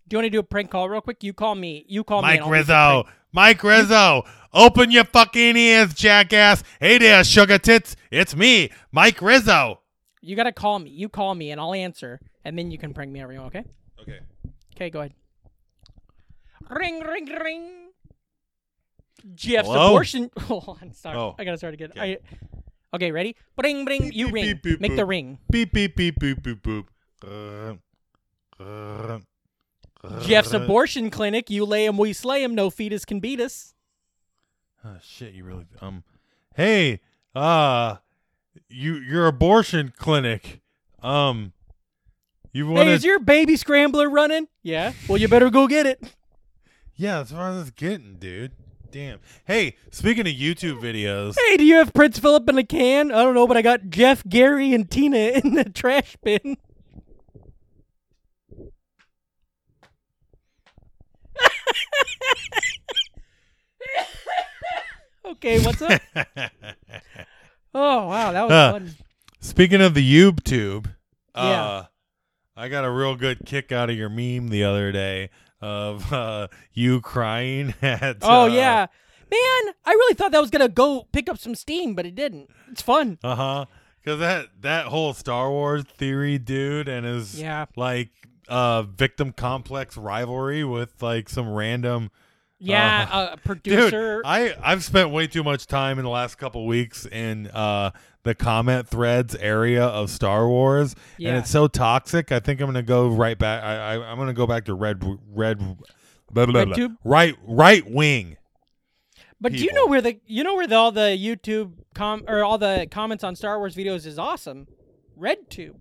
Do 0.07 0.13
you 0.15 0.17
want 0.19 0.25
to 0.25 0.29
do 0.29 0.39
a 0.39 0.43
prank 0.43 0.71
call 0.71 0.87
real 0.89 1.01
quick 1.01 1.23
you 1.23 1.33
call 1.33 1.55
me 1.55 1.85
you 1.87 2.03
call 2.03 2.21
me 2.21 2.27
Mike 2.29 2.41
I'll 2.41 2.49
Rizzo. 2.49 3.03
Mike 3.33 3.63
Rizzo. 3.63 4.23
Open 4.53 4.89
your 4.89 5.03
fucking 5.03 5.55
ears, 5.57 5.93
jackass. 5.93 6.63
Hey 6.79 6.97
there, 6.97 7.23
sugar 7.23 7.57
tits. 7.59 7.95
It's 8.09 8.35
me, 8.35 8.71
Mike 8.91 9.21
Rizzo. 9.21 9.81
you 10.21 10.35
gotta 10.35 10.51
call 10.51 10.79
me 10.79 10.89
you 10.89 11.09
call 11.09 11.35
me 11.35 11.51
and 11.51 11.61
i'll 11.61 11.73
answer 11.73 12.19
and 12.43 12.57
then 12.57 12.71
you 12.71 12.77
can 12.77 12.93
prank 12.93 13.11
me 13.11 13.21
everyone 13.21 13.47
okay 13.47 13.63
Okay. 14.01 14.19
Okay, 14.75 14.89
go 14.91 14.99
ahead. 14.99 15.13
Ring, 16.69 16.99
ring, 17.01 17.25
ring. 17.43 17.63
Jeff's 19.33 19.67
Hello? 19.67 19.87
abortion. 19.87 20.29
Hold 20.41 20.77
on, 20.81 20.93
sorry. 20.93 21.17
Oh, 21.17 21.35
I 21.39 21.43
gotta 21.43 21.57
start 21.57 21.73
again. 21.73 21.91
okay. 21.91 22.17
I, 22.93 22.95
okay, 22.95 23.11
ready? 23.11 23.35
Ring, 23.61 23.83
ring. 23.85 24.11
You 24.13 24.27
beep, 24.27 24.33
ring. 24.35 24.45
beep, 24.45 24.63
beep, 24.63 24.79
Make 24.81 24.95
the 24.95 25.05
ring. 25.05 25.39
Beep 25.51 25.73
beep 25.73 25.95
beep 25.95 26.19
beep 26.19 26.41
boop 26.41 26.61
boop. 26.61 26.85
Uh, 27.25 27.75
uh, 28.63 28.63
uh, 28.63 29.19
Jeff's 30.21 30.53
abortion 30.53 31.09
clinic. 31.09 31.49
You 31.49 31.65
lay 31.65 31.85
him, 31.85 31.97
we 31.97 32.13
slay 32.13 32.43
him. 32.43 32.55
No 32.55 32.69
fetus 32.69 33.05
can 33.05 33.19
beat 33.19 33.39
us. 33.39 33.73
Oh 34.85 34.97
shit, 35.01 35.33
you 35.33 35.43
really 35.43 35.65
um 35.81 36.03
Hey, 36.55 37.01
uh 37.35 37.97
you 38.69 38.95
your 38.95 39.27
abortion 39.27 39.93
clinic. 39.97 40.61
Um 41.01 41.53
you 42.53 42.67
Hey, 42.67 42.73
wanted 42.73 42.91
is 42.91 43.03
your 43.03 43.19
baby 43.19 43.55
scrambler 43.57 44.09
running? 44.09 44.47
Yeah. 44.63 44.93
Well, 45.07 45.17
you 45.19 45.27
better 45.27 45.49
go 45.49 45.67
get 45.67 45.85
it. 45.85 46.01
Yeah, 46.99 47.17
that's 47.19 47.31
what 47.31 47.41
I 47.41 47.49
was 47.51 47.69
getting, 47.69 48.15
dude. 48.15 48.53
Damn. 48.89 49.19
Hey, 49.45 49.75
speaking 49.91 50.25
of 50.25 50.33
YouTube 50.33 50.81
videos, 50.81 51.35
Hey, 51.39 51.55
do 51.57 51.63
you 51.63 51.75
have 51.75 51.93
Prince 51.93 52.17
Philip 52.17 52.49
in 52.49 52.57
a 52.57 52.63
can? 52.63 53.11
I 53.11 53.21
don't 53.21 53.35
know, 53.35 53.45
but 53.45 53.55
I 53.55 53.61
got 53.61 53.89
Jeff, 53.91 54.23
Gary, 54.27 54.73
and 54.73 54.89
Tina 54.89 55.17
in 55.17 55.53
the 55.53 55.65
trash 55.65 56.17
bin. 56.23 56.57
okay, 65.47 65.65
what's 65.65 65.81
up? 65.81 66.01
Oh 67.73 68.07
wow, 68.07 68.31
that 68.31 68.43
was 68.43 68.51
Uh, 68.51 68.71
fun. 68.71 68.95
speaking 69.39 69.81
of 69.81 69.93
the 69.93 70.01
YouTube, 70.01 70.87
uh 71.35 71.41
Yeah. 71.43 71.85
I 72.55 72.69
got 72.69 72.85
a 72.85 72.89
real 72.89 73.15
good 73.15 73.45
kick 73.45 73.71
out 73.71 73.91
of 73.91 73.95
your 73.95 74.09
meme 74.09 74.47
the 74.49 74.63
other 74.63 74.91
day 74.91 75.29
of 75.61 76.11
uh 76.11 76.47
you 76.73 77.01
crying 77.01 77.75
at 77.83 78.17
Oh 78.23 78.43
uh, 78.43 78.45
yeah, 78.47 78.87
man, 79.29 79.73
I 79.85 79.91
really 79.91 80.15
thought 80.15 80.31
that 80.31 80.41
was 80.41 80.49
gonna 80.49 80.69
go 80.69 81.07
pick 81.11 81.29
up 81.29 81.37
some 81.37 81.53
steam, 81.53 81.93
but 81.93 82.05
it 82.07 82.15
didn't. 82.15 82.49
It's 82.71 82.81
fun. 82.81 83.19
Uh 83.23 83.35
huh. 83.35 83.65
Because 84.03 84.19
that 84.21 84.47
that 84.61 84.85
whole 84.87 85.13
Star 85.13 85.51
Wars 85.51 85.83
theory, 85.83 86.39
dude, 86.39 86.87
and 86.87 87.05
his 87.05 87.39
Yeah. 87.39 87.65
like 87.75 88.09
uh 88.47 88.83
victim 88.83 89.33
complex 89.33 89.97
rivalry 89.97 90.63
with 90.63 90.99
like 91.03 91.29
some 91.29 91.49
random 91.53 92.09
Yeah, 92.59 93.07
Uh, 93.11 93.15
uh, 93.17 93.35
producer. 93.37 94.17
dude. 94.17 94.25
I 94.25 94.55
I've 94.63 94.83
spent 94.83 95.11
way 95.11 95.27
too 95.27 95.43
much 95.43 95.67
time 95.67 95.99
in 95.99 96.03
the 96.03 96.09
last 96.09 96.35
couple 96.37 96.65
weeks 96.65 97.05
in 97.05 97.47
uh 97.53 97.91
the 98.23 98.33
comment 98.35 98.87
threads 98.87 99.35
area 99.35 99.85
of 99.85 100.09
Star 100.09 100.47
Wars, 100.49 100.95
Yeah. 101.17 101.29
and 101.29 101.37
it's 101.37 101.49
so 101.51 101.67
toxic. 101.67 102.31
I 102.31 102.39
think 102.39 102.59
I'm 102.59 102.65
gonna 102.67 102.81
go 102.83 103.09
right 103.09 103.37
back. 103.37 103.63
I, 103.63 103.93
I 103.95 104.11
I'm 104.11 104.17
gonna 104.17 104.33
go 104.33 104.47
back 104.47 104.65
to 104.65 104.73
red 104.73 105.03
red. 105.29 105.59
Blah, 106.29 106.45
blah, 106.47 106.65
blah. 106.65 106.75
RedTube? 106.75 106.97
Right, 107.05 107.35
right 107.47 107.89
wing. 107.89 108.35
But 109.39 109.53
do 109.53 109.59
you 109.59 109.71
know 109.71 109.85
where 109.85 110.01
the 110.01 110.19
you 110.25 110.43
know 110.43 110.55
where 110.55 110.67
the, 110.67 110.75
all 110.75 110.91
the 110.91 111.15
YouTube 111.17 111.73
com 111.93 112.23
or 112.27 112.43
all 112.43 112.57
the 112.57 112.87
comments 112.89 113.23
on 113.23 113.35
Star 113.35 113.59
Wars 113.59 113.75
videos 113.75 114.05
is 114.05 114.17
awesome? 114.17 114.67
RedTube. 115.17 115.75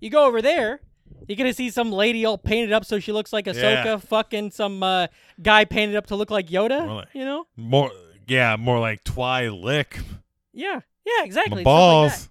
You 0.00 0.10
go 0.10 0.26
over 0.26 0.40
there, 0.40 0.80
you're 1.28 1.36
gonna 1.36 1.54
see 1.54 1.70
some 1.70 1.90
lady 1.92 2.24
all 2.24 2.38
painted 2.38 2.72
up 2.72 2.84
so 2.84 2.98
she 2.98 3.12
looks 3.12 3.32
like 3.32 3.46
Ahsoka, 3.46 3.84
Yeah. 3.84 3.96
fucking 3.96 4.50
some 4.50 4.82
uh, 4.82 5.06
guy 5.42 5.64
painted 5.64 5.96
up 5.96 6.06
to 6.08 6.16
look 6.16 6.30
like 6.30 6.48
Yoda. 6.48 6.84
Really? 6.86 7.06
You 7.14 7.24
know? 7.24 7.46
More 7.56 7.90
yeah, 8.26 8.56
more 8.56 8.78
like 8.78 9.04
Twi 9.04 9.48
Lick. 9.48 9.98
Yeah, 10.52 10.80
yeah, 11.04 11.24
exactly. 11.24 11.56
My 11.56 11.56
stuff 11.56 11.56
like 11.56 11.64
balls. 11.64 12.28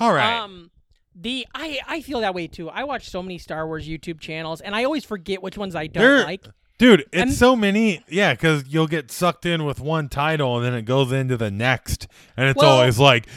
All 0.00 0.12
right. 0.12 0.40
Um, 0.40 0.70
the 1.14 1.46
I 1.54 1.78
I 1.86 2.00
feel 2.02 2.20
that 2.20 2.34
way 2.34 2.46
too. 2.48 2.68
I 2.68 2.84
watch 2.84 3.08
so 3.08 3.22
many 3.22 3.38
Star 3.38 3.66
Wars 3.66 3.86
YouTube 3.88 4.20
channels, 4.20 4.60
and 4.60 4.74
I 4.74 4.84
always 4.84 5.04
forget 5.04 5.42
which 5.42 5.56
ones 5.56 5.74
I 5.76 5.86
don't 5.86 6.02
There- 6.02 6.24
like. 6.24 6.44
Dude, 6.76 7.02
it's 7.12 7.16
I'm- 7.16 7.30
so 7.30 7.54
many. 7.54 8.02
Yeah, 8.08 8.32
because 8.34 8.64
you'll 8.68 8.88
get 8.88 9.08
sucked 9.12 9.46
in 9.46 9.64
with 9.64 9.78
one 9.78 10.08
title 10.08 10.56
and 10.56 10.66
then 10.66 10.74
it 10.74 10.82
goes 10.82 11.12
into 11.12 11.36
the 11.36 11.48
next. 11.48 12.08
And 12.36 12.48
it's 12.48 12.58
Well- 12.60 12.72
always 12.78 12.98
like, 12.98 13.28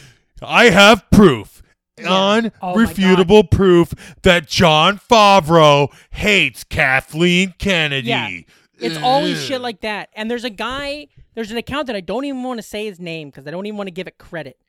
I 0.42 0.72
have 0.72 1.08
proof, 1.12 1.62
Yeah. 1.98 2.50
Oh 2.62 2.74
unrefutable 2.76 3.50
proof 3.50 3.94
that 4.22 4.48
Jon 4.48 5.00
Favreau 5.00 5.92
hates 6.12 6.64
Kathleen 6.64 7.54
Kennedy. 7.58 8.08
Yeah. 8.08 8.40
It's 8.80 8.98
always 8.98 9.44
shit 9.44 9.62
like 9.62 9.82
that. 9.82 10.10
And 10.14 10.30
there's 10.30 10.44
a 10.44 10.52
guy, 10.52 11.08
there's 11.34 11.52
an 11.52 11.58
account 11.58 11.88
that 11.88 11.96
I 11.96 12.02
don't 12.02 12.26
even 12.26 12.44
want 12.44 12.60
to 12.60 12.64
say 12.64 12.86
his 12.86 13.00
name 13.00 13.30
because 13.30 13.48
I 13.48 13.52
don't 13.52 13.66
even 13.66 13.78
want 13.78 13.88
to 13.88 13.92
give 13.92 14.08
it 14.08 14.18
credit. 14.18 14.60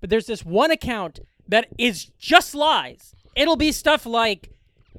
But 0.00 0.10
there's 0.10 0.26
this 0.26 0.44
one 0.44 0.72
account 0.72 1.20
that 1.48 1.68
is 1.78 2.06
just 2.18 2.54
lies. 2.54 3.14
It'll 3.36 3.56
be 3.56 3.70
stuff 3.70 4.04
like, 4.04 4.50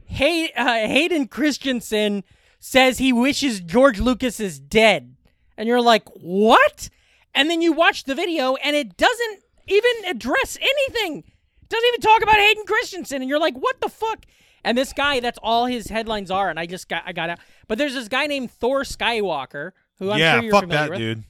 hey, 0.05 0.51
uh, 0.55 0.87
Hayden 0.87 1.27
Christensen 1.27 2.23
says 2.59 2.97
he 2.97 3.11
wishes 3.11 3.59
George 3.59 3.99
Lucas 3.99 4.39
is 4.39 4.59
dead. 4.59 5.15
And 5.57 5.67
you're 5.67 5.81
like, 5.81 6.07
what? 6.15 6.89
And 7.35 7.49
then 7.49 7.61
you 7.61 7.73
watch 7.73 8.05
the 8.05 8.15
video 8.15 8.55
and 8.55 8.75
it 8.75 8.95
doesn't 8.95 9.39
even 9.67 9.91
address 10.07 10.57
anything. 10.61 11.25
Doesn't 11.69 11.87
even 11.87 12.01
talk 12.01 12.21
about 12.21 12.35
Hayden 12.35 12.65
Christensen. 12.65 13.21
And 13.21 13.29
you're 13.29 13.39
like, 13.39 13.55
what 13.55 13.79
the 13.81 13.89
fuck? 13.89 14.25
And 14.63 14.77
this 14.77 14.93
guy, 14.93 15.19
that's 15.19 15.39
all 15.43 15.65
his 15.65 15.87
headlines 15.87 16.31
are. 16.31 16.49
And 16.49 16.59
I 16.59 16.65
just 16.65 16.87
got, 16.87 17.03
I 17.05 17.11
got 17.13 17.29
out. 17.29 17.39
But 17.67 17.77
there's 17.77 17.93
this 17.93 18.07
guy 18.07 18.27
named 18.27 18.51
Thor 18.51 18.83
Skywalker 18.83 19.71
who 19.99 20.11
I'm 20.11 20.19
yeah, 20.19 20.35
sure 20.35 20.43
you're 20.43 20.51
fuck 20.51 20.61
familiar 20.63 20.81
that, 20.83 20.89
with. 20.91 20.99
dude. 20.99 21.23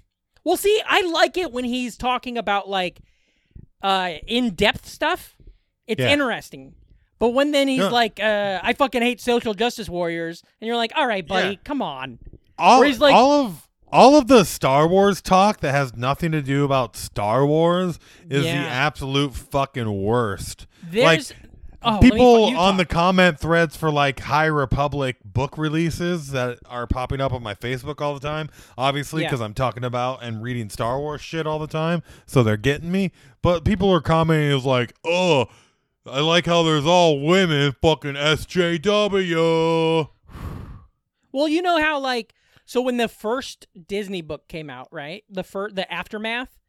Well, 0.43 0.57
see, 0.57 0.81
I 0.85 1.01
like 1.01 1.37
it 1.37 1.51
when 1.51 1.63
he's 1.63 1.97
talking 1.97 2.37
about 2.37 2.69
like 2.69 2.99
uh 3.81 4.13
in-depth 4.27 4.85
stuff. 4.87 5.35
It's 5.87 5.99
Yeah. 6.01 6.09
interesting. 6.11 6.75
But 7.19 7.29
when 7.29 7.51
then 7.51 7.67
he's 7.67 7.79
Yeah. 7.79 7.89
like, 7.89 8.19
uh, 8.19 8.59
I 8.61 8.73
fucking 8.73 9.01
hate 9.01 9.21
social 9.21 9.53
justice 9.53 9.87
warriors, 9.89 10.43
and 10.59 10.67
you're 10.67 10.75
like, 10.75 10.91
all 10.95 11.07
right, 11.07 11.25
buddy, 11.25 11.49
Yeah. 11.51 11.55
come 11.63 11.81
on. 11.81 12.19
All, 12.57 12.81
like- 12.81 13.13
all 13.13 13.45
of 13.45 13.67
all 13.93 14.17
of 14.17 14.27
the 14.27 14.43
Star 14.43 14.87
Wars 14.87 15.21
talk 15.21 15.59
that 15.61 15.71
has 15.71 15.95
nothing 15.95 16.31
to 16.31 16.41
do 16.41 16.65
about 16.65 16.97
Star 16.97 17.45
Wars 17.45 17.99
is 18.29 18.43
Yeah. 18.45 18.63
the 18.63 18.69
absolute 18.69 19.33
fucking 19.35 20.01
worst. 20.03 20.65
There's 20.89 21.29
like 21.29 21.37
oh, 21.83 22.01
me 22.01 22.09
people 22.09 22.49
fu- 22.51 22.57
on 22.57 22.77
the 22.77 22.85
comment 22.85 23.39
threads 23.39 23.77
for 23.77 23.91
like 23.91 24.19
High 24.21 24.47
Republic 24.47 25.17
book 25.23 25.57
releases 25.57 26.31
that 26.31 26.59
are 26.67 26.87
popping 26.87 27.21
up 27.21 27.31
on 27.33 27.43
my 27.43 27.53
Facebook 27.53 28.01
all 28.01 28.13
the 28.13 28.19
time, 28.27 28.49
obviously 28.77 29.21
Yeah. 29.21 29.29
because 29.29 29.41
I'm 29.41 29.53
talking 29.53 29.83
about 29.83 30.23
and 30.23 30.41
reading 30.41 30.69
Star 30.69 30.99
Wars 30.99 31.21
shit 31.21 31.45
all 31.45 31.59
the 31.59 31.67
time, 31.67 32.01
so 32.25 32.41
they're 32.43 32.57
getting 32.57 32.91
me. 32.91 33.11
But 33.41 33.63
people 33.63 33.91
are 33.93 34.01
commenting 34.01 34.57
is 34.57 34.65
like, 34.65 34.93
"Oh, 35.05 35.45
I 36.05 36.19
like 36.21 36.45
how 36.47 36.63
there's 36.63 36.85
all 36.85 37.19
women, 37.21 37.75
fucking 37.81 38.15
SJW." 38.15 40.09
Well, 41.31 41.47
you 41.47 41.61
know 41.61 41.79
how 41.81 41.99
like 41.99 42.33
so 42.65 42.81
when 42.81 42.97
the 42.97 43.07
first 43.07 43.67
Disney 43.87 44.21
book 44.21 44.47
came 44.47 44.69
out, 44.69 44.87
right? 44.91 45.23
The 45.29 45.43
fir- 45.43 45.71
the 45.71 45.91
aftermath, 45.91 46.59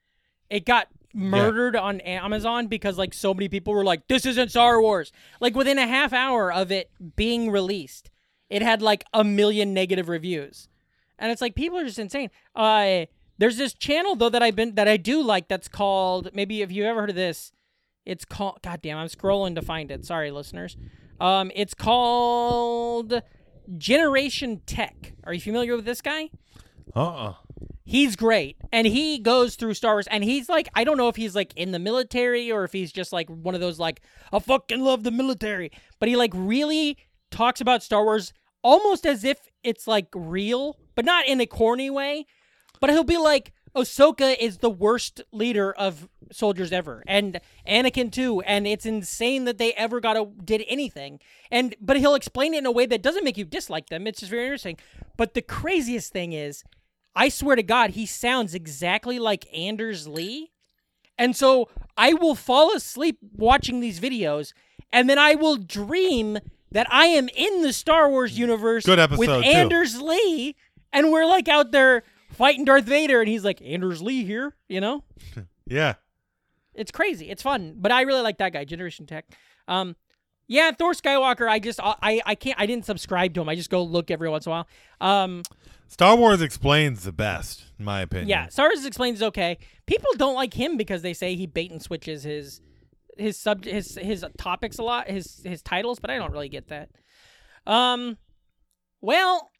it 0.51 0.66
got 0.66 0.88
murdered 1.12 1.76
on 1.76 2.01
Amazon 2.01 2.66
because 2.66 2.99
like 2.99 3.14
so 3.14 3.32
many 3.32 3.49
people 3.49 3.72
were 3.72 3.84
like, 3.84 4.09
"This 4.09 4.26
isn't 4.26 4.51
Star 4.51 4.80
Wars." 4.80 5.12
Like 5.40 5.55
within 5.55 5.78
a 5.78 5.86
half 5.86 6.12
hour 6.12 6.53
of 6.53 6.72
it 6.72 6.90
being 7.16 7.51
released, 7.51 8.11
it 8.51 8.62
had 8.62 8.82
like 8.82 9.05
a 9.12 9.24
million 9.24 9.72
negative 9.72 10.09
reviews, 10.09 10.68
and 11.18 11.30
it's 11.30 11.40
like 11.40 11.55
people 11.55 11.78
are 11.78 11.84
just 11.84 11.99
insane. 11.99 12.30
Uh, 12.55 13.07
there's 13.38 13.57
this 13.57 13.74
channel 13.74 14.16
though 14.16 14.28
that 14.28 14.42
I've 14.42 14.57
been 14.57 14.74
that 14.74 14.88
I 14.88 14.97
do 14.97 15.22
like 15.22 15.49
that's 15.49 15.68
called 15.68 16.30
maybe 16.34 16.62
if 16.62 16.72
you 16.72 16.84
ever 16.84 17.01
heard 17.01 17.11
of 17.11 17.16
this, 17.16 17.53
it's 18.05 18.24
called. 18.24 18.61
God 18.62 18.82
damn, 18.82 18.99
I'm 18.99 19.09
scrolling 19.09 19.55
to 19.55 19.62
find 19.62 19.90
it. 19.90 20.05
Sorry, 20.05 20.30
listeners. 20.30 20.76
Um, 21.20 21.53
it's 21.55 21.74
called 21.74 23.22
Generation 23.78 24.62
Tech. 24.66 25.14
Are 25.24 25.32
you 25.32 25.40
familiar 25.40 25.76
with 25.76 25.84
this 25.84 26.00
guy? 26.00 26.30
Uh-uh. 26.94 27.34
He's 27.84 28.16
great. 28.16 28.56
And 28.72 28.86
he 28.86 29.18
goes 29.18 29.56
through 29.56 29.74
Star 29.74 29.94
Wars 29.94 30.06
and 30.06 30.24
he's 30.24 30.48
like 30.48 30.68
I 30.74 30.84
don't 30.84 30.96
know 30.96 31.08
if 31.08 31.16
he's 31.16 31.34
like 31.34 31.52
in 31.54 31.72
the 31.72 31.78
military 31.78 32.50
or 32.50 32.64
if 32.64 32.72
he's 32.72 32.92
just 32.92 33.12
like 33.12 33.28
one 33.28 33.54
of 33.54 33.60
those 33.60 33.78
like 33.78 34.00
I 34.32 34.38
fucking 34.38 34.80
love 34.80 35.02
the 35.02 35.10
military. 35.10 35.70
But 36.00 36.08
he 36.08 36.16
like 36.16 36.32
really 36.34 36.96
talks 37.30 37.60
about 37.60 37.82
Star 37.82 38.04
Wars 38.04 38.32
almost 38.62 39.06
as 39.06 39.22
if 39.24 39.50
it's 39.62 39.86
like 39.86 40.06
real, 40.14 40.78
but 40.94 41.04
not 41.04 41.26
in 41.26 41.40
a 41.40 41.46
corny 41.46 41.90
way. 41.90 42.26
But 42.80 42.90
he'll 42.90 43.04
be 43.04 43.18
like 43.18 43.52
Ahsoka 43.74 44.36
is 44.38 44.58
the 44.58 44.70
worst 44.70 45.22
leader 45.32 45.72
of 45.72 46.08
soldiers 46.30 46.72
ever, 46.72 47.02
and 47.06 47.40
Anakin 47.68 48.10
too. 48.10 48.40
And 48.42 48.66
it's 48.66 48.86
insane 48.86 49.44
that 49.44 49.58
they 49.58 49.72
ever 49.74 50.00
got 50.00 50.16
a 50.16 50.26
did 50.44 50.64
anything. 50.68 51.20
And 51.50 51.74
but 51.80 51.96
he'll 51.96 52.14
explain 52.14 52.54
it 52.54 52.58
in 52.58 52.66
a 52.66 52.72
way 52.72 52.86
that 52.86 53.02
doesn't 53.02 53.24
make 53.24 53.36
you 53.36 53.44
dislike 53.44 53.88
them. 53.88 54.06
It's 54.06 54.20
just 54.20 54.30
very 54.30 54.44
interesting. 54.44 54.78
But 55.16 55.34
the 55.34 55.42
craziest 55.42 56.12
thing 56.12 56.32
is, 56.32 56.62
I 57.16 57.28
swear 57.28 57.56
to 57.56 57.62
God, 57.62 57.90
he 57.90 58.06
sounds 58.06 58.54
exactly 58.54 59.18
like 59.18 59.46
Anders 59.52 60.06
Lee. 60.08 60.50
And 61.16 61.36
so 61.36 61.68
I 61.96 62.12
will 62.12 62.34
fall 62.34 62.74
asleep 62.74 63.18
watching 63.36 63.80
these 63.80 64.00
videos, 64.00 64.52
and 64.92 65.08
then 65.08 65.18
I 65.18 65.34
will 65.34 65.56
dream 65.56 66.38
that 66.72 66.88
I 66.90 67.06
am 67.06 67.28
in 67.28 67.62
the 67.62 67.72
Star 67.72 68.10
Wars 68.10 68.36
universe 68.36 68.84
Good 68.84 68.98
episode, 68.98 69.18
with 69.20 69.28
too. 69.28 69.48
Anders 69.48 70.00
Lee, 70.00 70.56
and 70.92 71.12
we're 71.12 71.26
like 71.26 71.48
out 71.48 71.70
there 71.70 72.02
fighting 72.35 72.64
Darth 72.64 72.85
Vader, 72.85 73.20
and 73.20 73.28
he's 73.28 73.45
like, 73.45 73.61
Anders 73.62 74.03
Lee 74.03 74.24
here, 74.24 74.55
you 74.68 74.80
know? 74.80 75.05
Yeah. 75.66 75.95
It's 76.74 76.91
crazy. 76.91 77.30
It's 77.30 77.43
fun. 77.43 77.76
But 77.78 77.91
I 77.91 78.03
really 78.03 78.20
like 78.20 78.37
that 78.37 78.53
guy, 78.53 78.66
Generation 78.66 79.07
Tech. 79.07 79.24
Um, 79.66 79.97
yeah, 80.47 80.72
Thor 80.72 80.93
Skywalker. 80.93 81.49
I 81.49 81.59
just 81.59 81.80
I 81.82 82.20
I 82.26 82.35
can't 82.35 82.61
I 82.61 82.66
didn't 82.66 82.85
subscribe 82.85 83.32
to 83.35 83.41
him. 83.41 83.49
I 83.49 83.55
just 83.55 83.70
go 83.70 83.82
look 83.82 84.11
every 84.11 84.28
once 84.28 84.45
in 84.45 84.53
a 84.53 84.57
while. 84.57 84.68
Um, 85.01 85.43
Star 85.89 86.16
Wars 86.16 86.43
explains 86.43 87.05
the 87.05 87.12
best, 87.12 87.64
in 87.78 87.87
my 87.87 88.03
opinion. 88.03 88.28
yeah, 88.28 88.49
Star 88.49 88.66
Wars 88.68 88.85
explains 88.85 89.18
is 89.18 89.22
okay. 89.22 89.57
People 89.87 90.11
don't 90.18 90.35
like 90.35 90.53
him 90.53 90.76
because 90.76 91.01
they 91.01 91.14
say 91.14 91.35
he 91.35 91.47
bait 91.47 91.70
and 91.70 91.80
switches 91.80 92.24
his 92.24 92.61
his 93.16 93.39
sub 93.39 93.64
his 93.64 93.97
his 93.97 94.22
topics 94.37 94.76
a 94.78 94.82
lot, 94.82 95.09
his 95.09 95.41
his 95.45 95.62
titles, 95.62 95.99
but 95.99 96.11
I 96.11 96.18
don't 96.18 96.32
really 96.32 96.51
get 96.51 96.68
that. 96.68 96.91
Um, 97.66 98.18
well, 99.01 99.51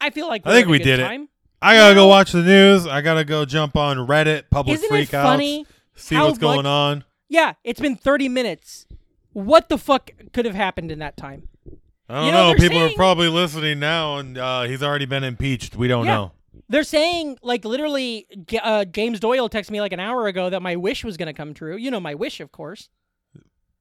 I 0.00 0.08
feel 0.08 0.26
like 0.28 0.46
I 0.46 0.52
think 0.52 0.68
we 0.68 0.78
did 0.78 1.00
it. 1.00 1.28
I 1.60 1.74
gotta 1.76 1.94
go 1.94 2.06
watch 2.06 2.32
the 2.32 2.42
news. 2.42 2.86
I 2.86 3.00
gotta 3.00 3.24
go 3.24 3.44
jump 3.44 3.76
on 3.76 3.96
Reddit, 3.98 4.44
public 4.50 4.74
Isn't 4.76 4.94
it 4.94 5.08
freakouts, 5.08 5.22
funny 5.22 5.66
see 5.96 6.14
how 6.14 6.26
what's 6.26 6.38
going 6.38 6.58
much- 6.58 6.66
on. 6.66 7.04
Yeah, 7.28 7.54
it's 7.64 7.80
been 7.80 7.96
thirty 7.96 8.28
minutes. 8.28 8.86
What 9.32 9.68
the 9.68 9.76
fuck 9.78 10.10
could 10.32 10.44
have 10.46 10.54
happened 10.54 10.90
in 10.90 11.00
that 11.00 11.16
time? 11.16 11.48
I 12.08 12.14
don't 12.14 12.26
You 12.26 12.32
know, 12.32 12.38
know. 12.38 12.48
they're 12.58 12.68
People 12.68 12.78
are 12.78 12.86
saying- 12.88 12.96
probably 12.96 13.28
listening 13.28 13.78
now, 13.80 14.16
and 14.18 14.38
uh, 14.38 14.62
he's 14.62 14.82
already 14.82 15.04
been 15.04 15.24
impeached. 15.24 15.76
We 15.76 15.88
don't 15.88 16.06
Yeah. 16.06 16.14
know. 16.14 16.32
They're 16.70 16.82
saying 16.84 17.38
like 17.42 17.64
literally. 17.64 18.26
J- 18.46 18.60
Uh, 18.62 18.84
James 18.84 19.20
Doyle 19.20 19.48
texted 19.48 19.70
me 19.70 19.80
like 19.80 19.92
an 19.92 20.00
hour 20.00 20.26
ago 20.26 20.48
that 20.50 20.62
my 20.62 20.76
wish 20.76 21.04
was 21.04 21.16
gonna 21.16 21.34
come 21.34 21.54
true. 21.54 21.76
You 21.76 21.90
know 21.90 22.00
my 22.00 22.14
wish, 22.14 22.40
of 22.40 22.50
course. 22.52 22.88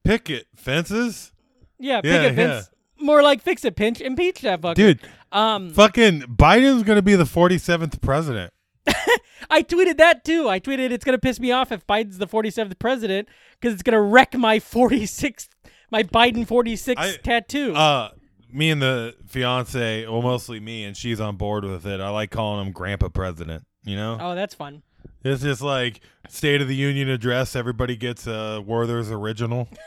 Picket 0.03 0.47
fences, 0.55 1.32
Yeah, 1.80 2.01
Yeah, 2.03 2.23
picket 2.23 2.38
yeah. 2.38 2.53
fence. 2.55 2.69
More 2.99 3.21
like 3.21 3.41
fix 3.41 3.63
it, 3.65 3.75
pinch, 3.75 4.01
impeach 4.01 4.41
that 4.41 4.61
fucker. 4.61 4.75
dude. 4.75 4.99
Um, 5.32 5.69
Fucking 5.71 6.21
Biden's 6.21 6.84
gonna 6.84 7.01
be 7.01 7.15
the 7.15 7.25
forty 7.25 7.57
seventh 7.57 8.01
president. 8.01 8.53
I 9.49 9.63
tweeted 9.63 9.97
that 9.97 10.23
too. 10.23 10.49
I 10.49 10.59
tweeted 10.59 10.91
it's 10.91 11.03
gonna 11.05 11.17
piss 11.17 11.39
me 11.39 11.51
off 11.51 11.71
if 11.71 11.86
Biden's 11.88 12.17
the 12.17 12.28
47th 12.28 12.80
president 12.80 13.28
because 13.59 13.73
it's 13.73 13.84
gonna 13.84 14.01
wreck 14.01 14.34
my 14.34 14.59
46th, 14.59 15.49
my 15.91 16.03
Biden 16.03 16.45
46 16.47 16.99
I- 17.01 17.17
tattoo. 17.17 17.73
Uh, 17.75 18.09
me 18.51 18.69
and 18.69 18.82
the 18.82 19.15
fiance, 19.28 20.05
well, 20.07 20.21
mostly 20.21 20.59
me, 20.59 20.84
and 20.86 20.95
she's 20.95 21.19
on 21.19 21.36
board 21.36 21.65
with 21.65 21.86
it. 21.86 21.99
I 21.99 22.09
like 22.09 22.32
calling 22.32 22.65
him 22.65 22.71
Grandpa 22.71 23.09
President. 23.09 23.65
You 23.84 23.95
know, 23.97 24.17
oh, 24.19 24.36
that's 24.36 24.53
fun. 24.53 24.84
it's 25.23 25.43
just 25.43 25.61
like 25.61 26.01
State 26.30 26.61
of 26.61 26.67
the 26.67 26.75
Union 26.75 27.09
address. 27.09 27.55
Everybody 27.55 27.95
gets 27.95 28.28
a 28.28 28.61
Werther's 28.65 29.11
original. 29.11 29.67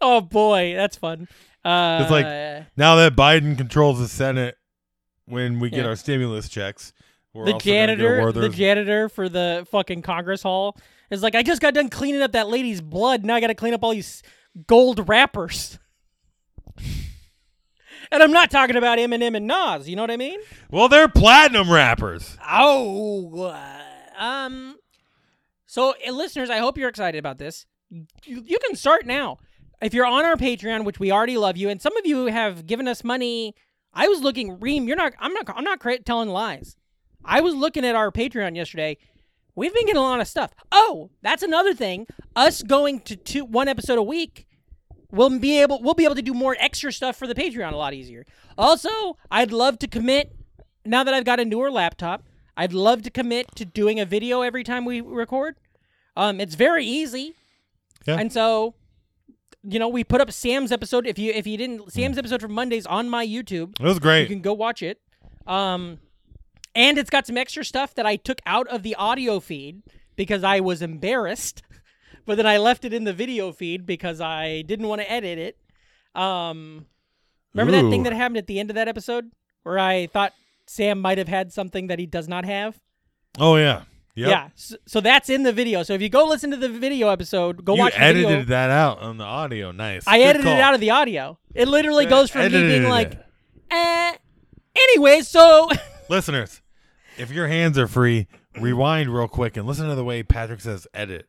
Oh 0.00 0.20
boy, 0.20 0.74
that's 0.74 0.96
fun. 0.96 1.26
Uh, 1.64 1.98
It's 2.02 2.10
like- 2.10 2.26
Now 2.76 2.96
that 2.96 3.16
Biden 3.16 3.56
controls 3.56 3.98
the 3.98 4.08
Senate, 4.08 4.56
when 5.26 5.58
we 5.60 5.70
get 5.70 5.80
Yeah. 5.80 5.86
our 5.86 5.96
stimulus 5.96 6.48
checks, 6.48 6.92
we're 7.32 7.46
the 7.46 7.52
also 7.54 7.64
gonna 7.70 7.86
get 7.86 7.90
a 7.90 7.96
janitor, 7.96 8.32
the 8.40 8.48
janitor 8.50 9.08
for 9.08 9.28
the 9.28 9.66
fucking 9.70 10.02
Congress 10.02 10.42
Hall 10.42 10.76
is 11.10 11.22
like, 11.22 11.34
I 11.34 11.42
just 11.42 11.60
got 11.62 11.74
done 11.74 11.88
cleaning 11.88 12.22
up 12.22 12.32
that 12.32 12.48
lady's 12.48 12.80
blood. 12.80 13.24
Now 13.24 13.34
I 13.36 13.40
got 13.40 13.46
to 13.48 13.54
clean 13.54 13.72
up 13.74 13.82
all 13.82 13.92
these 13.92 14.22
gold 14.66 15.08
wrappers. 15.08 15.78
and 18.12 18.22
I'm 18.22 18.32
not 18.32 18.50
talking 18.50 18.76
about 18.76 18.98
Eminem 18.98 19.36
and 19.36 19.46
Nas. 19.46 19.88
You 19.88 19.96
know 19.96 20.02
what 20.02 20.10
I 20.10 20.16
mean? 20.16 20.40
well, 20.70 20.88
they're 20.88 21.08
platinum 21.08 21.70
rappers. 21.70 22.36
Oh, 22.48 23.44
uh, 23.46 24.22
um. 24.22 24.76
So, 25.66 25.94
uh, 26.06 26.12
listeners, 26.12 26.50
I 26.50 26.58
hope 26.58 26.78
you're 26.78 26.88
excited 26.88 27.18
about 27.18 27.38
this. 27.38 27.66
You, 27.90 28.42
you 28.44 28.58
can 28.64 28.76
start 28.76 29.06
now. 29.06 29.38
If 29.84 29.92
you're 29.92 30.06
on 30.06 30.24
our 30.24 30.36
Patreon, 30.36 30.84
which 30.84 30.98
we 30.98 31.12
already 31.12 31.36
love 31.36 31.58
you, 31.58 31.68
and 31.68 31.80
some 31.80 31.94
of 31.98 32.06
you 32.06 32.26
have 32.26 32.66
given 32.66 32.88
us 32.88 33.04
money. 33.04 33.54
I 33.92 34.08
was 34.08 34.22
looking, 34.22 34.58
Ream. 34.58 34.88
You're 34.88 34.96
not. 34.96 35.12
I'm 35.20 35.34
not. 35.34 35.44
I'm 35.54 35.62
not 35.62 35.84
telling 36.06 36.30
lies. 36.30 36.76
I 37.22 37.42
was 37.42 37.54
looking 37.54 37.84
at 37.84 37.94
our 37.94 38.10
Patreon 38.10 38.56
yesterday. 38.56 38.96
We've 39.54 39.74
been 39.74 39.84
getting 39.84 39.98
a 39.98 40.02
lot 40.02 40.20
of 40.20 40.26
stuff. 40.26 40.52
Oh, 40.72 41.10
that's 41.22 41.42
another 41.42 41.74
thing. 41.74 42.06
Us 42.34 42.62
going 42.62 43.00
to 43.00 43.14
two 43.14 43.44
one 43.44 43.68
episode 43.68 43.98
a 43.98 44.02
week, 44.02 44.46
we'll 45.12 45.38
be 45.38 45.60
able 45.60 45.82
we'll 45.82 45.92
be 45.92 46.04
able 46.04 46.14
to 46.14 46.22
do 46.22 46.32
more 46.32 46.56
extra 46.58 46.90
stuff 46.90 47.16
for 47.16 47.26
the 47.26 47.34
Patreon 47.34 47.72
a 47.72 47.76
lot 47.76 47.92
easier. 47.92 48.24
Also, 48.56 49.18
I'd 49.30 49.52
love 49.52 49.78
to 49.80 49.86
commit 49.86 50.34
now 50.86 51.04
that 51.04 51.12
I've 51.12 51.26
got 51.26 51.40
a 51.40 51.44
newer 51.44 51.70
laptop. 51.70 52.24
I'd 52.56 52.72
love 52.72 53.02
to 53.02 53.10
commit 53.10 53.54
to 53.56 53.66
doing 53.66 54.00
a 54.00 54.06
video 54.06 54.40
every 54.40 54.64
time 54.64 54.86
we 54.86 55.02
record. 55.02 55.56
Um, 56.16 56.40
it's 56.40 56.54
very 56.54 56.86
easy. 56.86 57.34
Yeah. 58.06 58.16
And 58.16 58.32
so, 58.32 58.74
you 59.66 59.78
know, 59.78 59.88
we 59.88 60.04
put 60.04 60.20
up 60.20 60.30
Sam's 60.30 60.70
episode. 60.72 61.06
If 61.06 61.18
you 61.18 61.32
if 61.32 61.46
you 61.46 61.56
didn't 61.56 61.92
Sam's 61.92 62.18
episode 62.18 62.40
from 62.40 62.52
Mondays 62.52 62.86
on 62.86 63.08
my 63.08 63.26
YouTube, 63.26 63.78
It 63.80 63.84
was 63.84 63.98
great. 63.98 64.22
you 64.22 64.26
can 64.28 64.42
go 64.42 64.52
watch 64.52 64.82
it. 64.82 65.00
Um, 65.46 65.98
and 66.74 66.98
it's 66.98 67.10
got 67.10 67.26
some 67.26 67.36
extra 67.36 67.64
stuff 67.64 67.94
that 67.94 68.06
I 68.06 68.16
took 68.16 68.40
out 68.46 68.66
of 68.68 68.82
the 68.82 68.94
audio 68.96 69.40
feed 69.40 69.82
because 70.16 70.42
I 70.44 70.60
was 70.60 70.82
embarrassed, 70.82 71.62
but 72.26 72.36
then 72.36 72.46
I 72.46 72.58
left 72.58 72.84
it 72.84 72.92
in 72.92 73.04
the 73.04 73.12
video 73.12 73.52
feed 73.52 73.86
because 73.86 74.20
I 74.20 74.62
didn't 74.62 74.88
want 74.88 75.00
to 75.02 75.10
edit 75.10 75.38
it. 75.38 75.58
Um, 76.20 76.86
remember 77.54 77.72
that 77.80 77.90
thing 77.90 78.02
that 78.04 78.12
happened 78.12 78.38
at 78.38 78.46
the 78.46 78.58
end 78.60 78.70
of 78.70 78.74
that 78.76 78.88
episode 78.88 79.30
where 79.62 79.78
I 79.78 80.06
thought 80.06 80.32
Sam 80.66 81.00
might 81.00 81.18
have 81.18 81.28
had 81.28 81.52
something 81.52 81.86
that 81.88 81.98
he 81.98 82.06
does 82.06 82.28
not 82.28 82.44
have? 82.44 82.80
Oh 83.38 83.56
yeah. 83.56 83.82
Yep. 84.16 84.28
Yeah. 84.30 84.48
So, 84.54 84.76
so 84.86 85.00
that's 85.00 85.28
in 85.28 85.42
the 85.42 85.52
video. 85.52 85.82
So 85.82 85.92
if 85.92 86.00
you 86.00 86.08
go 86.08 86.26
listen 86.26 86.50
to 86.52 86.56
the 86.56 86.68
video 86.68 87.08
episode, 87.08 87.64
go 87.64 87.74
You 87.74 87.80
watch 87.80 87.94
the 87.94 88.00
edited 88.00 88.28
video. 88.28 88.44
that 88.44 88.70
out 88.70 89.00
on 89.00 89.16
the 89.18 89.24
audio. 89.24 89.72
Nice. 89.72 90.04
I 90.06 90.18
Good 90.18 90.24
edited 90.26 90.44
call. 90.46 90.54
it 90.56 90.60
out 90.60 90.74
of 90.74 90.80
the 90.80 90.90
audio. 90.90 91.38
It 91.54 91.66
literally 91.68 92.06
goes 92.06 92.30
from 92.30 92.40
me 92.42 92.46
edited 92.46 92.70
being 92.70 92.84
it. 92.84 92.88
like, 92.88 93.18
eh. 93.70 94.12
Anyway, 94.76 95.20
so 95.22 95.68
Listeners, 96.08 96.60
if 97.18 97.30
your 97.32 97.48
hands 97.48 97.76
are 97.78 97.88
free, 97.88 98.28
rewind 98.60 99.08
real 99.12 99.26
quick 99.28 99.56
and 99.56 99.66
listen 99.66 99.88
to 99.88 99.94
the 99.96 100.04
way 100.04 100.22
Patrick 100.22 100.60
says 100.60 100.86
edit. 100.94 101.26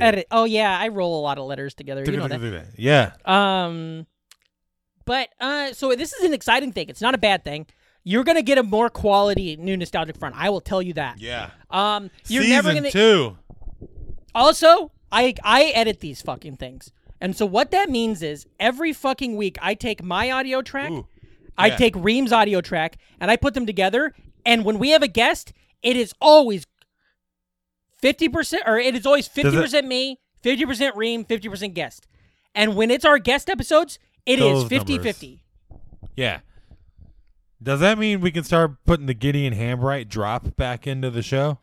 edit. 0.00 0.26
Oh 0.30 0.44
yeah, 0.44 0.76
I 0.78 0.88
roll 0.88 1.20
a 1.20 1.22
lot 1.22 1.38
of 1.38 1.44
letters 1.46 1.74
together. 1.74 2.02
You 2.04 2.16
know 2.16 2.26
that. 2.28 2.66
Yeah. 2.76 3.12
Um, 3.24 4.06
but 5.04 5.28
uh, 5.40 5.72
so 5.72 5.94
this 5.94 6.12
is 6.12 6.24
an 6.24 6.34
exciting 6.34 6.72
thing. 6.72 6.88
It's 6.88 7.00
not 7.00 7.14
a 7.14 7.18
bad 7.18 7.44
thing. 7.44 7.66
You're 8.08 8.24
gonna 8.24 8.40
get 8.40 8.56
a 8.56 8.62
more 8.62 8.88
quality 8.88 9.54
new 9.56 9.76
nostalgic 9.76 10.16
front. 10.16 10.34
I 10.34 10.48
will 10.48 10.62
tell 10.62 10.80
you 10.80 10.94
that. 10.94 11.20
Yeah. 11.20 11.50
Um, 11.70 12.10
you're 12.26 12.42
Season 12.42 12.56
never 12.56 12.72
gonna. 12.72 12.90
two. 12.90 13.36
Also, 14.34 14.92
I 15.12 15.34
I 15.44 15.64
edit 15.74 16.00
these 16.00 16.22
fucking 16.22 16.56
things, 16.56 16.90
and 17.20 17.36
so 17.36 17.44
what 17.44 17.70
that 17.72 17.90
means 17.90 18.22
is 18.22 18.46
every 18.58 18.94
fucking 18.94 19.36
week 19.36 19.58
I 19.60 19.74
take 19.74 20.02
my 20.02 20.30
audio 20.30 20.62
track, 20.62 20.90
Ooh. 20.90 21.06
I 21.58 21.66
yeah. 21.66 21.76
take 21.76 21.94
Ream's 21.96 22.32
audio 22.32 22.62
track, 22.62 22.96
and 23.20 23.30
I 23.30 23.36
put 23.36 23.52
them 23.52 23.66
together. 23.66 24.14
And 24.46 24.64
when 24.64 24.78
we 24.78 24.88
have 24.92 25.02
a 25.02 25.08
guest, 25.08 25.52
it 25.82 25.94
is 25.94 26.14
always 26.18 26.66
fifty 28.00 28.30
percent, 28.30 28.62
or 28.66 28.78
it 28.78 28.94
is 28.94 29.04
always 29.04 29.28
fifty 29.28 29.54
percent 29.54 29.86
me, 29.86 30.18
fifty 30.42 30.64
percent 30.64 30.96
Ream, 30.96 31.26
fifty 31.26 31.50
percent 31.50 31.74
guest. 31.74 32.06
And 32.54 32.74
when 32.74 32.90
it's 32.90 33.04
our 33.04 33.18
guest 33.18 33.50
episodes, 33.50 33.98
it 34.24 34.38
is 34.40 34.66
Those 34.66 34.70
50-50. 34.70 35.40
Yeah. 36.16 36.40
Does 37.62 37.80
that 37.80 37.98
mean 37.98 38.20
we 38.20 38.30
can 38.30 38.44
start 38.44 38.84
putting 38.84 39.06
the 39.06 39.14
Gideon 39.14 39.52
Hambright 39.54 40.08
drop 40.08 40.56
back 40.56 40.86
into 40.86 41.10
the 41.10 41.22
show? 41.22 41.58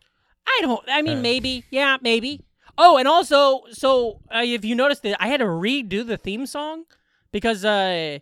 I 0.46 0.58
don't. 0.62 0.84
I 0.88 1.02
mean, 1.02 1.18
Uh. 1.18 1.22
maybe. 1.22 1.64
Yeah, 1.70 1.96
maybe. 2.00 2.42
Oh, 2.78 2.98
and 2.98 3.08
also, 3.08 3.62
so 3.72 4.20
uh, 4.30 4.42
if 4.44 4.64
you 4.64 4.74
noticed 4.74 5.02
that 5.04 5.16
I 5.22 5.28
had 5.28 5.38
to 5.40 5.46
redo 5.46 6.06
the 6.06 6.18
theme 6.18 6.44
song 6.44 6.84
because 7.32 7.64
uh, 7.64 8.18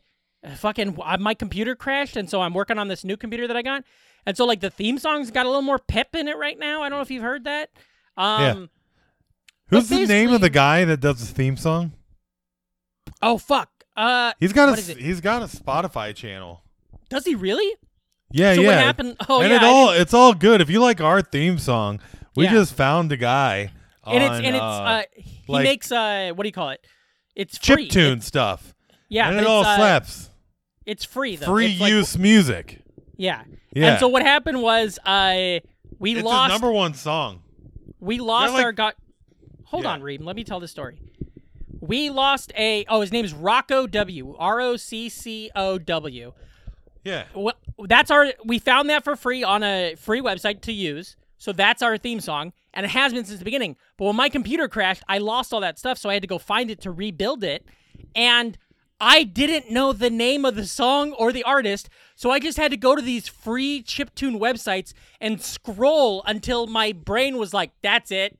fucking 0.56 0.96
uh, 1.02 1.16
my 1.18 1.34
computer 1.34 1.74
crashed, 1.74 2.16
and 2.16 2.30
so 2.30 2.40
I'm 2.40 2.54
working 2.54 2.78
on 2.78 2.86
this 2.88 3.02
new 3.04 3.16
computer 3.16 3.48
that 3.48 3.56
I 3.56 3.62
got, 3.62 3.82
and 4.24 4.36
so 4.36 4.44
like 4.44 4.60
the 4.60 4.70
theme 4.70 4.98
song's 4.98 5.32
got 5.32 5.44
a 5.46 5.48
little 5.48 5.62
more 5.62 5.80
pep 5.80 6.14
in 6.14 6.28
it 6.28 6.36
right 6.36 6.58
now. 6.58 6.82
I 6.82 6.88
don't 6.88 6.98
know 6.98 7.02
if 7.02 7.10
you've 7.10 7.22
heard 7.24 7.44
that. 7.44 7.70
Um, 8.16 8.70
Who's 9.68 9.88
the 9.88 10.06
name 10.06 10.30
of 10.32 10.40
the 10.40 10.50
guy 10.50 10.84
that 10.84 11.00
does 11.00 11.18
the 11.28 11.34
theme 11.34 11.56
song? 11.56 11.92
Oh 13.20 13.38
fuck. 13.38 13.70
Uh, 13.96 14.32
He's 14.38 14.52
got 14.52 14.78
a 14.78 14.80
he's 14.80 15.20
got 15.20 15.42
a 15.42 15.46
Spotify 15.46 16.14
channel. 16.14 16.62
Does 17.08 17.24
he 17.24 17.34
really? 17.34 17.76
Yeah, 18.32 18.54
so 18.54 18.62
yeah. 18.62 18.66
what 18.68 18.76
happened? 18.78 19.16
Oh 19.28 19.40
and 19.42 19.50
yeah, 19.50 19.56
it 19.56 19.62
all 19.62 19.90
it's 19.90 20.14
all 20.14 20.34
good. 20.34 20.60
If 20.60 20.68
you 20.70 20.80
like 20.80 21.00
our 21.00 21.22
theme 21.22 21.58
song, 21.58 22.00
we 22.34 22.44
Yeah. 22.44 22.52
just 22.52 22.74
found 22.74 23.12
a 23.12 23.16
guy 23.16 23.72
and 24.06 24.22
it's 24.22 24.30
on, 24.30 24.44
and 24.44 24.56
it's 24.56 24.62
uh, 24.62 24.66
uh, 24.66 25.02
he 25.14 25.52
like- 25.52 25.64
makes 25.64 25.92
uh, 25.92 26.32
what 26.34 26.42
do 26.42 26.48
you 26.48 26.52
call 26.52 26.70
it? 26.70 26.84
It's 27.36 27.58
chip 27.58 27.88
tune 27.90 28.20
stuff. 28.20 28.74
yeah, 29.08 29.28
and 29.28 29.38
it 29.38 29.46
all 29.46 29.64
uh, 29.64 29.76
slaps. 29.76 30.30
It's 30.86 31.04
free 31.04 31.36
though. 31.36 31.46
Free 31.46 31.72
It's 31.72 31.80
like- 31.80 31.90
use 31.90 32.18
music. 32.18 32.82
yeah. 33.16 33.42
Yeah. 33.74 33.92
And 33.92 34.00
so 34.00 34.06
what 34.06 34.22
happened 34.22 34.62
was, 34.62 35.00
uh, 35.04 35.58
we 35.98 36.14
it's 36.14 36.22
lost. 36.24 36.52
his 36.52 36.60
number 36.60 36.72
one 36.72 36.94
song. 36.94 37.42
We 37.98 38.18
lost 38.18 38.52
like- 38.54 38.64
our 38.64 38.72
got. 38.72 38.94
Hold 39.66 39.82
Yeah. 39.84 39.90
on, 39.92 40.02
Ream. 40.02 40.24
Let 40.24 40.36
me 40.36 40.44
tell 40.44 40.60
the 40.60 40.68
story. 40.68 41.00
We 41.80 42.08
lost 42.10 42.52
a. 42.56 42.84
Oh, 42.88 43.00
his 43.00 43.10
name's 43.12 43.32
Rocco 43.34 43.86
W. 43.88 44.36
R 44.38 44.60
O 44.60 44.76
C 44.76 45.08
C 45.08 45.50
O 45.56 45.78
W. 45.78 46.32
Yeah. 47.04 47.24
Well, 47.34 47.54
that's 47.86 48.10
our. 48.10 48.32
We 48.44 48.58
found 48.58 48.90
that 48.90 49.04
for 49.04 49.14
free 49.14 49.44
on 49.44 49.62
a 49.62 49.94
free 49.96 50.20
website 50.20 50.62
to 50.62 50.72
use. 50.72 51.16
So 51.36 51.52
that's 51.52 51.82
our 51.82 51.98
theme 51.98 52.20
song, 52.20 52.54
and 52.72 52.86
it 52.86 52.90
has 52.90 53.12
been 53.12 53.24
since 53.26 53.38
the 53.38 53.44
beginning. 53.44 53.76
But 53.98 54.06
when 54.06 54.16
my 54.16 54.30
computer 54.30 54.66
crashed, 54.66 55.02
I 55.08 55.18
lost 55.18 55.52
all 55.52 55.60
that 55.60 55.78
stuff, 55.78 55.98
so 55.98 56.08
I 56.08 56.14
had 56.14 56.22
to 56.22 56.28
go 56.28 56.38
find 56.38 56.70
it 56.70 56.80
to 56.82 56.90
rebuild 56.90 57.44
it, 57.44 57.66
and 58.14 58.56
I 58.98 59.24
didn't 59.24 59.70
know 59.70 59.92
the 59.92 60.08
name 60.08 60.46
of 60.46 60.54
the 60.54 60.64
song 60.64 61.12
or 61.12 61.32
the 61.32 61.42
artist, 61.42 61.90
so 62.14 62.30
I 62.30 62.38
just 62.38 62.56
had 62.56 62.70
to 62.70 62.78
go 62.78 62.96
to 62.96 63.02
these 63.02 63.28
free 63.28 63.82
chiptune 63.82 64.38
websites 64.38 64.94
and 65.20 65.42
scroll 65.42 66.22
until 66.24 66.66
my 66.66 66.92
brain 66.92 67.36
was 67.36 67.52
like, 67.52 67.72
"That's 67.82 68.10
it," 68.10 68.38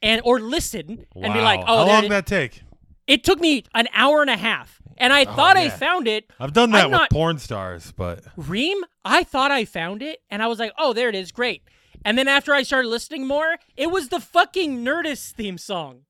and 0.00 0.22
or 0.24 0.40
listen 0.40 1.04
and 1.14 1.34
be 1.34 1.40
like, 1.40 1.60
"Oh, 1.66 1.78
how 1.78 1.86
long 1.86 2.02
did 2.02 2.12
that 2.12 2.26
take? 2.26 2.62
It 3.06 3.22
took 3.22 3.40
me 3.40 3.64
an 3.74 3.88
hour 3.92 4.22
and 4.22 4.30
a 4.30 4.36
half, 4.36 4.80
and 4.98 5.12
I 5.12 5.24
thought 5.24 5.56
I 5.56 5.68
found 5.68 6.08
it. 6.08 6.30
I've 6.40 6.52
done 6.52 6.70
that 6.72 6.84
I'm 6.84 6.90
with 6.90 6.98
not- 7.00 7.10
porn 7.10 7.38
stars, 7.38 7.92
but 7.92 8.24
Ream, 8.36 8.78
I 9.04 9.24
thought 9.24 9.50
I 9.50 9.64
found 9.64 10.02
it, 10.02 10.20
and 10.30 10.42
I 10.42 10.46
was 10.46 10.58
like, 10.58 10.72
"Oh, 10.78 10.92
there 10.92 11.08
it 11.08 11.14
is, 11.14 11.32
great." 11.32 11.62
And 12.04 12.16
then 12.16 12.28
after 12.28 12.54
I 12.54 12.62
started 12.62 12.88
listening 12.88 13.26
more, 13.26 13.56
it 13.76 13.90
was 13.90 14.08
the 14.08 14.20
fucking 14.20 14.84
Nerdist 14.84 15.32
theme 15.32 15.58
song, 15.58 16.02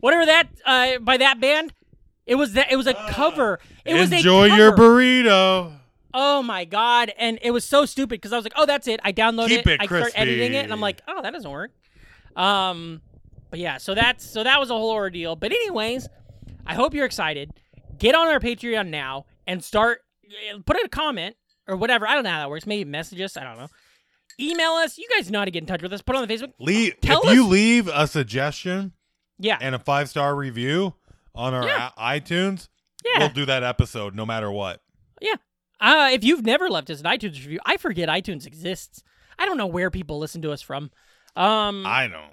whatever 0.00 0.26
that 0.26 0.48
uh, 0.66 0.98
by 0.98 1.16
that 1.16 1.40
band. 1.40 1.72
It 2.24 2.36
was 2.36 2.52
that. 2.52 2.70
It 2.70 2.76
was 2.76 2.86
a 2.86 2.94
cover. 3.10 3.58
It 3.84 3.94
was 3.94 4.12
enjoy 4.12 4.46
your 4.46 4.72
burrito. 4.72 5.72
Oh 6.14 6.42
my 6.42 6.64
god! 6.64 7.12
And 7.18 7.38
it 7.42 7.50
was 7.50 7.64
so 7.64 7.84
stupid 7.84 8.20
because 8.20 8.32
I 8.32 8.36
was 8.36 8.44
like, 8.44 8.52
"Oh, 8.56 8.66
that's 8.66 8.86
it." 8.86 9.00
I 9.02 9.12
downloaded 9.12 9.48
Keep 9.48 9.66
it 9.66 9.80
I 9.80 9.86
start 9.86 10.12
editing 10.14 10.54
it, 10.54 10.64
and 10.64 10.72
I'm 10.72 10.80
like, 10.80 11.00
"Oh, 11.08 11.20
that 11.22 11.32
doesn't 11.32 11.50
work." 11.50 11.72
Um, 12.36 13.00
but 13.50 13.58
yeah, 13.58 13.78
so 13.78 13.94
that's 13.94 14.24
so 14.24 14.44
that 14.44 14.60
was 14.60 14.70
a 14.70 14.74
whole 14.74 14.92
ordeal. 14.92 15.36
But 15.36 15.52
anyways, 15.52 16.08
I 16.66 16.74
hope 16.74 16.94
you're 16.94 17.06
excited. 17.06 17.50
Get 18.02 18.14
on 18.14 18.26
our 18.28 18.40
Patreon 18.40 18.88
now 18.88 19.26
and 19.46 19.62
start. 19.62 20.00
Put 20.66 20.78
in 20.78 20.86
a 20.86 20.88
comment 20.88 21.36
or 21.68 21.76
whatever. 21.76 22.06
I 22.06 22.14
don't 22.14 22.24
know 22.24 22.30
how 22.30 22.38
that 22.40 22.50
works. 22.50 22.66
Maybe 22.66 22.88
message 22.88 23.20
us. 23.20 23.36
I 23.36 23.44
don't 23.44 23.56
know. 23.58 23.68
Email 24.40 24.70
us. 24.72 24.98
You 24.98 25.06
guys 25.16 25.30
know 25.30 25.38
how 25.40 25.44
to 25.44 25.50
get 25.50 25.62
in 25.62 25.66
touch 25.66 25.82
with 25.82 25.92
us. 25.92 26.02
Put 26.02 26.16
on 26.16 26.26
the 26.26 26.34
Facebook. 26.34 26.52
Leave 26.58 27.00
Tell 27.00 27.20
if 27.24 27.32
you 27.34 27.46
leave 27.46 27.86
a 27.88 28.06
suggestion 28.06 28.92
Yeah, 29.38 29.58
and 29.60 29.74
a 29.74 29.78
five 29.78 30.08
star 30.08 30.34
review 30.34 30.94
on 31.34 31.54
our 31.54 31.64
Yeah. 31.66 31.90
i- 31.96 32.18
iTunes, 32.18 32.68
yeah, 33.04 33.20
we'll 33.20 33.28
do 33.28 33.46
that 33.46 33.62
episode 33.62 34.14
no 34.14 34.26
matter 34.26 34.50
what. 34.50 34.80
yeah. 35.20 35.34
Uh, 35.80 36.10
if 36.12 36.22
you've 36.24 36.44
never 36.44 36.68
left 36.68 36.88
us 36.90 37.00
an 37.00 37.06
iTunes 37.06 37.34
review, 37.34 37.58
I 37.66 37.76
forget 37.76 38.08
iTunes 38.08 38.46
exists. 38.46 39.02
I 39.38 39.46
don't 39.46 39.56
know 39.58 39.66
where 39.66 39.90
people 39.90 40.18
listen 40.18 40.40
to 40.42 40.52
us 40.52 40.62
from. 40.62 40.90
Um, 41.36 41.84
I 41.86 42.06
know. 42.08 42.26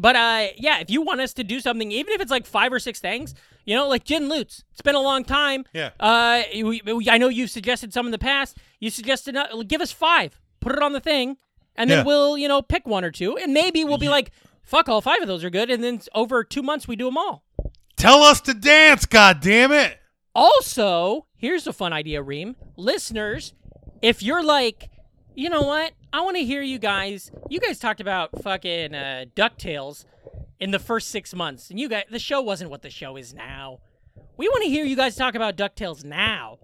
But 0.00 0.16
uh, 0.16 0.46
yeah, 0.56 0.78
if 0.80 0.88
you 0.88 1.02
want 1.02 1.20
us 1.20 1.34
to 1.34 1.44
do 1.44 1.60
something, 1.60 1.92
even 1.92 2.14
if 2.14 2.22
it's 2.22 2.30
like 2.30 2.46
five 2.46 2.72
or 2.72 2.78
six 2.78 3.00
things, 3.00 3.34
you 3.66 3.74
know, 3.76 3.86
like 3.86 4.02
Jen 4.04 4.30
Lutz, 4.30 4.64
it's 4.72 4.80
been 4.80 4.94
a 4.94 5.00
long 5.00 5.24
time. 5.24 5.66
Yeah. 5.74 5.90
Uh, 6.00 6.42
we, 6.54 6.80
we- 6.86 7.10
I 7.10 7.18
know 7.18 7.28
you've 7.28 7.50
suggested 7.50 7.92
some 7.92 8.06
in 8.06 8.12
the 8.12 8.18
past. 8.18 8.56
You 8.78 8.88
suggested 8.88 9.36
uh, 9.36 9.46
give 9.66 9.82
us 9.82 9.92
five, 9.92 10.40
put 10.60 10.72
it 10.72 10.82
on 10.82 10.94
the 10.94 11.00
thing, 11.00 11.36
and 11.76 11.90
then 11.90 11.98
Yeah. 11.98 12.04
we'll 12.04 12.38
you 12.38 12.48
know 12.48 12.62
pick 12.62 12.86
one 12.86 13.04
or 13.04 13.10
two, 13.10 13.36
and 13.36 13.52
maybe 13.52 13.84
we'll 13.84 13.98
be 13.98 14.08
like, 14.08 14.30
fuck, 14.62 14.88
all 14.88 15.02
five 15.02 15.20
of 15.20 15.28
those 15.28 15.44
are 15.44 15.50
good, 15.50 15.70
and 15.70 15.84
then 15.84 16.00
over 16.14 16.44
two 16.44 16.62
months 16.62 16.88
we 16.88 16.96
do 16.96 17.04
them 17.04 17.18
all. 17.18 17.44
Tell 17.96 18.22
us 18.22 18.40
to 18.42 18.54
dance, 18.54 19.04
god 19.04 19.40
damn 19.42 19.70
it. 19.70 19.98
Also, 20.34 21.26
here's 21.36 21.66
a 21.66 21.72
fun 21.74 21.92
idea, 21.92 22.22
Ream. 22.22 22.56
Listeners, 22.76 23.52
if 24.00 24.22
you're 24.22 24.42
like, 24.42 24.88
you 25.40 25.48
know 25.48 25.62
what? 25.62 25.92
I 26.12 26.20
want 26.20 26.36
to 26.36 26.44
hear 26.44 26.60
you 26.60 26.78
guys. 26.78 27.30
You 27.48 27.60
guys 27.60 27.78
talked 27.78 28.02
about 28.02 28.42
fucking 28.42 28.94
uh, 28.94 29.24
DuckTales 29.34 30.04
in 30.58 30.70
the 30.70 30.78
first 30.78 31.08
six 31.08 31.34
months, 31.34 31.70
and 31.70 31.80
you 31.80 31.88
guys, 31.88 32.04
the 32.10 32.18
show 32.18 32.42
wasn't 32.42 32.70
what 32.70 32.82
the 32.82 32.90
show 32.90 33.16
is 33.16 33.32
now. 33.32 33.78
We 34.36 34.48
want 34.48 34.64
to 34.64 34.68
hear 34.68 34.84
you 34.84 34.96
guys 34.96 35.16
talk 35.16 35.34
about 35.34 35.56
DuckTales 35.56 36.04
now. 36.04 36.58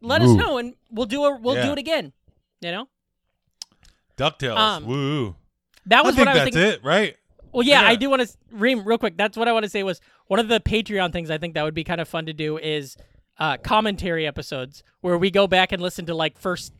Let 0.00 0.20
us 0.22 0.32
know, 0.32 0.58
and 0.58 0.74
we'll 0.90 1.06
do 1.06 1.26
it. 1.26 1.40
We'll 1.40 1.62
do 1.62 1.72
it 1.72 1.78
again. 1.78 2.12
You 2.60 2.72
know, 2.72 2.88
DuckTales. 4.16 4.56
Um, 4.56 4.86
Woo. 4.86 5.36
that 5.86 6.00
I 6.00 6.02
was 6.02 6.16
think 6.16 6.26
what 6.26 6.36
I 6.36 6.44
was 6.44 6.52
that's 6.52 6.56
thinking. 6.56 6.80
it, 6.80 6.84
right? 6.84 7.16
Well, 7.52 7.62
yeah, 7.64 7.82
Yeah. 7.82 7.88
I 7.88 7.94
do 7.94 8.10
want 8.10 8.22
to 8.22 8.36
Ream 8.50 8.84
real 8.84 8.98
quick. 8.98 9.16
That's 9.16 9.36
what 9.36 9.46
I 9.46 9.52
want 9.52 9.62
to 9.62 9.70
say 9.70 9.84
was 9.84 10.00
one 10.26 10.40
of 10.40 10.48
the 10.48 10.58
Patreon 10.58 11.12
things 11.12 11.30
I 11.30 11.38
think 11.38 11.54
that 11.54 11.62
would 11.62 11.74
be 11.74 11.84
kind 11.84 12.00
of 12.00 12.08
fun 12.08 12.26
to 12.26 12.32
do 12.32 12.58
is 12.58 12.96
uh, 13.38 13.56
commentary 13.58 14.26
episodes 14.26 14.82
where 15.00 15.16
we 15.16 15.30
go 15.30 15.46
back 15.46 15.72
and 15.72 15.80
listen 15.80 16.06
to 16.06 16.14
like 16.14 16.38
first 16.38 16.72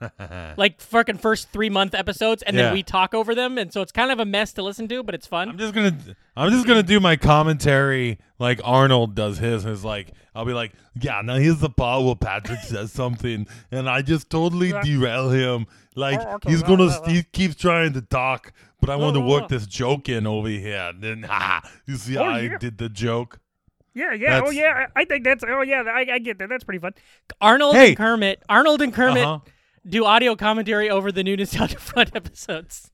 like 0.56 0.80
fucking 0.80 1.16
first 1.18 1.50
three 1.50 1.70
month 1.70 1.94
episodes, 1.94 2.42
and 2.42 2.56
Yeah. 2.56 2.64
then 2.64 2.72
we 2.74 2.82
talk 2.82 3.14
over 3.14 3.34
them, 3.34 3.56
and 3.58 3.72
so 3.72 3.80
it's 3.80 3.92
kind 3.92 4.10
of 4.10 4.20
a 4.20 4.24
mess 4.24 4.52
to 4.54 4.62
listen 4.62 4.86
to, 4.88 5.02
but 5.02 5.14
it's 5.14 5.26
fun. 5.26 5.48
I'm 5.48 5.54
fun. 5.54 5.58
just 5.58 5.74
gonna 5.74 5.96
I'm 6.36 6.50
just 6.50 6.66
gonna 6.66 6.82
do 6.82 7.00
my 7.00 7.16
commentary 7.16 8.18
like 8.38 8.60
Arnold 8.64 9.14
does 9.14 9.38
his. 9.38 9.64
Is 9.64 9.84
like 9.84 10.12
I'll 10.34 10.44
be 10.44 10.52
like, 10.52 10.72
yeah, 11.00 11.20
now 11.22 11.36
here's 11.36 11.60
the 11.60 11.70
part 11.70 12.04
where 12.04 12.16
Patrick 12.16 12.60
says 12.64 12.92
something, 12.92 13.46
and 13.70 13.88
I 13.88 14.02
just 14.02 14.28
totally 14.30 14.72
derail 14.82 15.30
him. 15.30 15.66
Like 15.96 16.20
he's 16.44 16.62
gonna 16.62 16.90
he 17.08 17.22
keeps 17.22 17.54
trying 17.54 17.92
to 17.94 18.02
talk, 18.02 18.52
but 18.80 18.90
I 18.90 18.96
want 18.96 19.14
to 19.14 19.20
work 19.20 19.48
this 19.48 19.66
joke 19.66 20.08
in 20.08 20.26
over 20.26 20.48
here. 20.48 20.90
And 20.92 21.02
then 21.02 21.22
ha, 21.22 21.62
you 21.86 21.96
see 21.96 22.14
how 22.14 22.24
I 22.24 22.48
did 22.58 22.78
the 22.78 22.88
joke. 22.88 23.38
Yeah, 23.94 24.12
yeah, 24.12 24.40
oh, 24.44 24.50
yeah. 24.50 24.86
I 24.96 25.04
think 25.04 25.24
that's 25.24 25.44
oh 25.46 25.62
yeah, 25.62 25.82
I, 25.86 26.06
I 26.14 26.18
get 26.18 26.38
that. 26.38 26.48
That's 26.48 26.64
pretty 26.64 26.80
fun. 26.80 26.94
Arnold 27.40 27.76
Hey. 27.76 27.88
and 27.88 27.96
Kermit, 27.96 28.42
Arnold 28.48 28.82
and 28.82 28.92
Kermit 28.92 29.24
Uh-huh. 29.24 29.50
do 29.88 30.04
audio 30.04 30.34
commentary 30.34 30.90
over 30.90 31.12
the 31.12 31.22
new 31.22 31.36
Nostalgia 31.36 31.78
Front 31.78 32.14
episodes. 32.16 32.90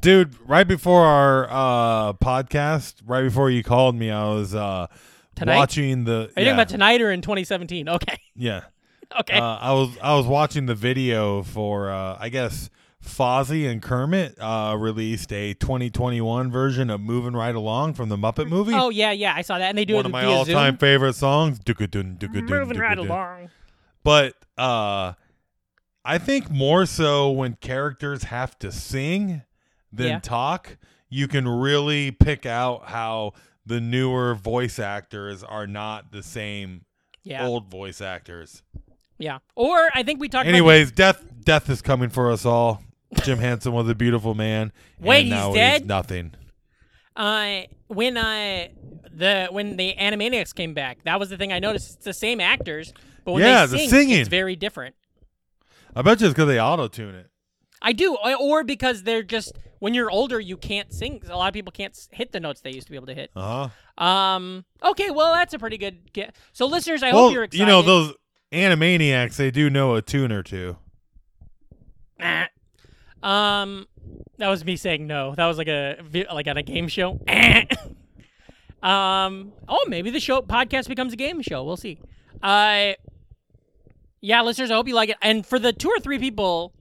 Dude, 0.00 0.34
right 0.46 0.66
before 0.68 1.04
our 1.04 1.46
uh, 1.50 2.12
podcast, 2.14 2.96
right 3.06 3.22
before 3.22 3.50
you 3.50 3.62
called 3.62 3.94
me, 3.94 4.10
I 4.10 4.24
was 4.28 4.54
uh, 4.54 4.86
Tonight? 5.34 5.56
watching 5.56 6.04
the. 6.04 6.12
Are 6.12 6.18
you 6.18 6.26
yeah, 6.26 6.32
talking 6.36 6.52
about 6.54 6.68
tonight 6.68 7.00
or 7.02 7.10
in 7.10 7.22
2017? 7.22 7.88
Okay, 7.88 8.18
yeah. 8.34 8.62
okay. 9.20 9.38
Uh, 9.38 9.42
I 9.56 9.72
was 9.72 9.96
I 10.02 10.14
was 10.14 10.26
watching 10.26 10.66
the 10.66 10.74
video 10.74 11.42
for 11.42 11.90
uh, 11.90 12.16
I 12.20 12.28
guess 12.28 12.68
Fozzie 13.04 13.70
and 13.70 13.80
Kermit 13.80 14.36
uh, 14.40 14.76
released 14.78 15.32
a 15.32 15.54
2021 15.54 16.50
version 16.50 16.90
of 16.90 17.00
"Moving 17.00 17.34
Right 17.34 17.54
Along" 17.54 17.94
from 17.94 18.08
the 18.08 18.16
Muppet 18.16 18.48
movie. 18.48 18.74
oh 18.74 18.90
yeah, 18.90 19.12
yeah, 19.12 19.34
I 19.34 19.42
saw 19.42 19.58
that, 19.58 19.68
and 19.70 19.78
they 19.78 19.84
do 19.84 19.94
it. 19.94 19.96
One 19.98 20.04
it 20.04 20.08
of 20.08 20.12
my 20.12 20.24
all-time 20.24 20.72
Zoom. 20.72 20.76
favorite 20.78 21.14
songs. 21.14 21.60
Moving 21.68 22.78
right 22.78 22.98
along. 22.98 23.50
But 24.04 24.34
uh, 24.56 25.12
I 26.04 26.18
think 26.18 26.50
more 26.50 26.86
so 26.86 27.30
when 27.30 27.54
characters 27.54 28.24
have 28.24 28.58
to 28.60 28.72
sing 28.72 29.42
than 29.92 30.06
Yeah. 30.08 30.18
talk, 30.20 30.76
you 31.08 31.28
can 31.28 31.46
really 31.46 32.10
pick 32.10 32.46
out 32.46 32.86
how 32.86 33.32
the 33.66 33.80
newer 33.80 34.34
voice 34.34 34.78
actors 34.78 35.44
are 35.44 35.66
not 35.66 36.10
the 36.10 36.22
same 36.22 36.84
Yeah, 37.22 37.46
old 37.46 37.70
voice 37.70 38.00
actors. 38.00 38.62
yeah. 39.18 39.38
Or 39.54 39.88
I 39.94 40.02
think 40.02 40.20
we 40.20 40.28
talked. 40.28 40.46
about 40.46 40.54
Anyways, 40.54 40.90
death 40.92 41.24
death 41.44 41.68
is 41.70 41.80
coming 41.82 42.08
for 42.08 42.30
us 42.32 42.44
all. 42.46 42.82
Jim 43.22 43.38
Henson 43.38 43.72
was 43.72 43.88
a 43.88 43.94
beautiful 43.94 44.34
man. 44.34 44.72
Wait, 45.00 45.20
and 45.20 45.26
he's 45.26 45.34
now 45.34 45.52
dead? 45.54 45.86
nothing. 45.86 46.34
uh 47.16 47.62
when 47.88 48.16
uh 48.16 48.68
the 49.12 49.48
when 49.50 49.76
the 49.76 49.94
Animaniacs 49.98 50.54
came 50.54 50.74
back, 50.74 51.02
that 51.04 51.18
was 51.18 51.30
the 51.30 51.36
thing 51.36 51.52
I 51.52 51.58
noticed. 51.58 51.96
It's 51.96 52.04
the 52.04 52.12
same 52.12 52.40
actors, 52.40 52.92
but 53.24 53.32
when 53.32 53.42
Yeah, 53.44 53.66
they 53.66 53.72
the 53.72 53.78
sing, 53.78 53.88
singing. 53.88 54.20
it's 54.20 54.28
very 54.28 54.56
different. 54.56 54.94
I 55.96 56.02
bet 56.02 56.20
you 56.20 56.26
it's 56.26 56.34
because 56.34 56.48
they 56.48 56.60
auto 56.60 56.86
tune 56.88 57.14
it. 57.14 57.30
I 57.80 57.92
do, 57.92 58.14
or- 58.16 58.36
or 58.36 58.64
because 58.64 59.04
they're 59.04 59.22
just 59.22 59.52
when 59.78 59.94
you're 59.94 60.10
older, 60.10 60.38
you 60.38 60.56
can't 60.56 60.92
sing. 60.92 61.22
A 61.30 61.36
lot 61.36 61.48
of 61.48 61.54
people 61.54 61.72
can't 61.72 61.96
hit 62.10 62.32
the 62.32 62.40
notes 62.40 62.60
they 62.60 62.72
used 62.72 62.88
to 62.88 62.90
be 62.90 62.96
able 62.96 63.06
to 63.06 63.14
hit. 63.14 63.30
Uh 63.34 63.68
huh. 63.96 64.04
Um. 64.04 64.64
Okay. 64.84 65.10
Well, 65.10 65.32
that's 65.32 65.54
a 65.54 65.58
pretty 65.58 65.78
good 65.78 66.12
get. 66.12 66.36
So, 66.52 66.66
listeners, 66.66 67.02
I 67.02 67.12
Well, 67.12 67.24
hope 67.24 67.32
you're 67.34 67.44
excited. 67.44 67.60
you 67.60 67.66
know 67.66 67.82
those 67.82 68.14
Animaniacs, 68.52 69.36
they 69.36 69.50
do 69.50 69.70
know 69.70 69.94
a 69.94 70.02
tune 70.02 70.30
or 70.32 70.42
two. 70.42 70.76
Nah. 72.18 72.46
Um, 73.22 73.86
that 74.38 74.48
was 74.48 74.64
me 74.64 74.76
saying 74.76 75.06
no. 75.06 75.34
That 75.34 75.46
was 75.46 75.58
like 75.58 75.68
a 75.68 75.98
like 76.32 76.46
on 76.46 76.56
a 76.56 76.62
game 76.62 76.88
show. 76.88 77.20
um. 78.82 79.52
Oh, 79.68 79.84
maybe 79.88 80.10
the 80.10 80.20
show 80.20 80.42
podcast 80.42 80.88
becomes 80.88 81.12
a 81.12 81.16
game 81.16 81.42
show. 81.42 81.64
We'll 81.64 81.76
see. 81.76 81.98
Uh. 82.42 82.92
Yeah, 84.20 84.42
listeners, 84.42 84.70
I 84.70 84.74
hope 84.74 84.88
you 84.88 84.94
like 84.94 85.10
it. 85.10 85.16
And 85.22 85.46
for 85.46 85.58
the 85.58 85.72
two 85.72 85.88
or 85.88 86.00
three 86.00 86.18
people 86.18 86.72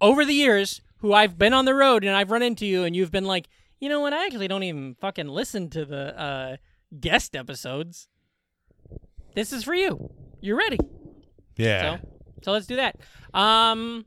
over 0.00 0.24
the 0.24 0.32
years 0.32 0.80
who 0.98 1.12
I've 1.12 1.36
been 1.36 1.52
on 1.52 1.64
the 1.64 1.74
road 1.74 2.04
and 2.04 2.14
I've 2.14 2.30
run 2.30 2.42
into 2.42 2.66
you, 2.66 2.84
and 2.84 2.94
you've 2.94 3.10
been 3.10 3.24
like, 3.24 3.48
you 3.80 3.88
know 3.88 4.00
what? 4.00 4.12
I 4.12 4.26
actually 4.26 4.48
don't 4.48 4.62
even 4.62 4.96
fucking 5.00 5.28
listen 5.28 5.70
to 5.70 5.84
the 5.84 6.20
uh, 6.20 6.56
guest 6.98 7.34
episodes. 7.34 8.08
This 9.34 9.52
is 9.52 9.64
for 9.64 9.74
you. 9.74 10.10
You're 10.40 10.56
ready. 10.56 10.78
Yeah. 11.56 11.98
So, 11.98 12.08
so 12.42 12.52
let's 12.52 12.66
do 12.66 12.76
that. 12.76 12.96
Um, 13.34 14.04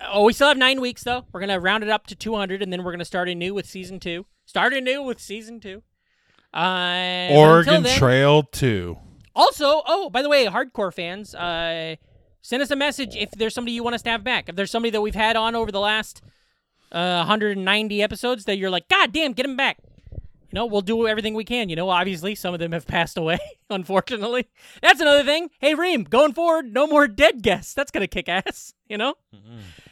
oh, 0.00 0.24
we 0.24 0.32
still 0.32 0.48
have 0.48 0.56
nine 0.56 0.80
weeks 0.80 1.02
though. 1.04 1.24
We're 1.32 1.40
gonna 1.40 1.60
round 1.60 1.82
it 1.84 1.90
up 1.90 2.06
to 2.08 2.14
200, 2.14 2.62
and 2.62 2.72
then 2.72 2.84
we're 2.84 2.92
gonna 2.92 3.04
start 3.04 3.28
anew 3.28 3.54
with 3.54 3.66
season 3.66 4.00
two. 4.00 4.26
Start 4.44 4.72
anew 4.74 5.02
with 5.02 5.20
season 5.20 5.60
two. 5.60 5.82
Uh, 6.54 7.28
but 7.28 7.34
Oregon 7.36 7.74
until 7.74 7.90
then- 7.90 7.98
Trail 7.98 8.42
2. 8.44 8.98
Also, 9.34 9.82
oh, 9.86 10.08
by 10.08 10.22
the 10.22 10.28
way, 10.30 10.46
hardcore 10.46 10.94
fans, 10.94 11.34
uh, 11.34 11.96
send 12.40 12.62
us 12.62 12.70
a 12.70 12.76
message 12.76 13.14
if 13.14 13.30
there's 13.32 13.52
somebody 13.52 13.72
you 13.72 13.82
want 13.82 13.94
us 13.94 14.00
to 14.02 14.08
have 14.10 14.24
back. 14.24 14.48
If 14.48 14.56
there's 14.56 14.70
somebody 14.70 14.90
that 14.90 15.02
we've 15.02 15.14
had 15.14 15.36
on 15.36 15.54
over 15.54 15.70
the 15.70 15.80
last 15.80 16.22
uh, 16.92 17.16
190 17.26 18.02
episodes 18.02 18.44
that 18.46 18.56
you're 18.56 18.70
like, 18.70 18.88
God 18.88 19.12
damn, 19.12 19.32
get 19.34 19.44
him 19.44 19.56
back. 19.56 19.76
You 20.12 20.54
know, 20.54 20.64
we'll 20.64 20.80
do 20.80 21.06
everything 21.06 21.34
we 21.34 21.44
can. 21.44 21.68
You 21.68 21.76
know, 21.76 21.90
obviously, 21.90 22.34
some 22.34 22.54
of 22.54 22.60
them 22.60 22.72
have 22.72 22.86
passed 22.86 23.18
away, 23.18 23.38
unfortunately. 23.70 24.46
That's 24.80 25.00
another 25.00 25.24
thing. 25.24 25.50
Hey, 25.58 25.74
Ream, 25.74 26.04
going 26.04 26.32
forward, 26.32 26.72
no 26.72 26.86
more 26.86 27.06
dead 27.06 27.42
guests. 27.42 27.74
That's 27.74 27.90
going 27.90 28.02
to 28.02 28.06
kick 28.08 28.30
ass, 28.30 28.72
you 28.88 28.96
know? 28.96 29.14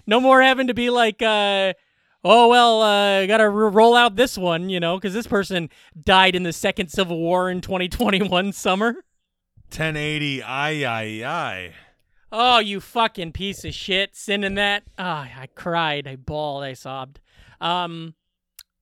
No 0.07 0.21
more 0.21 0.43
having 0.43 0.67
to 0.67 0.75
be 0.75 0.91
like, 0.91 1.23
uh, 1.23 1.73
oh, 2.25 2.49
well, 2.49 2.83
uh, 2.83 3.27
got 3.27 3.39
to 3.39 3.45
r- 3.45 3.51
roll 3.51 3.95
out 3.97 4.17
this 4.17 4.37
one, 4.39 4.69
you 4.69 4.79
know, 4.81 4.97
because 4.97 5.15
this 5.15 5.27
person 5.27 5.71
died 6.01 6.35
in 6.35 6.43
the 6.43 6.53
second 6.53 6.89
Civil 6.91 7.19
War 7.19 7.51
in 7.51 7.61
2021 7.61 8.53
summer. 8.53 9.05
1080 9.71 10.43
I 10.43 10.71
I 10.85 11.03
I. 11.27 11.73
Oh, 12.31 12.59
you 12.59 12.81
fucking 12.81 13.33
piece 13.33 13.65
of 13.65 13.73
shit! 13.75 14.15
Sending 14.17 14.55
that. 14.57 14.83
Oh, 14.99 15.03
I 15.05 15.49
cried. 15.55 16.07
I 16.09 16.17
bawled. 16.17 16.65
I 16.65 16.73
sobbed. 16.75 17.21
Um. 17.61 18.15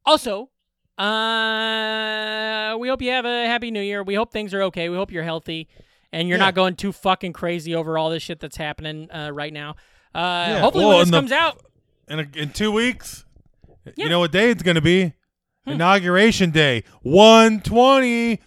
Also, 0.05 0.51
uh, 0.99 2.77
we 2.79 2.89
hope 2.89 3.03
you 3.03 3.11
have 3.11 3.25
a 3.25 3.47
happy 3.47 3.71
New 3.71 3.81
Year. 3.83 4.03
We 4.03 4.15
hope 4.15 4.33
things 4.33 4.53
are 4.55 4.63
okay. 4.65 4.89
We 4.89 4.97
hope 4.97 5.13
you're 5.13 5.23
healthy, 5.23 5.69
and 6.13 6.29
you're 6.29 6.39
Yeah. 6.39 6.47
not 6.47 6.55
going 6.55 6.77
too 6.77 6.93
fucking 6.93 7.33
crazy 7.33 7.75
over 7.75 7.97
all 7.99 8.11
this 8.11 8.23
shit 8.23 8.41
that's 8.41 8.57
happening 8.57 9.11
uh, 9.11 9.31
right 9.33 9.53
now. 9.53 9.77
Uh, 10.15 10.19
Yeah, 10.49 10.59
hopefully, 10.61 10.85
well, 10.85 10.97
when 10.99 11.01
this 11.07 11.11
the- 11.11 11.17
comes 11.19 11.33
out, 11.33 11.61
In, 12.09 12.21
a, 12.21 12.27
in 12.35 12.51
two 12.51 12.71
weeks, 12.73 13.25
Yeah. 13.85 13.93
Hmm. 13.95 14.01
you 14.03 14.09
know 14.09 14.19
what 14.21 14.33
day 14.33 14.51
it's 14.51 14.63
going 14.63 14.75
to 14.75 14.81
be? 14.83 15.15
Inauguration 15.67 16.51
Day. 16.51 16.83
120. 17.03 18.41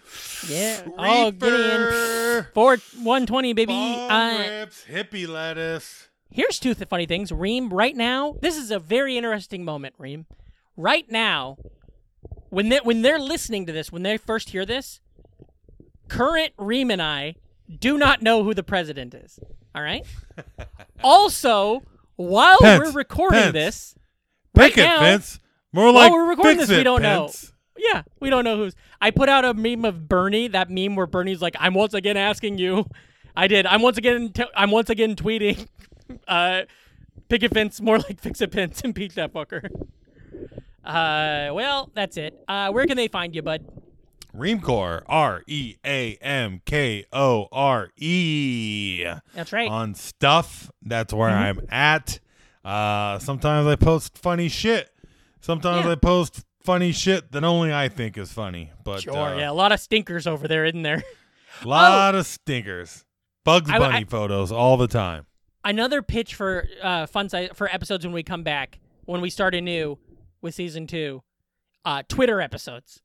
yeah. 0.48 0.82
Oh, 0.98 1.30
get 1.30 1.48
in. 1.52 1.80
Reefer. 1.80 2.50
Four 2.52 2.76
one 3.02 3.24
twenty, 3.26 3.52
baby. 3.54 3.72
Bong 3.72 4.10
Uh, 4.10 4.44
rips. 4.60 4.84
Hippie 4.84 5.26
lettuce. 5.26 6.08
Here's 6.30 6.58
two 6.58 6.74
th- 6.74 6.88
funny 6.88 7.06
things. 7.06 7.32
Ream, 7.32 7.70
right 7.70 7.96
now, 7.96 8.36
this 8.42 8.56
is 8.58 8.70
a 8.70 8.78
very 8.78 9.16
interesting 9.16 9.64
moment, 9.64 9.94
Ream. 9.96 10.26
Right 10.76 11.10
now, 11.10 11.56
when 12.50 12.68
they 12.68 12.80
when 12.82 13.00
they're 13.00 13.18
listening 13.18 13.64
to 13.64 13.72
this, 13.72 13.90
when 13.90 14.02
they 14.02 14.18
first 14.18 14.50
hear 14.50 14.66
this, 14.66 15.00
current 16.08 16.52
Ream 16.58 16.90
and 16.90 17.00
I 17.00 17.36
do 17.80 17.96
not 17.96 18.20
know 18.20 18.44
who 18.44 18.52
the 18.52 18.62
president 18.62 19.14
is. 19.14 19.38
All 19.76 19.82
right. 19.82 20.06
also, 21.04 21.82
while 22.16 22.58
Pence. 22.58 22.82
we're 22.82 22.92
recording 22.92 23.40
Pence. 23.40 23.52
this, 23.52 23.94
right 24.54 24.70
Pick 24.72 24.78
it, 24.78 24.86
now, 24.88 25.00
Vince. 25.00 25.38
More 25.72 25.84
while 25.86 25.94
like 25.94 26.12
we're 26.12 26.28
recording 26.30 26.56
fix 26.56 26.68
this, 26.68 26.78
we 26.78 26.82
don't 26.82 27.02
Pence. 27.02 27.52
yeah, 27.76 28.02
we 28.18 28.30
don't 28.30 28.44
know 28.44 28.56
who's. 28.56 28.74
I 29.02 29.10
put 29.10 29.28
out 29.28 29.44
a 29.44 29.52
meme 29.52 29.84
of 29.84 30.08
Bernie, 30.08 30.48
that 30.48 30.70
meme 30.70 30.96
where 30.96 31.06
Bernie's 31.06 31.42
like, 31.42 31.54
"I'm 31.60 31.74
once 31.74 31.92
again 31.92 32.16
asking 32.16 32.56
you." 32.58 32.86
I 33.36 33.48
did. 33.48 33.66
I'm 33.66 33.82
once 33.82 33.98
again. 33.98 34.30
T- 34.32 34.44
I'm 34.56 34.70
once 34.70 34.90
again 34.90 35.14
tweeting. 35.14 35.68
Uh, 36.28 36.62
picket 37.28 37.52
fence, 37.52 37.80
more 37.80 37.98
like 37.98 38.20
fix 38.20 38.40
a 38.40 38.46
fence, 38.46 38.80
impeach 38.84 39.14
that 39.14 39.32
fucker. 39.32 39.68
Uh, 40.84 41.52
well, 41.52 41.90
that's 41.94 42.16
it. 42.16 42.38
Uh, 42.46 42.70
where 42.70 42.86
can 42.86 42.96
they 42.96 43.08
find 43.08 43.34
you, 43.34 43.42
bud? 43.42 43.64
Reamkore. 44.36 45.02
R 45.06 45.42
E 45.46 45.76
A 45.84 46.16
M 46.20 46.60
K 46.64 47.04
O 47.12 47.48
R 47.52 47.90
E. 47.96 49.04
That's 49.34 49.52
right. 49.52 49.70
On 49.70 49.94
stuff. 49.94 50.70
That's 50.82 51.12
where 51.12 51.30
Mm-hmm. 51.30 51.60
I'm 51.60 51.66
at. 51.70 52.20
Uh, 52.64 53.18
sometimes 53.18 53.66
I 53.66 53.76
post 53.76 54.18
funny 54.18 54.48
shit. 54.48 54.90
Sometimes 55.40 55.84
Yeah. 55.86 55.92
I 55.92 55.94
post 55.94 56.44
funny 56.64 56.90
shit 56.92 57.30
that 57.32 57.44
only 57.44 57.72
I 57.72 57.88
think 57.88 58.18
is 58.18 58.32
funny. 58.32 58.72
But 58.84 59.02
sure. 59.02 59.16
uh, 59.16 59.36
yeah, 59.38 59.50
a 59.50 59.52
lot 59.54 59.72
of 59.72 59.78
stinkers 59.80 60.26
over 60.26 60.48
there, 60.48 60.64
isn't 60.64 60.82
there? 60.82 61.02
A 61.62 61.68
lot 61.68 62.14
of 62.14 62.26
stinkers. 62.26 63.04
Bugs 63.44 63.70
Bunny 63.70 63.98
I- 63.98 64.04
photos 64.04 64.50
all 64.50 64.76
the 64.76 64.88
time. 64.88 65.26
Another 65.64 66.00
pitch 66.02 66.34
for 66.36 66.68
uh, 66.82 67.06
fun 67.06 67.28
site 67.28 67.56
for 67.56 67.68
episodes 67.72 68.04
when 68.06 68.12
we 68.14 68.22
come 68.22 68.42
back 68.44 68.78
when 69.04 69.20
we 69.20 69.30
start 69.30 69.52
anew 69.54 69.98
with 70.40 70.54
season 70.54 70.86
two. 70.86 71.22
Uh, 71.84 72.02
Twitter 72.08 72.40
episodes. 72.40 73.00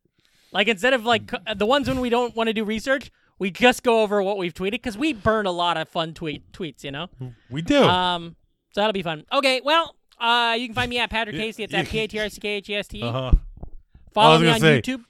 Like 0.52 0.68
instead 0.68 0.94
of 0.94 1.06
like 1.06 1.32
the 1.56 1.66
ones 1.66 1.88
when 1.88 2.00
we 2.00 2.10
don't 2.10 2.36
want 2.36 2.48
to 2.48 2.54
do 2.54 2.64
research, 2.64 3.12
we 3.40 3.52
just 3.52 3.84
go 3.84 4.02
over 4.02 4.22
what 4.22 4.38
we've 4.38 4.54
tweeted 4.54 4.72
because 4.72 4.98
we 4.98 5.14
burn 5.14 5.46
a 5.46 5.52
lot 5.52 5.78
of 5.78 5.88
fun 5.90 6.14
tweet 6.14 6.52
tweets. 6.52 6.84
You 6.84 6.92
know. 6.92 7.08
We 7.50 7.62
do. 7.62 7.82
Um, 7.84 8.36
so 8.74 8.82
that'll 8.82 8.94
be 8.94 9.04
fun. 9.04 9.26
Okay, 9.34 9.62
well, 9.64 9.96
uh, 10.20 10.56
you 10.58 10.68
can 10.68 10.76
find 10.76 10.90
me 10.90 11.00
at 11.00 11.10
Patrick 11.10 11.36
Hastie. 11.40 11.64
It's 11.64 11.74
at 11.74 11.88
P 11.88 12.00
A 12.00 12.08
T 12.08 12.20
R 12.20 12.30
C 12.30 12.40
K 12.42 12.50
H 12.50 12.70
E 12.70 12.76
S 12.76 12.88
T. 12.88 13.02
uh-huh. 13.02 13.32
Follow 14.14 14.40
me 14.40 14.50
on 14.50 14.60
say- 14.60 14.82
YouTube. 14.82 15.04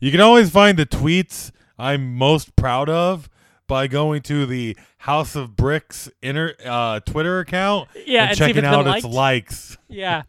You 0.00 0.10
can 0.10 0.20
always 0.20 0.50
find 0.50 0.78
the 0.78 0.84
tweets 0.86 1.50
I'm 1.78 2.14
most 2.16 2.54
proud 2.56 2.90
of 2.90 3.30
by 3.66 3.86
going 3.86 4.20
to 4.22 4.44
the 4.46 4.76
House 4.98 5.34
of 5.34 5.56
Bricks 5.56 6.08
inter 6.22 6.54
uh, 6.64 7.00
Twitter 7.00 7.38
account 7.40 7.88
Yeah, 8.06 8.22
and 8.22 8.28
and 8.30 8.38
see 8.38 8.44
if 8.44 8.48
checking 8.48 8.64
it's 8.64 8.66
out 8.74 8.86
its 8.86 9.04
liked. 9.04 9.14
likes. 9.14 9.78
Yeah. 9.88 10.22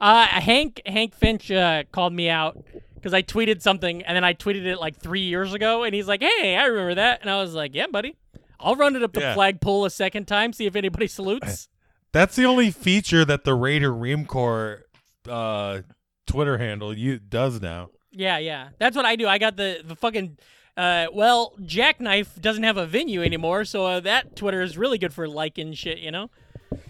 Uh, 0.00 0.26
Hank 0.26 0.82
Hank 0.84 1.14
Finch 1.14 1.50
uh, 1.50 1.84
called 1.92 2.12
me 2.12 2.28
out 2.28 2.62
because 3.04 3.12
I 3.12 3.20
tweeted 3.22 3.60
something 3.60 4.02
and 4.02 4.16
then 4.16 4.24
I 4.24 4.32
tweeted 4.32 4.64
it 4.64 4.78
like 4.78 4.96
three 4.96 5.20
years 5.20 5.52
ago, 5.52 5.82
and 5.84 5.94
he's 5.94 6.08
like, 6.08 6.22
"Hey, 6.22 6.56
I 6.56 6.64
remember 6.64 6.94
that," 6.94 7.20
and 7.20 7.28
I 7.30 7.36
was 7.42 7.52
like, 7.54 7.74
"Yeah, 7.74 7.86
buddy." 7.86 8.16
I'll 8.58 8.76
run 8.76 8.96
it 8.96 9.02
up 9.02 9.12
the 9.12 9.20
Yeah. 9.20 9.34
flagpole 9.34 9.84
a 9.84 9.90
second 9.90 10.26
time, 10.26 10.54
see 10.54 10.64
if 10.64 10.74
anybody 10.74 11.06
salutes. 11.06 11.68
That's 12.12 12.34
the 12.34 12.46
only 12.46 12.70
feature 12.70 13.22
that 13.26 13.44
the 13.44 13.54
Raider 13.54 13.90
Reamkore 13.92 14.82
uh, 15.28 15.80
Twitter 16.26 16.56
handle 16.56 16.96
you 16.96 17.18
does 17.18 17.60
now. 17.60 17.90
Yeah, 18.10 18.38
yeah. 18.38 18.68
That's 18.78 18.96
what 18.96 19.04
I 19.04 19.16
do. 19.16 19.28
I 19.28 19.36
got 19.38 19.56
the 19.56 19.82
the 19.84 19.94
fucking. 19.96 20.38
Uh, 20.76 21.06
well, 21.12 21.52
Jackknife 21.64 22.40
doesn't 22.40 22.62
have 22.64 22.78
a 22.78 22.86
venue 22.86 23.22
anymore, 23.22 23.64
so 23.66 23.84
uh, 23.86 24.00
that 24.00 24.34
Twitter 24.34 24.62
is 24.62 24.78
really 24.78 24.96
good 24.98 25.12
for 25.12 25.28
liking 25.28 25.74
shit, 25.74 25.98
you 25.98 26.10
know. 26.10 26.30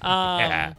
Um, 0.01 0.39
Yeah. 0.41 0.73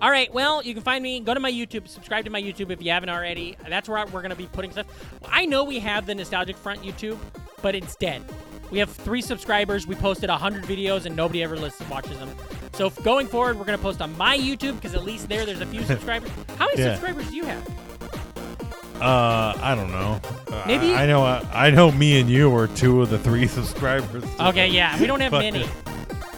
All 0.00 0.10
right. 0.10 0.32
Well, 0.32 0.62
you 0.62 0.74
can 0.74 0.82
find 0.82 1.02
me. 1.02 1.20
Go 1.20 1.34
to 1.34 1.40
my 1.40 1.50
YouTube. 1.52 1.88
Subscribe 1.88 2.24
to 2.24 2.30
my 2.30 2.42
YouTube 2.42 2.70
if 2.70 2.82
you 2.82 2.90
haven't 2.90 3.08
already. 3.10 3.56
That's 3.68 3.88
where 3.88 4.04
we're 4.06 4.22
gonna 4.22 4.34
be 4.36 4.46
putting 4.46 4.72
stuff. 4.72 4.86
I 5.30 5.46
know 5.46 5.64
we 5.64 5.78
have 5.78 6.06
the 6.06 6.14
Nostalgic 6.14 6.56
Front 6.56 6.82
YouTube, 6.82 7.18
but 7.62 7.74
it's 7.74 7.94
dead. 7.96 8.22
We 8.70 8.78
have 8.80 8.90
three 8.90 9.22
subscribers. 9.22 9.86
We 9.86 9.94
posted 9.94 10.28
hundred 10.30 10.64
videos, 10.64 11.06
and 11.06 11.14
nobody 11.14 11.42
ever 11.42 11.56
listens, 11.56 11.88
watches 11.88 12.18
them. 12.18 12.30
So 12.74 12.90
going 12.90 13.28
forward, 13.28 13.56
we're 13.58 13.64
gonna 13.66 13.78
post 13.78 14.02
on 14.02 14.16
my 14.18 14.36
YouTube 14.36 14.74
because 14.74 14.94
at 14.94 15.04
least 15.04 15.28
there, 15.28 15.46
there's 15.46 15.60
a 15.60 15.66
few 15.66 15.82
subscribers. 15.84 16.30
How 16.58 16.66
many 16.66 16.80
Yeah. 16.82 16.94
subscribers 16.94 17.28
do 17.30 17.36
you 17.36 17.44
have? 17.44 17.68
Uh, 19.00 19.54
I 19.60 19.74
don't 19.74 19.90
know. 19.90 20.20
Maybe- 20.66 20.92
I, 20.94 21.02
I 21.02 21.06
know. 21.06 21.24
Uh, 21.24 21.46
I 21.52 21.70
know. 21.70 21.90
Me 21.92 22.20
and 22.20 22.28
you 22.28 22.54
are 22.56 22.68
two 22.68 23.02
of 23.02 23.10
the 23.10 23.18
three 23.18 23.46
subscribers. 23.58 24.24
Okay, 24.40 24.68
yeah, 24.68 24.98
we 25.00 25.06
don't 25.06 25.20
have 25.20 25.32
many. 25.32 25.66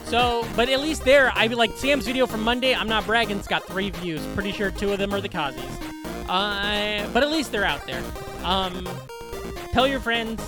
So, 0.07 0.46
but 0.54 0.68
at 0.68 0.80
least 0.80 1.04
there, 1.04 1.32
I 1.34 1.46
like 1.48 1.72
Sam's 1.76 2.07
video 2.07 2.26
from 2.26 2.42
Monday. 2.42 2.74
I'm 2.74 2.88
not 2.88 3.04
bragging; 3.07 3.38
it's 3.38 3.48
got 3.48 3.64
three 3.64 3.90
views. 3.90 4.24
Pretty 4.34 4.52
sure 4.52 4.70
two 4.70 4.92
of 4.92 4.98
them 4.98 5.12
are 5.12 5.20
the 5.20 5.28
Kazi's. 5.28 5.64
Uh, 6.28 7.09
but 7.12 7.22
at 7.22 7.30
least 7.30 7.50
they're 7.52 7.64
out 7.64 7.84
there. 7.86 8.02
Um, 8.44 8.88
tell 9.72 9.86
your 9.86 10.00
friends, 10.00 10.42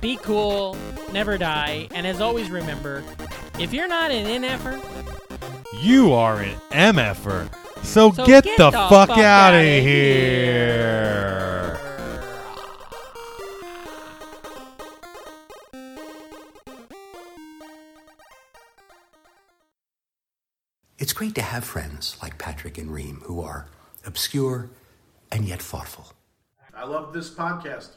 be 0.00 0.16
cool, 0.16 0.76
never 1.12 1.36
die, 1.38 1.88
and 1.94 2.06
as 2.06 2.20
always, 2.20 2.50
remember, 2.50 3.04
if 3.58 3.72
you're 3.72 3.88
not 3.88 4.10
an 4.10 4.42
NFer, 4.42 4.82
You 5.80 6.12
are 6.12 6.40
an 6.40 6.54
MFer. 6.70 7.48
So, 7.84 8.12
so 8.12 8.24
get, 8.24 8.44
get 8.44 8.56
the, 8.56 8.70
the 8.70 8.72
fuck, 8.72 9.08
fuck 9.08 9.10
out 9.10 9.54
of 9.54 9.60
outta 9.60 9.80
here. 9.80 11.78
It's 21.02 21.12
great 21.12 21.34
to 21.34 21.42
have 21.42 21.64
friends 21.64 22.16
like 22.22 22.38
Patrick 22.38 22.78
and 22.78 22.88
Ream 22.88 23.22
who 23.24 23.40
are 23.40 23.66
obscure 24.06 24.70
and 25.32 25.44
yet 25.44 25.60
thoughtful. 25.60 26.12
I 26.72 26.84
love 26.84 27.12
this 27.12 27.28
podcast. 27.28 27.96